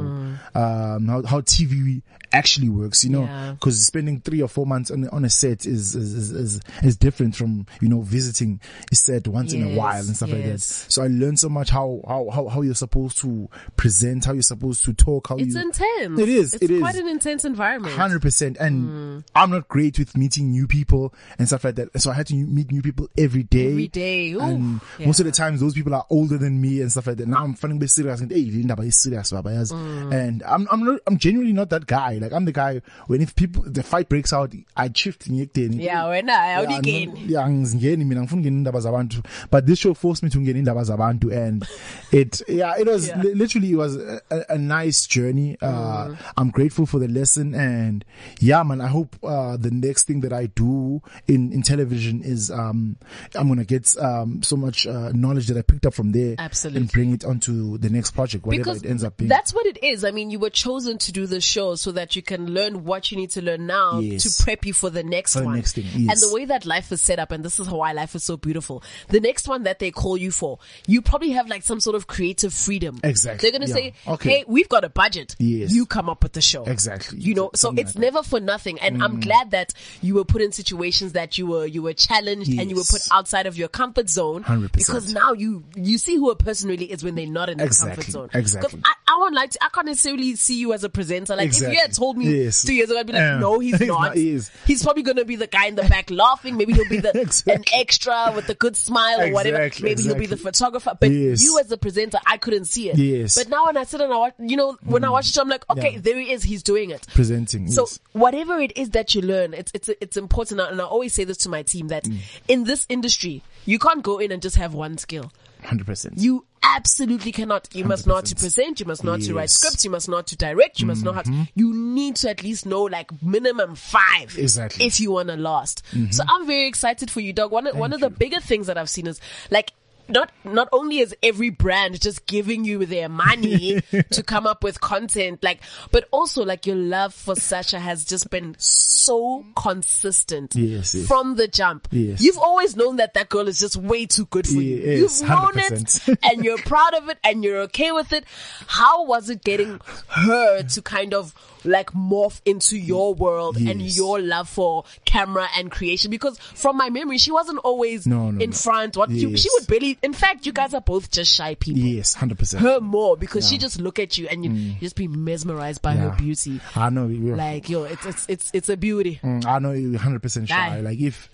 um, 0.54 1.06
how, 1.08 1.22
how 1.24 1.40
TV 1.40 2.02
actually 2.32 2.68
works, 2.68 3.04
you 3.04 3.10
know, 3.10 3.18
Mm. 3.18 3.26
Yeah. 3.26 3.52
because 3.52 3.74
spending 3.98 4.20
three 4.20 4.40
or 4.40 4.48
four 4.48 4.64
months 4.66 4.90
on, 4.90 5.08
on 5.08 5.24
a 5.24 5.30
set 5.30 5.66
is, 5.66 5.94
is, 5.96 6.14
is, 6.14 6.30
is, 6.30 6.60
is 6.84 6.96
different 6.96 7.34
from, 7.34 7.66
you 7.80 7.88
know, 7.88 8.00
visiting 8.02 8.60
a 8.92 8.94
set 8.94 9.26
once 9.26 9.52
in 9.52 9.62
a 9.72 9.76
while 9.76 9.96
and 9.98 10.14
stuff 10.16 10.30
like 10.30 10.44
that. 10.44 10.60
So 10.60 11.02
I 11.02 11.08
learned 11.08 11.38
so 11.40 11.48
much 11.48 11.70
how, 11.70 12.00
how, 12.06 12.28
how, 12.30 12.46
how 12.48 12.62
you're 12.62 12.74
supposed 12.74 13.18
to 13.22 13.48
present, 13.76 14.24
how 14.24 14.32
you're 14.32 14.42
supposed 14.42 14.84
to 14.84 14.92
talk, 14.94 15.28
how 15.28 15.36
It's 15.36 15.54
you, 15.54 15.60
intense. 15.60 16.20
It 16.20 16.28
is, 16.28 16.54
It's 16.54 16.62
it 16.62 16.70
is. 16.70 16.80
quite 16.80 16.94
an 16.94 17.08
intense 17.08 17.44
environment. 17.44 17.94
Hundred 17.94 18.22
percent, 18.22 18.56
and 18.60 18.78
Mm. 18.78 19.24
I'm 19.34 19.50
not 19.50 19.66
great 19.68 19.98
with 19.98 20.16
meeting 20.16 20.50
new 20.50 20.66
people 20.68 21.12
and 21.38 21.48
stuff 21.48 21.64
like 21.64 21.74
that. 21.74 22.00
So 22.00 22.10
I 22.10 22.14
had 22.14 22.26
to 22.28 22.34
meet 22.34 22.70
new 22.70 22.80
people 22.82 23.08
every 23.18 23.42
day. 23.42 23.70
Every 23.70 23.88
day. 23.88 24.32
Ooh. 24.32 24.40
And 24.40 24.80
Yeah. 24.98 25.06
most 25.06 25.18
of 25.20 25.26
the 25.26 25.32
times, 25.32 25.60
those 25.60 25.74
people 25.74 25.94
are 25.94 26.06
older 26.10 26.38
than 26.38 26.60
me 26.60 26.80
and 26.80 26.90
stuff 26.90 27.06
like 27.08 27.16
that. 27.16 27.26
Now 27.28 27.42
I'm 27.42 27.54
finding 27.54 27.78
bit 27.80 27.90
serious 27.90 28.20
and 28.20 28.30
hey, 28.30 28.42
he's 28.44 28.96
serious, 28.96 29.32
yes. 29.32 29.72
Mm. 29.72 30.14
And 30.14 30.42
I'm 30.44 30.68
I'm 30.70 30.84
not, 30.84 31.00
I'm 31.06 31.18
genuinely 31.18 31.52
not 31.52 31.70
that 31.70 31.86
guy. 31.86 32.18
Like 32.18 32.32
I'm 32.32 32.44
the 32.44 32.52
guy 32.52 32.82
when 33.08 33.20
if 33.20 33.34
people 33.34 33.64
the 33.66 33.82
fight 33.88 34.08
breaks 34.08 34.32
out 34.32 34.54
I 34.76 34.90
shift 34.94 35.26
ngiyekudeni 35.30 35.84
yeah 35.84 36.04
i 36.04 36.10
wena 36.10 36.42
awudingeni 36.42 37.24
yeah 37.32 37.50
ngizingeni 37.50 38.04
mina 38.04 38.20
ngifuna 38.20 38.40
ukungena 38.40 38.56
indaba 38.56 38.80
zabantu. 38.80 39.22
But 39.50 39.66
this 39.66 39.78
show 39.78 39.94
forced 39.94 40.22
me 40.22 40.30
to 40.30 40.40
ngena 40.40 40.58
indaba 40.58 40.84
zabantu 40.84 41.32
and 41.46 41.66
it 42.12 42.42
yeah 42.48 42.80
it 42.80 42.86
was 42.86 43.08
Yeah. 43.08 43.22
literally 43.22 43.70
it 43.72 43.76
was 43.76 43.96
a, 43.96 44.20
a, 44.48 44.58
nice 44.58 45.06
journey. 45.06 45.56
Uh 45.62 46.14
I'm 46.36 46.50
grateful 46.50 46.86
for 46.86 46.98
the 47.00 47.08
lesson 47.08 47.54
and 47.54 48.04
yeah 48.40 48.62
man 48.62 48.80
I 48.80 48.88
hope 48.88 49.16
uh 49.22 49.56
the 49.56 49.70
next 49.70 50.04
thing 50.08 50.20
that 50.20 50.32
I 50.32 50.46
do 50.46 51.00
in 51.26 51.52
in 51.52 51.62
television 51.62 52.22
is 52.22 52.50
um 52.50 52.96
I'm 53.34 53.46
going 53.46 53.58
to 53.58 53.64
get 53.64 53.94
um 53.98 54.42
so 54.42 54.56
much 54.56 54.86
uh, 54.86 55.10
knowledge 55.14 55.46
that 55.48 55.56
I 55.56 55.62
picked 55.62 55.86
up 55.86 55.94
from 55.94 56.12
there 56.12 56.34
Absolutely. 56.38 56.80
and 56.80 56.92
bring 56.92 57.10
it 57.14 57.24
onto 57.24 57.78
the 57.78 57.90
next 57.90 58.10
project 58.12 58.44
whatever 58.46 58.64
because 58.64 58.82
it 58.82 58.88
ends 58.90 59.04
up 59.04 59.16
being. 59.16 59.28
that's 59.28 59.52
what 59.54 59.66
it 59.66 59.78
is. 59.82 60.04
I 60.04 60.10
mean, 60.10 60.30
you 60.30 60.38
were 60.38 60.50
chosen 60.66 60.98
to 60.98 61.12
do 61.12 61.26
the 61.26 61.40
show 61.40 61.76
so 61.76 61.92
that 61.92 62.16
you 62.16 62.22
can 62.22 62.42
learn 62.52 62.84
what 62.84 63.10
you 63.10 63.16
need 63.16 63.30
to 63.30 63.42
learn 63.42 63.66
now 63.66 63.77
Yes. 64.00 64.22
to 64.38 64.44
prep 64.44 64.64
you 64.66 64.72
for 64.72 64.90
the 64.90 65.02
next 65.02 65.32
For 65.34 65.40
the 65.40 65.46
one. 65.46 65.56
next 65.56 65.72
thing, 65.74 65.86
And 65.94 66.10
the 66.10 66.30
way 66.32 66.44
that 66.46 66.66
life 66.66 66.90
is 66.92 67.00
set 67.02 67.18
up, 67.18 67.30
and 67.32 67.44
this 67.44 67.58
is 67.60 67.68
why 67.68 67.92
life 67.92 68.14
is 68.14 68.24
so 68.24 68.36
beautiful. 68.36 68.82
The 69.08 69.20
next 69.20 69.48
one 69.48 69.62
that 69.64 69.78
they 69.78 69.90
call 69.90 70.16
you 70.16 70.30
for, 70.30 70.58
you 70.86 71.02
probably 71.02 71.30
have 71.30 71.48
like 71.48 71.62
some 71.62 71.80
sort 71.80 71.96
of 71.96 72.06
creative 72.06 72.52
freedom. 72.54 73.00
Exactly, 73.04 73.50
They're 73.50 73.58
gonna 73.58 73.68
yeah. 73.70 73.74
say, 73.74 73.94
Okay. 74.06 74.28
"Hey, 74.30 74.44
we've 74.46 74.68
got 74.68 74.84
a 74.84 74.88
budget. 74.88 75.34
Yes. 75.38 75.72
You 75.72 75.86
come 75.86 76.08
up 76.08 76.22
with 76.22 76.32
the 76.32 76.40
show." 76.40 76.64
Exactly. 76.64 77.18
You 77.20 77.34
know, 77.34 77.50
so 77.54 77.68
Something 77.68 77.84
it's 77.86 77.94
like 77.94 78.02
that. 78.02 78.08
Mm. 78.10 78.14
never 78.14 78.22
for 78.22 78.40
nothing. 78.40 78.78
And 78.80 79.02
I'm 79.02 79.20
glad 79.20 79.50
that 79.52 79.72
you 80.02 80.14
were 80.14 80.24
put 80.24 80.42
in 80.42 80.52
situations 80.52 81.12
that 81.12 81.38
you 81.38 81.46
were 81.46 81.66
you 81.66 81.82
were 81.82 81.92
challenged 81.94 82.50
and 82.50 82.70
you 82.70 82.76
were 82.76 82.84
put 82.84 83.02
outside 83.12 83.46
of 83.46 83.56
your 83.56 83.68
comfort 83.68 84.08
zone. 84.08 84.44
100%. 84.44 84.72
Because 84.72 85.12
now 85.12 85.32
you 85.32 85.64
you 85.76 85.98
see 85.98 86.16
who 86.16 86.30
a 86.30 86.36
person 86.36 86.68
really 86.68 86.90
is 86.90 87.02
when 87.04 87.14
they're 87.14 87.26
not 87.26 87.48
in 87.48 87.58
their 87.58 87.68
comfort 87.68 88.04
zone. 88.04 88.30
Exactly. 88.34 88.80
I, 88.84 88.92
I 89.08 89.18
won't 89.18 89.34
like 89.34 89.50
to, 89.50 89.64
I 89.64 89.68
can't 89.70 89.86
necessarily 89.86 90.34
see 90.36 90.58
you 90.60 90.72
as 90.72 90.84
a 90.84 90.88
presenter. 90.88 91.34
Like 91.36 91.48
if 91.50 91.60
you 91.60 91.78
had 91.78 91.92
told 91.92 92.16
me 92.16 92.44
Yes. 92.44 92.62
two 92.62 92.74
years 92.74 92.90
ago, 92.90 92.98
I'd 93.00 93.06
be 93.06 93.12
like, 93.12 93.20
Yeah. 93.20 93.38
no, 93.38 93.60
he's, 93.70 93.78
He's 93.78 93.88
not. 93.88 94.00
not, 94.02 94.16
he 94.16 94.30
is. 94.30 94.50
He's 94.66 94.82
probably 94.82 95.02
going 95.02 95.16
to 95.16 95.24
be 95.24 95.36
the 95.36 95.46
guy 95.46 95.66
in 95.66 95.74
the 95.74 95.82
back 95.82 96.10
laughing. 96.10 96.56
Maybe 96.56 96.72
he'll 96.72 96.88
be 96.88 96.98
the, 96.98 97.42
an 97.52 97.64
extra 97.72 98.32
with 98.34 98.48
a 98.48 98.54
good 98.54 98.76
smile 98.76 99.20
or 99.20 99.32
whatever. 99.32 99.58
Exactly, 99.62 99.90
Maybe 99.90 100.02
he'll 100.02 100.14
be 100.14 100.26
the 100.26 100.36
photographer. 100.36 100.96
But 100.98 101.10
Yes. 101.10 101.42
you 101.42 101.58
as 101.58 101.68
the 101.68 101.78
presenter, 101.78 102.18
I 102.26 102.36
couldn't 102.36 102.66
see 102.66 102.90
it. 102.90 102.96
Yes. 102.98 103.34
Mm. 103.34 103.44
But 103.44 103.48
now 103.50 103.66
when 103.66 103.76
I 103.76 103.84
sit 103.84 104.00
and 104.00 104.12
I 104.12 104.16
watch, 104.16 104.34
you 104.38 104.56
know, 104.56 104.76
when 104.84 105.04
I 105.04 105.10
watch 105.10 105.28
it, 105.30 105.38
I'm 105.38 105.48
like, 105.48 105.64
okay, 105.70 105.92
Yeah. 105.94 106.00
there 106.02 106.18
he 106.18 106.32
is. 106.32 106.42
He's 106.42 106.62
doing 106.62 106.90
it. 106.90 107.06
presenting 107.14 107.70
So 107.70 107.82
yes. 107.82 107.98
whatever 108.12 108.58
it 108.60 108.76
is 108.76 108.90
that 108.90 109.14
you 109.14 109.22
learn, 109.22 109.54
it's 109.54 109.70
it's 109.74 109.88
it's 110.00 110.16
important. 110.16 110.60
And 110.60 110.80
I 110.80 110.84
always 110.84 111.12
say 111.14 111.24
this 111.24 111.36
to 111.38 111.48
my 111.48 111.62
team 111.62 111.88
that 111.88 112.04
Mm. 112.04 112.18
in 112.48 112.64
this 112.64 112.86
industry, 112.88 113.42
you 113.66 113.78
can't 113.78 114.02
go 114.02 114.18
in 114.18 114.32
and 114.32 114.40
just 114.42 114.56
have 114.56 114.74
one 114.74 114.96
skill. 114.98 115.30
100% 115.64 116.12
You 116.16 116.44
absolutely 116.62 117.32
cannot. 117.32 117.68
You 117.72 117.84
must 117.84 118.06
know 118.06 118.14
how 118.14 118.20
to 118.20 118.34
present. 118.34 118.80
You 118.80 118.86
must 118.86 119.04
know 119.04 119.12
how 119.12 119.18
to 119.18 119.34
write 119.34 119.50
scripts. 119.50 119.84
You 119.84 119.90
must 119.90 120.08
know 120.08 120.16
how 120.16 120.22
to 120.22 120.36
direct. 120.36 120.80
You 120.80 120.86
must 120.86 121.04
know 121.04 121.12
how 121.12 121.22
to, 121.22 121.48
you 121.54 121.74
need 121.74 122.16
to 122.16 122.30
at 122.30 122.42
least 122.42 122.66
know 122.66 122.82
like 122.82 123.10
minimum 123.22 123.74
five. 123.74 124.36
Exactly. 124.38 124.86
If 124.86 125.00
you 125.00 125.12
want 125.12 125.28
to 125.28 125.36
last. 125.36 125.82
So 126.10 126.24
I'm 126.28 126.46
very 126.46 126.66
excited 126.66 127.10
for 127.10 127.20
you, 127.20 127.32
dog. 127.32 127.50
One, 127.50 127.66
of 127.66 127.76
one 127.76 127.92
of 127.92 128.00
the 128.00 128.10
bigger 128.10 128.40
things 128.40 128.66
that 128.66 128.78
I've 128.78 128.90
seen 128.90 129.06
is 129.06 129.20
like, 129.50 129.72
not 130.08 130.30
not 130.44 130.68
only 130.72 130.98
is 130.98 131.14
every 131.22 131.50
brand 131.50 132.00
just 132.00 132.26
giving 132.26 132.64
you 132.64 132.86
their 132.86 133.08
money 133.08 133.80
to 134.10 134.22
come 134.22 134.46
up 134.46 134.62
with 134.64 134.80
content, 134.80 135.42
like, 135.42 135.60
but 135.92 136.08
also 136.10 136.44
like 136.44 136.66
your 136.66 136.76
love 136.76 137.12
for 137.14 137.34
Sasha 137.34 137.78
has 137.78 138.04
just 138.04 138.30
been 138.30 138.54
so 138.58 139.44
consistent 139.56 140.54
Yes, 140.54 140.94
yes. 140.94 141.06
from 141.06 141.36
the 141.36 141.46
jump. 141.48 141.88
Yes. 141.90 142.22
You've 142.22 142.38
always 142.38 142.76
known 142.76 142.96
that 142.96 143.14
that 143.14 143.28
girl 143.28 143.48
is 143.48 143.58
just 143.60 143.76
way 143.76 144.06
too 144.06 144.26
good 144.26 144.46
for 144.46 144.54
you. 144.60 144.76
Yes, 144.76 145.20
You've 145.20 145.28
known 145.30 145.52
100%. 145.52 146.08
it 146.08 146.18
and 146.22 146.44
you're 146.44 146.58
proud 146.58 146.94
of 146.94 147.08
it 147.08 147.18
and 147.24 147.44
you're 147.44 147.60
okay 147.62 147.92
with 147.92 148.12
it. 148.12 148.24
How 148.66 149.04
was 149.04 149.30
it 149.30 149.44
getting 149.44 149.80
her 150.08 150.62
to 150.62 150.82
kind 150.82 151.14
of 151.14 151.34
like 151.64 151.90
morph 151.92 152.40
into 152.44 152.78
your 152.78 153.14
world 153.14 153.56
and 153.56 153.82
your 153.82 154.20
love 154.20 154.48
for 154.48 154.84
camera 155.04 155.48
and 155.56 155.70
creation? 155.70 156.10
Because 156.10 156.38
from 156.38 156.76
my 156.76 156.88
memory, 156.90 157.18
she 157.18 157.32
wasn't 157.32 157.58
always 157.58 158.06
No, 158.06 158.30
no, 158.30 158.40
in 158.42 158.50
no. 158.50 158.56
front. 158.56 158.96
What 158.96 159.10
you, 159.10 159.36
she 159.36 159.48
Yes. 159.48 159.60
would 159.60 159.66
barely. 159.68 159.97
In 160.02 160.12
fact, 160.12 160.46
you 160.46 160.52
guys 160.52 160.74
are 160.74 160.80
both 160.80 161.10
just 161.10 161.34
shy 161.34 161.54
people. 161.56 161.82
yes 161.82 162.16
100% 162.16 162.58
Her 162.60 162.80
more 162.80 163.16
because 163.16 163.48
she 163.48 163.58
just 163.58 163.80
look 163.80 163.98
at 163.98 164.16
you 164.16 164.28
and 164.28 164.44
you, 164.44 164.50
you 164.52 164.74
just 164.80 164.96
be 164.96 165.08
mesmerized 165.08 165.82
by 165.82 165.94
her 165.94 166.10
beauty. 166.16 166.60
I 166.76 166.90
know 166.90 167.08
you're 167.08 167.36
Like 167.36 167.68
yo, 167.68 167.84
it's 167.84 168.06
it's 168.06 168.26
it's 168.28 168.50
it's 168.54 168.68
a 168.68 168.76
beauty. 168.76 169.20
Mm, 169.22 169.44
I 169.44 169.58
know 169.58 169.72
you're 169.72 169.98
100% 169.98 170.48
shy. 170.48 170.76
Aye. 170.78 170.80
Like 170.80 171.00
if 171.00 171.28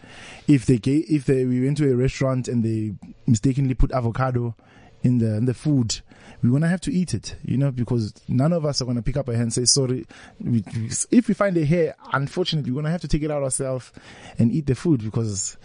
if 0.48 0.66
they 0.66 0.78
gave, 0.78 1.04
if 1.08 1.24
they 1.26 1.44
we 1.44 1.60
went 1.64 1.76
to 1.78 1.90
a 1.92 1.96
restaurant 1.96 2.48
and 2.48 2.64
they 2.64 2.94
mistakenly 3.26 3.74
put 3.74 3.92
avocado 3.92 4.54
in 5.02 5.18
the 5.18 5.36
in 5.36 5.44
the 5.44 5.54
food, 5.54 6.00
we're 6.44 6.50
gonna 6.50 6.68
have 6.68 6.80
to 6.82 6.92
eat 6.92 7.14
it, 7.14 7.36
you 7.42 7.56
know, 7.56 7.70
because 7.70 8.12
none 8.28 8.52
of 8.52 8.66
us 8.66 8.82
are 8.82 8.84
gonna 8.84 9.00
pick 9.00 9.16
up 9.16 9.28
a 9.28 9.32
hand 9.32 9.44
and 9.44 9.52
say 9.54 9.64
sorry. 9.64 10.04
We, 10.38 10.62
if 11.10 11.26
we 11.26 11.32
find 11.32 11.56
a 11.56 11.64
hair, 11.64 11.94
unfortunately, 12.12 12.70
we're 12.70 12.82
gonna 12.82 12.90
have 12.90 13.00
to 13.00 13.08
take 13.08 13.22
it 13.22 13.30
out 13.30 13.42
ourselves 13.42 13.90
and 14.38 14.52
eat 14.52 14.66
the 14.66 14.74
food 14.74 15.02
because 15.02 15.56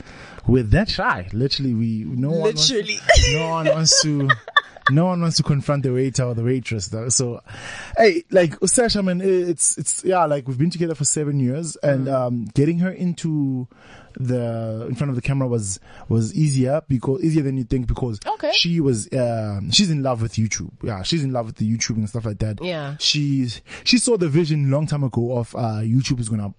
we're 0.48 0.64
that 0.64 0.90
shy. 0.90 1.28
Literally, 1.34 1.74
we 1.74 2.06
no 2.06 2.30
one 2.30 2.40
wants 2.42 2.70
Literally. 2.72 3.00
no 3.34 3.50
one 3.50 3.66
wants 3.68 4.02
to. 4.04 4.30
No 4.92 5.06
one 5.06 5.22
wants 5.22 5.38
to 5.38 5.44
confront 5.44 5.84
the 5.84 5.94
waiter 5.94 6.24
or 6.24 6.34
the 6.34 6.44
waitress 6.44 6.88
though. 6.88 7.10
So, 7.10 7.42
hey, 7.98 8.24
like 8.32 8.56
Sasha, 8.66 9.04
man, 9.04 9.22
it's, 9.22 9.78
it's, 9.78 10.04
yeah, 10.04 10.26
like 10.26 10.48
we've 10.48 10.58
been 10.58 10.70
together 10.70 10.96
for 10.96 11.06
seven 11.06 11.40
years 11.40 11.76
and, 11.84 12.08
Mm. 12.08 12.14
um, 12.14 12.46
getting 12.54 12.80
her 12.80 12.92
into 12.92 13.68
the, 14.20 14.86
in 14.90 14.96
front 14.96 15.10
of 15.10 15.16
the 15.16 15.22
camera 15.22 15.48
was, 15.48 15.80
was 16.08 16.34
easier 16.34 16.82
because, 16.88 17.24
easier 17.24 17.44
than 17.44 17.58
you 17.58 17.64
think 17.64 17.88
because 17.88 18.20
Okay. 18.26 18.52
she 18.54 18.80
was, 18.80 19.08
um, 19.14 19.70
she's 19.72 19.90
in 19.92 20.02
love 20.04 20.22
with 20.22 20.34
YouTube. 20.34 20.72
Yeah, 20.84 21.04
she's 21.04 21.24
in 21.24 21.32
love 21.32 21.46
with 21.48 21.56
the 21.58 21.70
YouTube 21.72 21.98
and 21.98 22.10
stuff 22.10 22.26
like 22.26 22.40
that. 22.40 22.62
Yeah. 22.64 22.96
She's, 23.00 23.62
she 23.84 23.98
saw 23.98 24.18
the 24.18 24.28
vision 24.30 24.72
long 24.72 24.88
time 24.88 25.04
ago 25.04 25.38
of, 25.38 25.56
uh, 25.56 25.82
YouTube 25.82 26.20
is 26.20 26.30
gonna, 26.30 26.48
uh, 26.48 26.52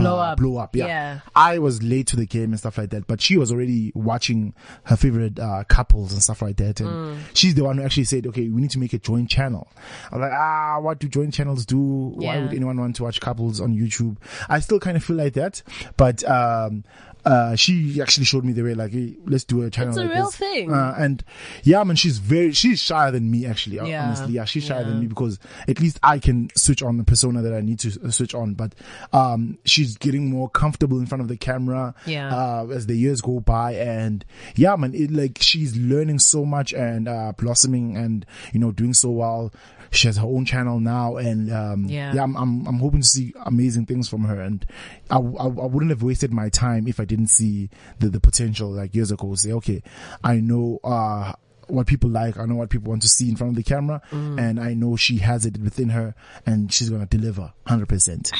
Blow 0.00 0.18
up. 0.18 0.38
blow 0.38 0.56
up. 0.58 0.74
Yeah. 0.76 0.86
Yeah. 0.86 1.20
I 1.34 1.58
was 1.58 1.82
late 1.82 2.06
to 2.08 2.16
the 2.16 2.26
game 2.26 2.50
and 2.50 2.58
stuff 2.58 2.78
like 2.78 2.90
that, 2.90 3.06
but 3.06 3.20
she 3.20 3.36
was 3.36 3.50
already 3.52 3.92
watching 3.94 4.54
her 4.84 4.96
favorite 4.96 5.38
uh, 5.38 5.64
couples 5.68 6.12
and 6.12 6.22
stuff 6.22 6.42
like 6.42 6.56
that. 6.58 6.80
And 6.80 6.88
Mm. 6.88 7.18
she's 7.34 7.54
the 7.54 7.64
one 7.64 7.78
who 7.78 7.82
actually 7.84 8.04
said, 8.04 8.26
okay, 8.26 8.48
we 8.48 8.60
need 8.60 8.70
to 8.70 8.78
make 8.78 8.92
a 8.92 8.98
joint 8.98 9.30
channel. 9.30 9.68
I'm 10.12 10.20
like, 10.20 10.32
ah, 10.32 10.78
what 10.80 10.98
do 10.98 11.08
joint 11.08 11.34
channels 11.34 11.66
do? 11.66 11.78
Why 11.78 12.38
would 12.40 12.52
anyone 12.54 12.78
want 12.78 12.96
to 12.96 13.02
watch 13.04 13.20
couples 13.20 13.60
on 13.60 13.76
YouTube? 13.76 14.16
I 14.48 14.60
still 14.60 14.80
kind 14.80 14.96
of 14.96 15.04
feel 15.04 15.16
like 15.16 15.34
that, 15.34 15.62
but, 15.96 16.22
um, 16.28 16.84
uh, 17.26 17.54
she 17.56 18.00
actually 18.00 18.24
showed 18.24 18.44
me 18.44 18.52
the 18.52 18.62
way, 18.62 18.72
like, 18.74 18.92
hey, 18.92 19.14
let's 19.26 19.44
do 19.44 19.62
a 19.62 19.70
channel 19.70 19.90
It's 19.90 19.98
a 19.98 20.02
like 20.04 20.14
real 20.14 20.24
this. 20.26 20.36
thing. 20.36 20.72
Uh, 20.72 20.94
and 20.96 21.22
yeah, 21.64 21.82
man, 21.84 21.96
she's 21.96 22.18
very, 22.18 22.52
she's 22.52 22.80
shyer 22.80 23.10
than 23.10 23.30
me, 23.30 23.44
actually, 23.46 23.76
Yeah. 23.76 24.06
honestly. 24.06 24.32
Yeah, 24.34 24.44
she's 24.44 24.64
shyer 24.64 24.82
Yeah. 24.82 24.88
than 24.90 25.00
me 25.00 25.06
because 25.08 25.38
at 25.66 25.80
least 25.80 25.98
I 26.02 26.18
can 26.20 26.50
switch 26.56 26.82
on 26.82 26.96
the 26.98 27.04
persona 27.04 27.42
that 27.42 27.52
I 27.52 27.60
need 27.60 27.80
to 27.80 27.98
uh, 28.06 28.10
switch 28.10 28.34
on. 28.34 28.54
But, 28.54 28.74
um, 29.12 29.58
she's 29.64 29.96
getting 29.96 30.30
more 30.30 30.48
comfortable 30.48 30.98
in 31.00 31.06
front 31.06 31.20
of 31.22 31.28
the 31.28 31.36
camera. 31.36 31.94
Yeah. 32.06 32.34
Uh, 32.34 32.66
as 32.72 32.86
the 32.86 32.94
years 32.96 33.20
go 33.20 33.40
by 33.40 33.72
and 33.74 34.24
yeah, 34.54 34.76
man, 34.76 34.94
it 34.94 35.10
like 35.10 35.38
she's 35.40 35.76
learning 35.76 36.20
so 36.20 36.44
much 36.44 36.72
and, 36.72 37.08
uh, 37.08 37.32
blossoming 37.36 37.96
and, 37.96 38.24
you 38.52 38.60
know, 38.60 38.70
doing 38.70 38.94
so 38.94 39.10
well. 39.10 39.52
She 39.90 40.08
has 40.08 40.16
her 40.16 40.24
own 40.26 40.44
channel 40.44 40.80
now 40.80 41.16
and, 41.16 41.52
um, 41.52 41.84
Yeah. 41.84 42.12
yeah, 42.14 42.22
I'm, 42.22 42.36
I'm, 42.36 42.66
I'm 42.66 42.78
hoping 42.78 43.00
to 43.02 43.06
see 43.08 43.32
amazing 43.44 43.86
things 43.86 44.08
from 44.08 44.24
her 44.24 44.40
and 44.40 44.64
I, 45.10 45.16
I, 45.16 45.18
I 45.18 45.46
wouldn't 45.48 45.90
have 45.90 46.02
wasted 46.02 46.32
my 46.32 46.48
time 46.48 46.86
if 46.88 47.00
I 47.00 47.04
didn't 47.04 47.28
see 47.28 47.70
the, 47.98 48.08
the 48.08 48.20
potential 48.20 48.70
like 48.70 48.94
years 48.94 49.10
ago. 49.10 49.34
Say, 49.34 49.52
okay, 49.52 49.82
I 50.24 50.36
know, 50.36 50.80
uh, 50.84 51.32
what 51.68 51.88
people 51.88 52.08
like. 52.08 52.38
I 52.38 52.44
know 52.44 52.54
what 52.54 52.70
people 52.70 52.90
want 52.90 53.02
to 53.02 53.08
see 53.08 53.28
in 53.28 53.34
front 53.34 53.50
of 53.50 53.56
the 53.56 53.64
camera 53.64 54.00
Mm. 54.12 54.40
and 54.40 54.60
I 54.60 54.74
know 54.74 54.94
she 54.94 55.16
has 55.18 55.44
it 55.46 55.58
within 55.58 55.88
her 55.88 56.14
and 56.46 56.72
she's 56.72 56.90
going 56.90 57.04
to 57.04 57.08
deliver 57.18 57.52
100%. 57.66 58.30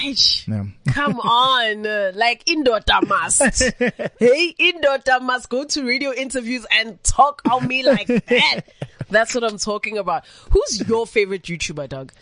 Yeah. 0.47 0.63
Come 0.93 1.19
on, 1.19 1.85
uh, 1.85 2.13
like 2.15 2.45
Indota 2.45 3.05
must. 3.05 3.43
hey, 4.21 4.55
Indota 4.61 5.21
must 5.21 5.49
go 5.49 5.65
to 5.65 5.85
radio 5.85 6.13
interviews 6.13 6.67
and 6.71 7.03
talk 7.03 7.43
on 7.51 7.67
me 7.67 7.83
like 7.85 8.07
that. 8.07 8.61
That's 9.11 9.35
what 9.35 9.45
I'm 9.45 9.59
talking 9.59 9.99
about. 9.99 10.25
Who's 10.51 10.89
your 10.89 11.07
favorite 11.07 11.43
YouTuber, 11.43 11.89
Doug? 11.89 12.13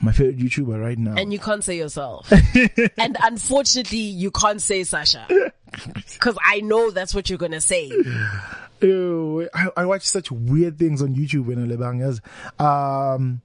My 0.00 0.12
favorite 0.12 0.38
YouTuber 0.38 0.80
right 0.82 0.98
now. 0.98 1.14
And 1.16 1.32
you 1.32 1.38
can't 1.38 1.62
say 1.62 1.76
yourself. 1.78 2.30
and 2.98 3.16
unfortunately, 3.22 3.98
you 3.98 4.30
can't 4.30 4.60
say 4.60 4.82
Sasha. 4.84 5.52
Cause 6.18 6.36
I 6.44 6.60
know 6.60 6.90
that's 6.90 7.14
what 7.14 7.30
you're 7.30 7.38
gonna 7.38 7.60
say. 7.60 7.90
Ew, 8.82 9.48
I, 9.54 9.68
I 9.76 9.86
watch 9.86 10.02
such 10.02 10.30
weird 10.32 10.78
things 10.78 11.00
on 11.02 11.14
YouTube 11.14 11.46
when 11.46 12.20
I. 12.58 13.14
Um, 13.14 13.40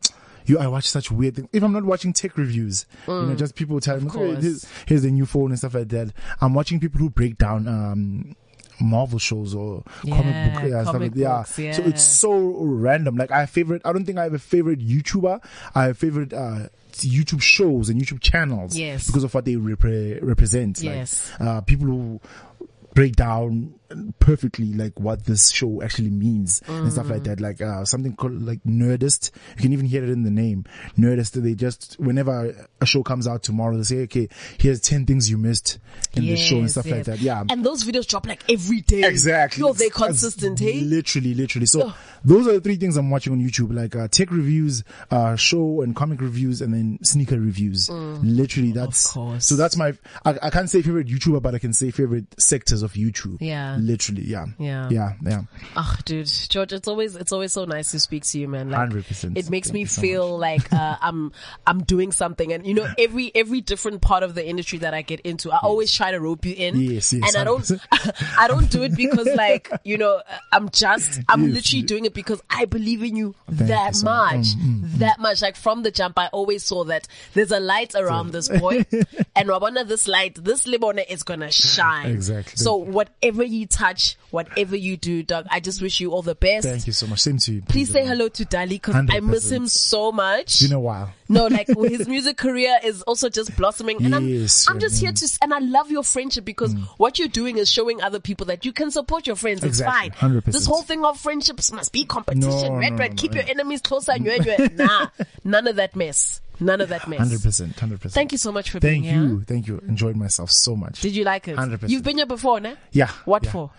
you, 0.45 0.57
I 0.57 0.67
watch 0.67 0.85
such 0.89 1.11
weird 1.11 1.35
things. 1.35 1.49
If 1.53 1.61
I'm 1.63 1.73
not 1.73 1.83
watching 1.83 2.13
tech 2.13 2.37
reviews, 2.37 2.85
you 3.07 3.13
know, 3.13 3.35
just 3.35 3.55
people 3.55 3.79
telling 3.79 4.05
me, 4.05 4.09
"Okay, 4.09 4.19
Mm. 4.19 4.41
here's, 4.41 4.65
here's 4.87 5.01
the 5.03 5.11
new 5.11 5.25
phone 5.25 5.51
and 5.51 5.59
stuff 5.59 5.75
like 5.75 5.89
that. 5.89 6.11
I'm 6.41 6.53
watching 6.53 6.79
people 6.79 6.99
who 6.99 7.09
break 7.09 7.37
down, 7.37 7.67
um, 7.67 8.35
Marvel 8.79 9.19
shows 9.19 9.55
or 9.55 9.83
comic 10.01 10.25
Yeah, 10.25 10.59
book, 10.59 10.69
yeah, 10.69 10.83
comic 10.83 11.01
like 11.01 11.15
yeah. 11.15 11.37
books, 11.37 11.55
So 11.55 11.83
it's 11.83 12.03
so 12.03 12.37
random. 12.63 13.15
Like 13.15 13.31
I 13.31 13.41
have 13.41 13.49
favorite, 13.49 13.81
I 13.85 13.91
don't 13.93 14.05
think 14.05 14.17
I 14.17 14.23
have 14.23 14.33
a 14.33 14.39
favorite 14.39 14.79
YouTuber. 14.79 15.43
I 15.75 15.83
have 15.85 15.97
favorite, 15.97 16.33
uh, 16.33 16.67
YouTube 16.93 17.41
shows 17.41 17.89
and 17.89 18.01
YouTube 18.01 18.21
channels. 18.21 18.75
Yes. 18.77 19.07
Because 19.07 19.23
of 19.23 19.33
what 19.33 19.45
they 19.45 19.53
repre- 19.55 20.19
represent. 20.21 20.77
Like, 20.83 20.95
Yes. 20.95 21.31
uh, 21.39 21.61
people 21.61 21.85
who 21.87 22.21
break 22.93 23.15
down 23.15 23.75
perfectly 24.19 24.73
like 24.73 24.99
what 24.99 25.25
this 25.25 25.49
show 25.49 25.81
actually 25.81 26.09
means 26.09 26.61
and 26.67 26.91
stuff 26.91 27.07
Mm. 27.07 27.11
like 27.11 27.23
that. 27.23 27.39
Like 27.39 27.61
uh, 27.61 27.85
something 27.85 28.15
called 28.15 28.41
like 28.41 28.63
Nerdist. 28.63 29.31
You 29.55 29.61
can 29.63 29.73
even 29.73 29.85
hear 29.85 30.03
it 30.03 30.09
in 30.09 30.23
the 30.23 30.31
name. 30.31 30.65
Nerdist. 30.97 31.31
They 31.41 31.53
just 31.55 31.99
whenever 31.99 32.67
a 32.81 32.85
show 32.85 33.03
comes 33.03 33.27
out 33.27 33.43
tomorrow, 33.43 33.77
they 33.77 33.83
say, 33.83 33.97
okay, 34.03 34.27
here's 34.59 34.79
ten 34.81 35.05
things 35.05 35.29
you 35.29 35.37
missed 35.37 35.79
in 36.15 36.25
the 36.25 36.35
show 36.35 36.55
and 36.55 36.63
Yes, 36.65 36.71
stuff 36.71 36.87
like 36.89 37.03
that. 37.05 37.19
Yeah. 37.19 37.43
And 37.49 37.63
those 37.65 37.83
videos 37.83 38.07
drop 38.07 38.25
like 38.27 38.43
every 38.49 38.81
day. 38.81 39.03
Exactly. 39.03 39.61
Yo, 39.61 39.73
they're 39.73 39.89
consistent, 39.89 40.59
hey? 40.59 40.81
Literally, 40.81 41.33
literally. 41.33 41.65
So 41.67 41.87
Ugh. 41.87 41.95
those 42.25 42.47
are 42.47 42.53
the 42.53 42.61
three 42.61 42.75
things 42.75 42.97
I'm 42.97 43.09
watching 43.09 43.33
on 43.33 43.39
YouTube, 43.39 43.73
like 43.75 43.95
uh, 43.95 44.07
tech 44.07 44.31
reviews, 44.31 44.83
uh, 45.11 45.35
show 45.35 45.81
and 45.81 45.95
comic 45.95 46.21
reviews, 46.21 46.61
and 46.61 46.73
then 46.73 46.99
sneaker 47.03 47.39
reviews. 47.39 47.89
Literally, 47.89 48.71
that's 48.71 49.07
Mm. 49.09 49.13
course. 49.13 49.45
so. 49.45 49.55
That's 49.55 49.75
my. 49.77 49.93
I, 50.25 50.37
I 50.43 50.49
can't 50.49 50.69
say 50.69 50.81
favorite 50.81 51.07
YouTuber, 51.07 51.41
but 51.41 51.55
I 51.55 51.59
can 51.59 51.73
say 51.73 51.91
favorite 51.91 52.25
sectors 52.39 52.81
of 52.83 52.93
YouTube. 52.93 53.37
Yeah. 53.41 53.76
Literally, 53.77 54.23
yeah. 54.23 54.45
Yeah. 54.57 54.89
Yeah. 54.89 55.13
Yeah. 55.23 55.41
Oh, 55.75 55.95
dude, 56.05 56.27
George, 56.27 56.73
it's 56.73 56.87
always 56.87 57.15
it's 57.15 57.31
always 57.31 57.53
so 57.53 57.65
nice 57.65 57.91
to 57.91 57.99
speak 57.99 58.23
to 58.25 58.39
you, 58.39 58.47
man. 58.47 58.69
Like, 58.69 58.89
100%. 58.89 59.37
It 59.37 59.49
makes 59.49 59.67
Thank 59.67 59.73
me 59.73 59.79
you 59.81 59.85
so 59.87 60.01
feel 60.01 60.37
like 60.37 60.71
uh, 60.73 60.97
I'm 61.01 61.31
I'm 61.65 61.83
doing 61.83 62.11
something, 62.11 62.51
and 62.53 62.65
you 62.65 62.73
know, 62.73 62.87
every 62.97 63.31
every 63.35 63.61
different 63.61 64.01
part 64.01 64.23
of 64.23 64.35
the 64.35 64.45
industry 64.47 64.79
that 64.79 64.93
I 64.93 65.01
get 65.01 65.19
into, 65.21 65.51
I 65.51 65.59
always 65.63 65.93
try 65.93 66.11
to 66.11 66.19
rope 66.19 66.45
you 66.45 66.53
in. 66.55 66.79
Yes, 66.79 67.13
yes, 67.13 67.23
and 67.27 67.41
I 67.41 67.43
don't 67.43 67.69
I 68.37 68.47
don't 68.47 68.69
do 68.71 68.83
it 68.83 68.95
because 68.95 69.27
like 69.35 69.71
you 69.83 69.97
know 69.97 70.21
I'm 70.51 70.69
just 70.69 71.21
I'm 71.29 71.43
Yes, 71.43 71.53
literally 71.53 71.81
yes. 71.81 71.87
doing 71.87 72.05
it 72.05 72.13
because 72.13 72.41
I 72.49 72.65
believe 72.65 73.03
in 73.03 73.15
you 73.15 73.35
Thank 73.47 73.59
you 73.61 73.65
that 73.67 73.95
so 73.95 74.05
much, 74.05 74.35
much. 74.35 74.47
Mm, 74.57 74.91
that 74.99 75.19
much. 75.19 75.41
Like 75.41 75.55
from 75.55 75.83
the 75.83 75.91
jump, 75.91 76.17
I 76.17 76.27
always 76.27 76.63
saw 76.63 76.83
that 76.85 77.07
there's 77.33 77.51
a 77.51 77.59
light 77.59 77.93
around 77.95 78.31
this 78.31 78.49
boy, 78.49 78.85
and 79.35 79.49
Wabana, 79.49 79.87
this 79.87 80.07
light, 80.07 80.43
this 80.43 80.65
libona 80.65 81.03
is 81.07 81.23
gonna 81.23 81.51
shine. 81.51 82.09
Exactly. 82.09 82.57
So 82.57 82.75
whatever 82.77 83.43
you 83.43 83.65
touch, 83.67 84.17
whatever 84.31 84.75
you 84.75 84.97
do, 84.97 85.23
Doug, 85.23 85.45
I 85.51 85.59
just 85.59 85.81
wish 85.81 85.99
you 85.99 86.11
all 86.11 86.21
the 86.21 86.35
best. 86.35 86.65
Thank 86.67 86.87
you 86.87 86.93
so 86.93 87.07
much. 87.07 87.19
Same 87.19 87.37
to 87.39 87.53
you. 87.55 87.61
Please 87.63 87.91
say 87.91 88.05
hello 88.05 88.29
to 88.29 88.45
Dali 88.45 88.69
because 88.69 88.95
I 88.95 89.19
miss 89.19 89.51
him 89.51 89.67
so 89.67 90.11
much. 90.11 90.43
It's 90.43 90.63
been 90.63 90.75
a 90.75 90.79
while. 90.79 91.11
no, 91.29 91.47
like 91.47 91.67
his 91.67 92.07
music 92.07 92.37
career 92.37 92.77
is 92.83 93.01
also 93.03 93.29
just 93.29 93.55
blossoming, 93.57 94.03
and 94.05 94.27
Yes, 94.27 94.65
I'm 94.69 94.77
I'm 94.77 94.81
just 94.81 95.01
here 95.01 95.11
to, 95.11 95.37
and 95.41 95.53
I 95.55 95.57
love 95.59 95.89
your 95.89 96.03
friendship 96.03 96.45
because 96.45 96.75
mm. 96.75 96.83
what 96.97 97.17
you're 97.17 97.27
doing 97.27 97.57
is 97.57 97.67
showing 97.67 97.99
other 98.01 98.19
people 98.19 98.45
that 98.45 98.63
you 98.63 98.71
can 98.71 98.91
support 98.91 99.25
your 99.25 99.35
friends. 99.35 99.63
It's 99.63 99.79
Exactly, 99.79 100.11
fine. 100.11 100.41
100%. 100.41 100.45
This 100.45 100.67
whole 100.67 100.83
thing 100.83 101.03
of 101.03 101.19
friendships 101.19 101.71
must 101.71 101.91
be 101.91 102.05
competition. 102.05 102.73
No, 102.73 102.79
red, 102.79 102.91
no, 102.93 102.97
red, 102.99 103.11
no, 103.11 103.15
keep 103.15 103.33
your 103.33 103.43
enemies 103.47 103.81
closer. 103.81 104.11
Nyue, 104.13 104.37
nyue. 104.37 104.77
nah, 104.77 105.07
none 105.43 105.67
of 105.67 105.77
that 105.77 105.95
mess. 105.95 106.41
None 106.59 106.81
of 106.81 106.89
that 106.89 107.07
mess. 107.07 107.19
Hundred 107.19 107.41
percent. 107.43 107.79
Hundred 107.79 107.99
percent. 108.01 108.13
Thank 108.15 108.31
you 108.31 108.37
so 108.37 108.51
much 108.51 108.69
for 108.71 108.79
Thank 108.79 109.03
being 109.03 109.03
here. 109.03 109.13
Thank 109.21 109.29
you. 109.31 109.41
Thank 109.43 109.67
you. 109.67 109.77
Enjoyed 109.87 110.15
myself 110.15 110.51
so 110.51 110.75
much. 110.75 111.01
Did 111.01 111.15
you 111.15 111.23
like 111.23 111.47
it? 111.47 111.55
100%. 111.57 111.89
You've 111.89 112.03
been 112.03 112.17
here 112.17 112.25
before, 112.25 112.59
ne? 112.59 112.75
Yeah. 112.91 113.11
What 113.25 113.43
yeah. 113.45 113.51
for? 113.51 113.71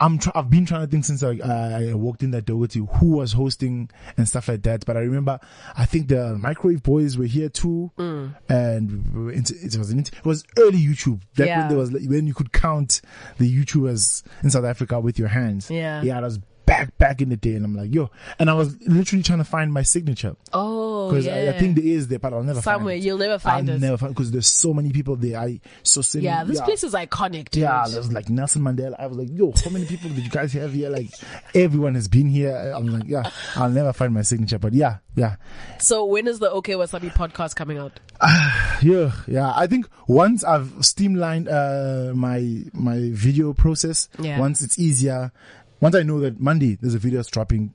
I'm 0.00 0.18
try- 0.18 0.32
I've 0.34 0.50
been 0.50 0.66
trying 0.66 0.80
to 0.80 0.86
think 0.88 1.04
since 1.04 1.22
I, 1.22 1.36
uh, 1.38 1.78
I 1.90 1.94
walked 1.94 2.24
in 2.24 2.32
that 2.32 2.46
door 2.46 2.66
to 2.66 2.86
who 2.86 3.10
was 3.18 3.32
hosting 3.34 3.88
and 4.16 4.26
stuff 4.28 4.48
like 4.48 4.62
that. 4.62 4.84
But 4.84 4.96
I 4.96 5.00
remember, 5.00 5.38
I 5.76 5.84
think 5.84 6.08
the 6.08 6.36
Microwave 6.36 6.82
Boys 6.82 7.16
were 7.16 7.26
here 7.26 7.48
too, 7.48 7.92
Mm. 7.96 8.34
and 8.48 9.30
it 9.34 9.78
was 9.78 9.90
an, 9.92 10.00
it 10.00 10.10
was 10.24 10.44
early 10.58 10.78
YouTube. 10.78 11.20
Back 11.36 11.46
Yeah. 11.46 11.58
when 11.60 11.68
there 11.68 11.78
was 11.78 11.90
when 11.92 12.26
you 12.26 12.34
could 12.34 12.52
count 12.52 13.00
the 13.38 13.48
YouTubers 13.64 14.24
in 14.42 14.50
South 14.50 14.64
Africa 14.64 14.98
with 14.98 15.18
your 15.18 15.28
hands. 15.28 15.70
Yeah. 15.70 16.02
yeah, 16.02 16.14
that 16.14 16.22
was 16.26 16.38
back 16.66 16.96
back 16.98 17.20
in 17.22 17.28
the 17.28 17.36
day, 17.36 17.54
and 17.54 17.64
I'm 17.64 17.76
like, 17.76 17.94
yo, 17.94 18.10
and 18.38 18.48
I 18.50 18.54
was 18.54 18.76
literally 18.88 19.22
trying 19.22 19.38
to 19.38 19.44
find 19.44 19.72
my 19.72 19.82
signature 19.82 20.34
Oh, 20.52 20.83
because 21.10 21.26
yeah. 21.26 21.34
I, 21.34 21.48
I 21.54 21.58
think 21.58 21.76
there 21.76 21.84
is 21.84 22.08
there, 22.08 22.18
but 22.18 22.32
I'll 22.32 22.42
never 22.42 22.60
Somewhere, 22.62 22.94
find 22.94 23.02
it. 23.02 23.06
you'll 23.06 23.18
never 23.18 23.38
find 23.38 23.68
I'll 23.70 23.76
it. 23.76 23.80
never 23.80 23.96
find 23.96 24.14
because 24.14 24.30
there's 24.30 24.46
so 24.46 24.72
many 24.74 24.90
people 24.92 25.16
there. 25.16 25.38
I 25.38 25.60
so 25.82 26.00
silly. 26.02 26.24
yeah, 26.24 26.44
this 26.44 26.60
place 26.60 26.84
is 26.84 26.94
iconic, 26.94 27.50
dude. 27.50 27.62
Yeah, 27.62 27.84
there's 27.88 28.12
like 28.12 28.28
Nelson 28.28 28.62
Mandela. 28.62 28.94
I 28.98 29.06
was 29.06 29.18
like, 29.18 29.28
yo, 29.30 29.52
how 29.64 29.70
many 29.70 29.86
people 29.86 30.10
did 30.10 30.24
you 30.24 30.30
guys 30.30 30.52
have 30.54 30.72
here? 30.72 30.90
Like, 30.90 31.10
everyone 31.54 31.94
has 31.94 32.08
been 32.08 32.28
here. 32.28 32.54
I'm 32.76 32.86
like, 32.86 33.04
yeah, 33.08 33.30
I'll 33.56 33.70
never 33.70 33.92
find 33.92 34.12
my 34.14 34.22
signature, 34.22 34.58
but 34.58 34.72
yeah, 34.72 34.98
yeah, 35.16 35.36
So 35.78 36.04
when 36.04 36.26
is 36.26 36.38
the 36.40 36.50
OK 36.50 36.72
Wasabi 36.74 37.12
podcast 37.12 37.54
coming 37.56 37.78
out? 37.78 38.00
yeah, 38.82 39.12
yeah. 39.26 39.52
I 39.54 39.66
think 39.66 39.86
once 40.06 40.44
I've 40.44 40.72
streamlined 40.84 41.48
uh, 41.48 42.12
my 42.14 42.62
my 42.72 43.10
video 43.12 43.52
process, 43.52 44.08
Yeah. 44.18 44.38
once 44.40 44.62
it's 44.62 44.78
easier, 44.78 45.32
once 45.80 45.94
I 45.94 46.02
know 46.02 46.20
that 46.20 46.40
Monday 46.40 46.76
there's 46.80 46.94
a 46.94 46.98
video 46.98 47.18
that's 47.18 47.28
dropping, 47.30 47.72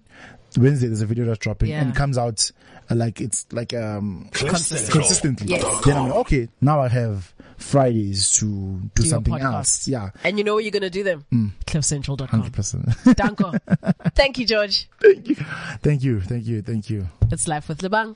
Wednesday 0.58 0.88
there's 0.88 1.02
a 1.02 1.06
video 1.06 1.26
that's 1.26 1.40
dropping, 1.40 1.70
Yeah. 1.70 1.82
and 1.82 1.92
it 1.92 1.96
comes 1.96 2.18
out 2.18 2.52
uh, 2.76 2.79
like 2.96 3.22
it's 3.22 3.46
like 3.52 3.74
um 3.74 4.30
Consistent. 4.32 4.92
consistently. 4.92 5.48
Yes. 5.48 5.86
Then 5.86 5.98
I'm 5.98 6.08
like, 6.10 6.16
okay, 6.20 6.50
now 6.62 6.82
I 6.82 6.88
have 6.88 7.34
Fridays 7.58 8.32
to 8.40 8.46
do, 8.46 8.90
Do 8.96 9.04
something 9.04 9.34
else. 9.40 9.88
Yeah, 9.88 10.12
And 10.24 10.38
you 10.38 10.44
know 10.46 10.56
where 10.56 10.64
you're 10.64 10.72
going 10.72 10.82
to 10.84 10.90
do 10.90 11.04
them? 11.04 11.26
CliffCentral.com. 11.66 12.28
hundred 12.28 12.54
percent. 12.54 12.86
Danko. 13.18 13.52
Thank 14.16 14.38
you, 14.38 14.46
George. 14.46 14.88
Thank 15.02 15.28
you, 15.28 15.36
thank 15.82 16.04
you, 16.04 16.22
thank 16.22 16.46
you, 16.48 16.62
thank 16.62 16.90
you. 16.90 17.08
It's 17.32 17.48
Life 17.48 17.68
with 17.68 17.80
Lebang. 17.80 18.16